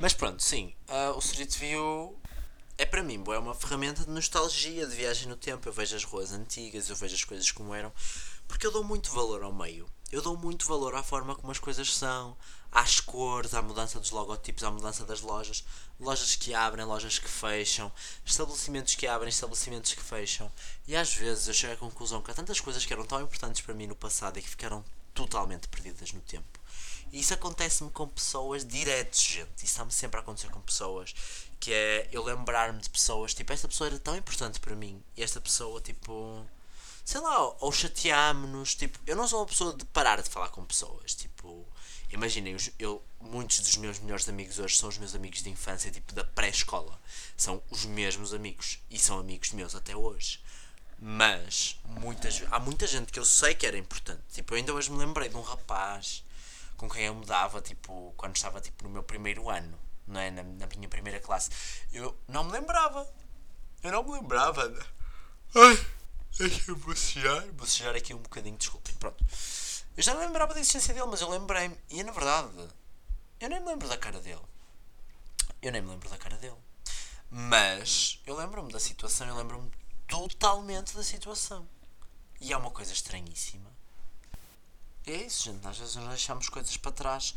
Mas 0.00 0.14
pronto, 0.14 0.42
sim, 0.42 0.74
uh, 0.88 1.14
o 1.14 1.18
Street 1.18 1.54
View 1.58 2.18
é 2.78 2.86
para 2.86 3.02
mim 3.02 3.22
é 3.28 3.38
uma 3.38 3.54
ferramenta 3.54 4.04
de 4.04 4.10
nostalgia, 4.10 4.86
de 4.86 4.96
viagem 4.96 5.28
no 5.28 5.36
tempo. 5.36 5.68
Eu 5.68 5.72
vejo 5.72 5.94
as 5.94 6.02
ruas 6.02 6.32
antigas, 6.32 6.88
eu 6.88 6.96
vejo 6.96 7.14
as 7.14 7.24
coisas 7.24 7.50
como 7.50 7.74
eram, 7.74 7.92
porque 8.48 8.66
eu 8.66 8.72
dou 8.72 8.82
muito 8.82 9.12
valor 9.12 9.42
ao 9.42 9.52
meio. 9.52 9.86
Eu 10.10 10.22
dou 10.22 10.36
muito 10.36 10.66
valor 10.66 10.94
à 10.94 11.02
forma 11.02 11.34
como 11.34 11.52
as 11.52 11.58
coisas 11.58 11.94
são, 11.94 12.36
às 12.72 12.98
cores, 12.98 13.52
à 13.52 13.60
mudança 13.60 14.00
dos 14.00 14.10
logotipos, 14.10 14.64
à 14.64 14.70
mudança 14.70 15.04
das 15.04 15.20
lojas. 15.20 15.62
Lojas 16.00 16.34
que 16.34 16.54
abrem, 16.54 16.84
lojas 16.86 17.18
que 17.18 17.28
fecham, 17.28 17.92
estabelecimentos 18.24 18.94
que 18.94 19.06
abrem, 19.06 19.28
estabelecimentos 19.28 19.92
que 19.92 20.02
fecham. 20.02 20.50
E 20.88 20.96
às 20.96 21.14
vezes 21.14 21.46
eu 21.46 21.54
chego 21.54 21.74
à 21.74 21.76
conclusão 21.76 22.22
que 22.22 22.30
há 22.30 22.34
tantas 22.34 22.60
coisas 22.60 22.84
que 22.84 22.92
eram 22.92 23.04
tão 23.04 23.20
importantes 23.20 23.60
para 23.60 23.74
mim 23.74 23.86
no 23.86 23.94
passado 23.94 24.38
e 24.38 24.42
que 24.42 24.48
ficaram 24.48 24.82
totalmente 25.14 25.68
perdidas 25.68 26.12
no 26.12 26.20
tempo. 26.22 26.58
E 27.12 27.20
isso 27.20 27.34
acontece-me 27.34 27.90
com 27.90 28.08
pessoas 28.08 28.64
diretos, 28.66 29.20
gente. 29.20 29.50
Isso 29.58 29.66
está-me 29.66 29.92
sempre 29.92 30.18
a 30.18 30.22
acontecer 30.22 30.48
com 30.48 30.60
pessoas. 30.62 31.14
Que 31.60 31.72
é 31.72 32.08
eu 32.10 32.24
lembrar-me 32.24 32.80
de 32.80 32.88
pessoas, 32.88 33.34
tipo, 33.34 33.52
esta 33.52 33.68
pessoa 33.68 33.88
era 33.88 33.98
tão 33.98 34.16
importante 34.16 34.58
para 34.58 34.74
mim. 34.74 35.02
E 35.14 35.22
esta 35.22 35.40
pessoa, 35.40 35.80
tipo. 35.80 36.44
Sei 37.04 37.20
lá, 37.20 37.54
ou 37.60 37.70
chateámos-nos. 37.70 38.74
Tipo, 38.74 38.98
eu 39.06 39.14
não 39.14 39.28
sou 39.28 39.40
uma 39.40 39.46
pessoa 39.46 39.74
de 39.76 39.84
parar 39.86 40.22
de 40.22 40.30
falar 40.30 40.48
com 40.48 40.64
pessoas. 40.64 41.14
Tipo, 41.14 41.66
imaginem, 42.12 42.56
eu, 42.78 43.02
muitos 43.20 43.60
dos 43.60 43.76
meus 43.76 43.98
melhores 43.98 44.28
amigos 44.28 44.58
hoje 44.58 44.76
são 44.76 44.88
os 44.88 44.98
meus 44.98 45.14
amigos 45.14 45.42
de 45.42 45.50
infância, 45.50 45.90
tipo, 45.90 46.12
da 46.12 46.24
pré-escola. 46.24 47.00
São 47.36 47.62
os 47.70 47.84
mesmos 47.84 48.34
amigos. 48.34 48.78
E 48.90 48.98
são 48.98 49.18
amigos 49.18 49.52
meus 49.52 49.74
até 49.74 49.96
hoje. 49.96 50.42
Mas 50.98 51.80
muitas, 51.84 52.42
há 52.50 52.60
muita 52.60 52.86
gente 52.86 53.10
que 53.10 53.18
eu 53.18 53.24
sei 53.24 53.54
que 53.54 53.66
era 53.66 53.76
importante. 53.76 54.22
Tipo, 54.32 54.54
eu 54.54 54.58
ainda 54.58 54.72
hoje 54.72 54.90
me 54.90 54.98
lembrei 54.98 55.28
de 55.28 55.36
um 55.36 55.42
rapaz 55.42 56.24
com 56.76 56.88
quem 56.88 57.06
eu 57.06 57.14
me 57.14 57.24
dava, 57.24 57.60
tipo, 57.60 58.12
quando 58.16 58.36
estava 58.36 58.60
tipo, 58.60 58.84
no 58.84 58.90
meu 58.90 59.02
primeiro 59.02 59.48
ano, 59.48 59.78
não 60.06 60.20
é? 60.20 60.30
na, 60.30 60.42
na 60.42 60.66
minha 60.66 60.88
primeira 60.88 61.18
classe. 61.20 61.50
Eu 61.92 62.16
não 62.28 62.44
me 62.44 62.52
lembrava. 62.52 63.08
Eu 63.82 63.90
não 63.90 64.04
me 64.04 64.12
lembrava. 64.12 64.72
Ai, 65.54 65.86
deixa-me 66.38 66.78
bocejar. 66.78 67.46
Bocejar 67.52 67.96
aqui 67.96 68.14
um 68.14 68.18
bocadinho, 68.18 68.56
desculpem. 68.56 68.94
Pronto. 68.96 69.24
Eu 69.96 70.02
já 70.02 70.14
não 70.14 70.20
lembrava 70.20 70.54
da 70.54 70.60
existência 70.60 70.94
dele, 70.94 71.06
mas 71.06 71.20
eu 71.20 71.28
lembrei-me. 71.28 71.76
E 71.90 72.02
na 72.02 72.12
verdade, 72.12 72.48
eu 73.38 73.48
nem 73.48 73.60
me 73.60 73.66
lembro 73.66 73.88
da 73.88 73.98
cara 73.98 74.20
dele. 74.20 74.40
Eu 75.60 75.70
nem 75.70 75.82
me 75.82 75.90
lembro 75.90 76.08
da 76.08 76.16
cara 76.16 76.36
dele. 76.38 76.56
Mas 77.30 78.20
eu 78.26 78.36
lembro-me 78.36 78.72
da 78.72 78.80
situação, 78.80 79.26
eu 79.26 79.36
lembro-me 79.36 79.70
totalmente 80.06 80.94
da 80.94 81.02
situação. 81.02 81.68
E 82.40 82.52
é 82.52 82.56
uma 82.56 82.70
coisa 82.70 82.92
estranhíssima. 82.92 83.70
É 85.06 85.12
isso, 85.12 85.44
gente. 85.44 85.66
Às 85.66 85.78
vezes 85.78 85.96
nós 85.96 86.08
deixamos 86.08 86.48
coisas 86.48 86.76
para 86.76 86.92
trás. 86.92 87.34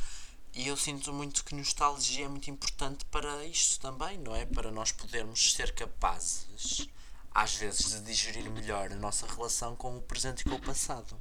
E 0.53 0.67
eu 0.67 0.77
sinto 0.77 1.11
muito 1.11 1.43
que 1.43 1.53
nostalgia 1.53 2.25
é 2.25 2.29
muito 2.29 2.49
importante 2.49 3.03
para 3.05 3.43
isto 3.43 3.79
também, 3.81 4.17
não 4.17 4.33
é? 4.33 4.45
Para 4.45 4.71
nós 4.71 4.91
podermos 4.91 5.53
ser 5.53 5.73
capazes, 5.75 6.87
às 7.33 7.55
vezes, 7.55 7.91
de 7.91 8.01
digerir 8.01 8.49
melhor 8.49 8.91
a 8.91 8.95
nossa 8.95 9.27
relação 9.27 9.75
com 9.75 9.97
o 9.97 10.01
presente 10.01 10.41
e 10.41 10.43
com 10.49 10.55
o 10.55 10.61
passado. 10.61 11.19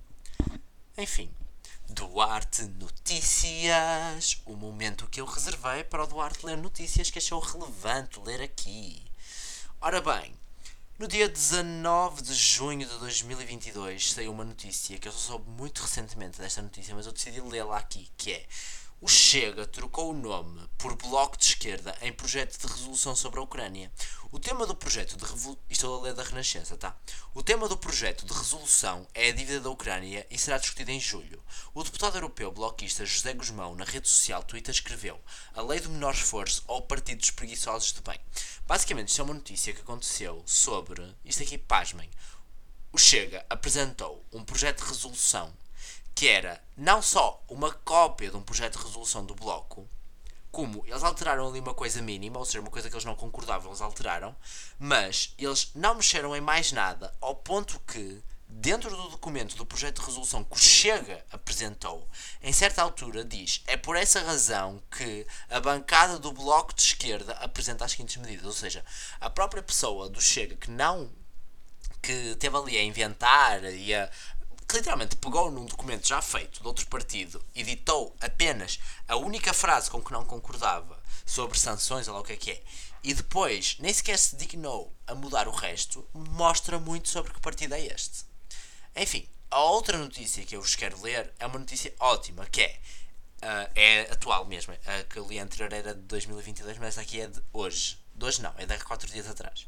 Enfim, 0.96 1.28
Duarte 1.88 2.62
Notícias. 2.62 4.40
O 4.46 4.54
momento 4.54 5.08
que 5.08 5.20
eu 5.20 5.24
reservei 5.24 5.82
para 5.82 6.04
o 6.04 6.06
Duarte 6.06 6.46
ler 6.46 6.56
notícias 6.56 7.10
que 7.10 7.18
achou 7.18 7.40
relevante 7.40 8.20
ler 8.20 8.40
aqui. 8.40 9.02
Ora 9.80 10.00
bem, 10.00 10.32
no 10.96 11.08
dia 11.08 11.28
19 11.28 12.22
de 12.22 12.32
junho 12.32 12.86
de 12.86 12.98
2022 13.00 14.12
saiu 14.12 14.30
uma 14.30 14.44
notícia 14.44 14.96
que 14.96 15.08
eu 15.08 15.12
só 15.12 15.32
soube 15.32 15.50
muito 15.50 15.82
recentemente 15.82 16.38
desta 16.38 16.62
notícia, 16.62 16.94
mas 16.94 17.06
eu 17.06 17.12
decidi 17.12 17.40
lê-la 17.40 17.76
aqui, 17.76 18.08
que 18.16 18.30
é 18.30 18.46
o 19.04 19.06
Chega 19.06 19.66
trocou 19.66 20.12
o 20.12 20.16
nome 20.16 20.66
por 20.78 20.96
Bloco 20.96 21.36
de 21.36 21.44
Esquerda 21.44 21.94
em 22.00 22.10
projeto 22.10 22.58
de 22.58 22.66
resolução 22.66 23.14
sobre 23.14 23.38
a 23.38 23.42
Ucrânia. 23.42 23.92
O 24.32 24.38
tema 24.38 24.66
do 24.66 24.74
projeto 24.74 25.14
de. 25.18 25.24
Estou 25.68 26.00
a 26.00 26.02
ler 26.02 26.14
da 26.14 26.22
Renascença, 26.22 26.74
tá? 26.78 26.96
O 27.34 27.42
tema 27.42 27.68
do 27.68 27.76
projeto 27.76 28.24
de 28.24 28.32
resolução 28.32 29.06
é 29.12 29.28
a 29.28 29.32
dívida 29.32 29.60
da 29.60 29.68
Ucrânia 29.68 30.26
e 30.30 30.38
será 30.38 30.56
discutido 30.56 30.90
em 30.90 30.98
julho. 30.98 31.44
O 31.74 31.84
deputado 31.84 32.16
europeu 32.16 32.50
bloquista 32.50 33.04
José 33.04 33.34
Guzmão, 33.34 33.74
na 33.74 33.84
rede 33.84 34.08
social 34.08 34.42
Twitter, 34.42 34.74
escreveu: 34.74 35.20
A 35.54 35.60
lei 35.60 35.80
do 35.80 35.90
menor 35.90 36.14
esforço 36.14 36.64
ao 36.66 36.80
partido 36.80 37.30
preguiçosos 37.34 37.92
de 37.92 38.00
bem. 38.00 38.18
Basicamente, 38.66 39.08
isto 39.08 39.20
é 39.20 39.24
uma 39.24 39.34
notícia 39.34 39.74
que 39.74 39.82
aconteceu 39.82 40.42
sobre. 40.46 41.14
Isto 41.26 41.42
aqui, 41.42 41.58
pasmem. 41.58 42.08
O 42.90 42.96
Chega 42.96 43.44
apresentou 43.50 44.24
um 44.32 44.42
projeto 44.42 44.82
de 44.82 44.88
resolução 44.88 45.52
que 46.14 46.28
era 46.28 46.62
não 46.76 47.02
só 47.02 47.42
uma 47.48 47.72
cópia 47.72 48.30
de 48.30 48.36
um 48.36 48.42
projeto 48.42 48.78
de 48.78 48.84
resolução 48.84 49.24
do 49.24 49.34
Bloco, 49.34 49.88
como 50.54 50.84
eles 50.86 51.02
alteraram 51.02 51.48
ali 51.48 51.58
uma 51.58 51.74
coisa 51.74 52.00
mínima, 52.00 52.38
ou 52.38 52.44
seja, 52.44 52.60
uma 52.60 52.70
coisa 52.70 52.88
que 52.88 52.94
eles 52.94 53.04
não 53.04 53.16
concordavam, 53.16 53.70
eles 53.70 53.80
alteraram, 53.80 54.34
mas 54.78 55.34
eles 55.36 55.72
não 55.74 55.96
mexeram 55.96 56.34
em 56.36 56.40
mais 56.40 56.70
nada, 56.70 57.12
ao 57.20 57.34
ponto 57.34 57.80
que, 57.80 58.22
dentro 58.46 58.88
do 58.88 59.08
documento 59.08 59.56
do 59.56 59.66
projeto 59.66 60.00
de 60.00 60.06
resolução 60.06 60.44
que 60.44 60.54
o 60.54 60.58
Chega 60.58 61.24
apresentou, 61.32 62.08
em 62.40 62.52
certa 62.52 62.82
altura 62.82 63.24
diz: 63.24 63.62
é 63.66 63.76
por 63.76 63.96
essa 63.96 64.20
razão 64.20 64.80
que 64.96 65.26
a 65.50 65.58
bancada 65.58 66.20
do 66.20 66.32
Bloco 66.32 66.72
de 66.72 66.82
Esquerda 66.82 67.32
apresenta 67.40 67.84
as 67.84 67.90
seguintes 67.90 68.16
medidas, 68.18 68.46
ou 68.46 68.52
seja, 68.52 68.84
a 69.20 69.28
própria 69.28 69.62
pessoa 69.62 70.08
do 70.08 70.20
Chega 70.20 70.54
que 70.54 70.70
não 70.70 71.10
que 72.04 72.36
teve 72.36 72.54
ali 72.56 72.76
a 72.76 72.82
inventar 72.82 73.64
e 73.64 73.94
a, 73.94 74.10
literalmente 74.74 75.16
pegou 75.16 75.50
num 75.50 75.66
documento 75.66 76.06
já 76.06 76.20
feito 76.20 76.60
de 76.60 76.66
outro 76.66 76.86
partido, 76.86 77.44
editou 77.54 78.14
apenas 78.20 78.78
a 79.08 79.16
única 79.16 79.52
frase 79.52 79.90
com 79.90 80.02
que 80.02 80.12
não 80.12 80.24
concordava 80.24 81.00
sobre 81.24 81.58
sanções, 81.58 82.08
ou 82.08 82.14
lá 82.14 82.20
o 82.20 82.24
que 82.24 82.32
é 82.32 82.36
que 82.36 82.50
é, 82.50 82.62
e 83.02 83.14
depois 83.14 83.76
nem 83.78 83.92
sequer 83.92 84.18
se 84.18 84.36
dignou 84.36 84.92
a 85.06 85.14
mudar 85.14 85.48
o 85.48 85.52
resto, 85.52 86.06
mostra 86.12 86.78
muito 86.78 87.08
sobre 87.08 87.32
que 87.32 87.40
partido 87.40 87.74
é 87.74 87.86
este. 87.86 88.24
Enfim, 88.96 89.28
a 89.50 89.60
outra 89.60 89.96
notícia 89.96 90.44
que 90.44 90.56
eu 90.56 90.60
vos 90.60 90.74
quero 90.74 91.00
ler 91.00 91.32
é 91.38 91.46
uma 91.46 91.58
notícia 91.58 91.94
ótima, 91.98 92.44
que 92.46 92.62
é 92.62 92.80
Uh, 93.44 93.68
é 93.74 94.00
atual 94.10 94.46
mesmo. 94.46 94.72
A 94.86 95.04
que 95.04 95.18
eu 95.18 95.28
li 95.28 95.38
anterior 95.38 95.70
era 95.70 95.94
de 95.94 96.00
2022, 96.00 96.78
mas 96.78 96.96
aqui 96.96 97.20
é 97.20 97.26
de 97.26 97.42
hoje. 97.52 97.98
De 98.14 98.24
hoje 98.24 98.40
não, 98.40 98.54
é 98.56 98.64
de 98.64 98.72
há 98.72 98.82
4 98.82 99.10
dias 99.10 99.28
atrás. 99.28 99.66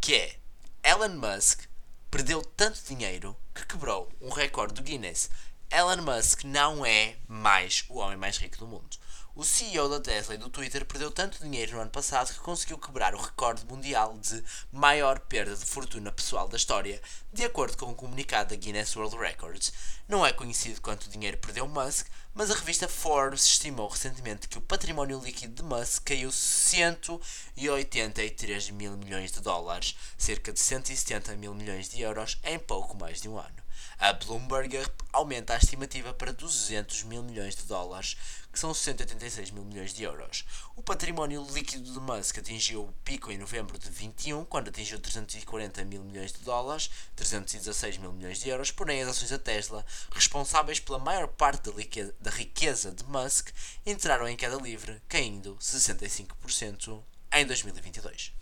Que 0.00 0.16
é 0.16 0.36
Elon 0.82 1.10
Musk 1.10 1.69
perdeu 2.10 2.42
tanto 2.42 2.82
dinheiro 2.82 3.36
que 3.54 3.64
quebrou 3.64 4.10
um 4.20 4.30
recorde 4.30 4.74
do 4.74 4.82
Guinness. 4.82 5.30
Elon 5.70 6.02
Musk 6.02 6.42
não 6.42 6.84
é 6.84 7.16
mais 7.28 7.84
o 7.88 7.98
homem 7.98 8.16
mais 8.16 8.36
rico 8.38 8.58
do 8.58 8.66
mundo. 8.66 8.96
O 9.36 9.44
CEO 9.44 9.88
da 9.88 10.00
Tesla 10.00 10.34
e 10.34 10.38
do 10.38 10.50
Twitter 10.50 10.84
perdeu 10.84 11.08
tanto 11.08 11.40
dinheiro 11.40 11.74
no 11.74 11.82
ano 11.82 11.90
passado 11.90 12.32
que 12.32 12.40
conseguiu 12.40 12.76
quebrar 12.76 13.14
o 13.14 13.20
recorde 13.20 13.64
mundial 13.64 14.18
de 14.18 14.42
maior 14.72 15.20
perda 15.20 15.54
de 15.54 15.64
fortuna 15.64 16.10
pessoal 16.10 16.48
da 16.48 16.56
história, 16.56 17.00
de 17.32 17.44
acordo 17.44 17.76
com 17.76 17.86
o 17.86 17.90
um 17.90 17.94
comunicado 17.94 18.50
da 18.50 18.56
Guinness 18.56 18.96
World 18.96 19.16
Records. 19.16 19.72
Não 20.08 20.26
é 20.26 20.32
conhecido 20.32 20.80
quanto 20.80 21.08
dinheiro 21.08 21.38
perdeu 21.38 21.68
Musk, 21.68 22.08
mas 22.34 22.50
a 22.50 22.56
revista 22.56 22.88
Forbes 22.88 23.44
estimou 23.44 23.88
recentemente 23.88 24.48
que 24.48 24.58
o 24.58 24.62
património 24.62 25.20
líquido 25.20 25.54
de 25.54 25.62
Musk 25.62 26.06
caiu 26.06 26.32
183 26.32 28.70
mil 28.70 28.96
milhões 28.96 29.30
de 29.30 29.40
dólares, 29.40 29.94
cerca 30.18 30.52
de 30.52 30.58
170 30.58 31.36
mil 31.36 31.54
milhões 31.54 31.88
de 31.88 32.02
euros, 32.02 32.36
em 32.42 32.58
pouco 32.58 32.96
mais 32.96 33.20
de 33.20 33.28
um 33.28 33.38
ano. 33.38 33.59
A 34.00 34.14
Bloomberg 34.14 34.82
aumenta 35.12 35.52
a 35.52 35.58
estimativa 35.58 36.14
para 36.14 36.32
200 36.32 37.02
mil 37.02 37.22
milhões 37.22 37.54
de 37.54 37.64
dólares, 37.64 38.16
que 38.50 38.58
são 38.58 38.72
186 38.72 39.50
mil 39.50 39.62
milhões 39.62 39.92
de 39.92 40.02
euros. 40.02 40.46
O 40.74 40.82
património 40.82 41.46
líquido 41.52 41.92
de 41.92 42.00
Musk 42.00 42.38
atingiu 42.38 42.84
o 42.84 42.92
pico 43.04 43.30
em 43.30 43.36
novembro 43.36 43.78
de 43.78 43.90
21, 43.90 44.46
quando 44.46 44.68
atingiu 44.68 44.98
340 44.98 45.84
mil 45.84 46.02
milhões 46.02 46.32
de 46.32 46.38
dólares, 46.38 46.88
316 47.14 47.98
mil 47.98 48.10
milhões 48.10 48.40
de 48.40 48.48
euros, 48.48 48.70
porém 48.70 49.02
as 49.02 49.08
ações 49.10 49.28
da 49.28 49.38
Tesla, 49.38 49.84
responsáveis 50.12 50.80
pela 50.80 50.98
maior 50.98 51.28
parte 51.28 51.70
da 52.18 52.30
riqueza 52.30 52.90
de 52.90 53.04
Musk, 53.04 53.50
entraram 53.84 54.26
em 54.26 54.34
queda 54.34 54.56
livre, 54.56 55.02
caindo 55.10 55.58
65% 55.60 57.02
em 57.34 57.44
2022. 57.44 58.32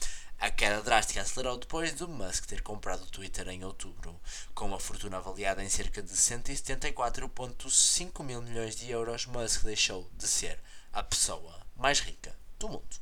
A 0.40 0.50
queda 0.50 0.82
drástica 0.82 1.20
acelerou 1.20 1.56
depois 1.56 1.96
de 1.96 2.06
Musk 2.06 2.46
ter 2.46 2.62
comprado 2.62 3.02
o 3.02 3.10
Twitter 3.10 3.48
em 3.48 3.64
outubro, 3.64 4.20
com 4.54 4.66
uma 4.66 4.78
fortuna 4.78 5.16
avaliada 5.16 5.64
em 5.64 5.68
cerca 5.68 6.00
de 6.00 6.12
174,5 6.12 8.22
mil 8.22 8.40
milhões 8.40 8.76
de 8.76 8.88
euros. 8.88 9.26
Musk 9.26 9.64
deixou 9.64 10.08
de 10.16 10.28
ser 10.28 10.60
a 10.92 11.02
pessoa 11.02 11.60
mais 11.76 11.98
rica 11.98 12.36
do 12.58 12.68
mundo. 12.68 12.96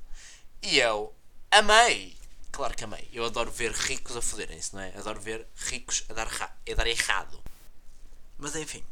E 0.62 0.78
eu 0.78 1.14
amei! 1.50 2.16
Claro 2.50 2.74
que 2.74 2.84
amei. 2.84 3.06
Eu 3.12 3.26
adoro 3.26 3.50
ver 3.50 3.72
ricos 3.72 4.16
a 4.16 4.22
foderem-se, 4.22 4.74
não 4.74 4.80
é? 4.80 4.96
Adoro 4.96 5.20
ver 5.20 5.46
ricos 5.56 6.06
a 6.08 6.14
dar, 6.14 6.26
a 6.26 6.74
dar 6.74 6.86
errado. 6.86 7.38
Mas 8.38 8.56
enfim, 8.56 8.82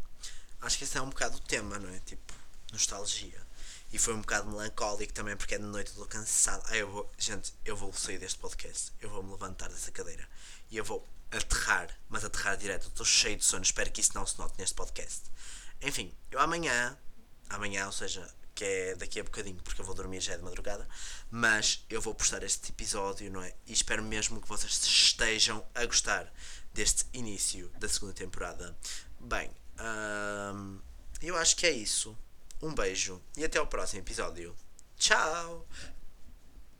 acho 0.61 0.77
que 0.77 0.85
esse 0.85 0.99
é 0.99 1.01
um 1.01 1.09
bocado 1.09 1.39
o 1.39 1.41
tema, 1.41 1.79
não 1.79 1.89
é? 1.89 1.99
Tipo, 2.01 2.35
nostalgia. 2.73 3.43
E 3.95 3.99
foi 3.99 4.13
um 4.13 4.23
bocado 4.23 4.51
melancólico 4.51 5.13
também 5.13 5.37
porque 5.37 5.55
é 5.55 5.59
de 5.59 5.63
noite, 5.63 5.87
estou 5.87 6.05
cansado. 6.07 6.65
Ah, 6.67 6.77
eu 6.77 6.91
vou, 6.91 7.09
gente, 7.17 7.55
eu 7.65 7.77
vou 7.77 7.93
sair 7.93 8.19
deste 8.19 8.41
podcast. 8.41 8.93
Eu 9.01 9.09
vou 9.09 9.23
me 9.23 9.31
levantar 9.31 9.69
dessa 9.69 9.93
cadeira 9.93 10.29
e 10.69 10.77
eu 10.77 10.85
vou 10.85 11.09
aterrar, 11.31 11.97
mas 12.09 12.25
aterrar 12.25 12.57
direto. 12.57 12.89
Estou 12.89 13.07
cheio 13.07 13.37
de 13.37 13.45
sono, 13.45 13.63
espero 13.63 13.93
que 13.93 14.01
isso 14.01 14.11
não 14.13 14.27
se 14.27 14.37
note 14.37 14.59
neste 14.59 14.75
podcast. 14.75 15.23
Enfim, 15.81 16.13
eu 16.33 16.41
amanhã, 16.41 16.99
amanhã, 17.49 17.87
ou 17.87 17.93
seja, 17.93 18.29
que 18.53 18.65
é 18.65 18.97
daqui 18.97 19.21
a 19.21 19.23
bocadinho, 19.23 19.63
porque 19.63 19.81
eu 19.81 19.85
vou 19.85 19.95
dormir 19.95 20.21
já 20.21 20.33
é 20.33 20.39
de 20.39 20.43
madrugada, 20.43 20.89
mas 21.31 21.85
eu 21.89 22.01
vou 22.01 22.17
postar 22.17 22.43
este 22.43 22.73
episódio, 22.73 23.31
não 23.31 23.45
é? 23.45 23.55
E 23.65 23.73
espero 23.73 24.03
mesmo 24.03 24.41
que 24.41 24.49
vocês 24.49 24.73
estejam 24.73 25.65
a 25.73 25.87
gostar 25.87 26.35
deste 26.73 27.07
início 27.13 27.69
da 27.79 27.89
segunda 27.89 28.13
temporada. 28.13 28.77
Bem, 29.21 29.53
hum, 30.53 30.81
eu 31.23 31.37
acho 31.37 31.55
que 31.55 31.65
é 31.65 31.71
isso. 31.71 32.19
Um 32.65 32.75
beijo 32.75 33.21
e 33.37 33.45
até 33.45 33.59
ao 33.59 33.67
próximo 33.67 34.01
episódio. 34.01 34.57
Tchau! 34.97 35.69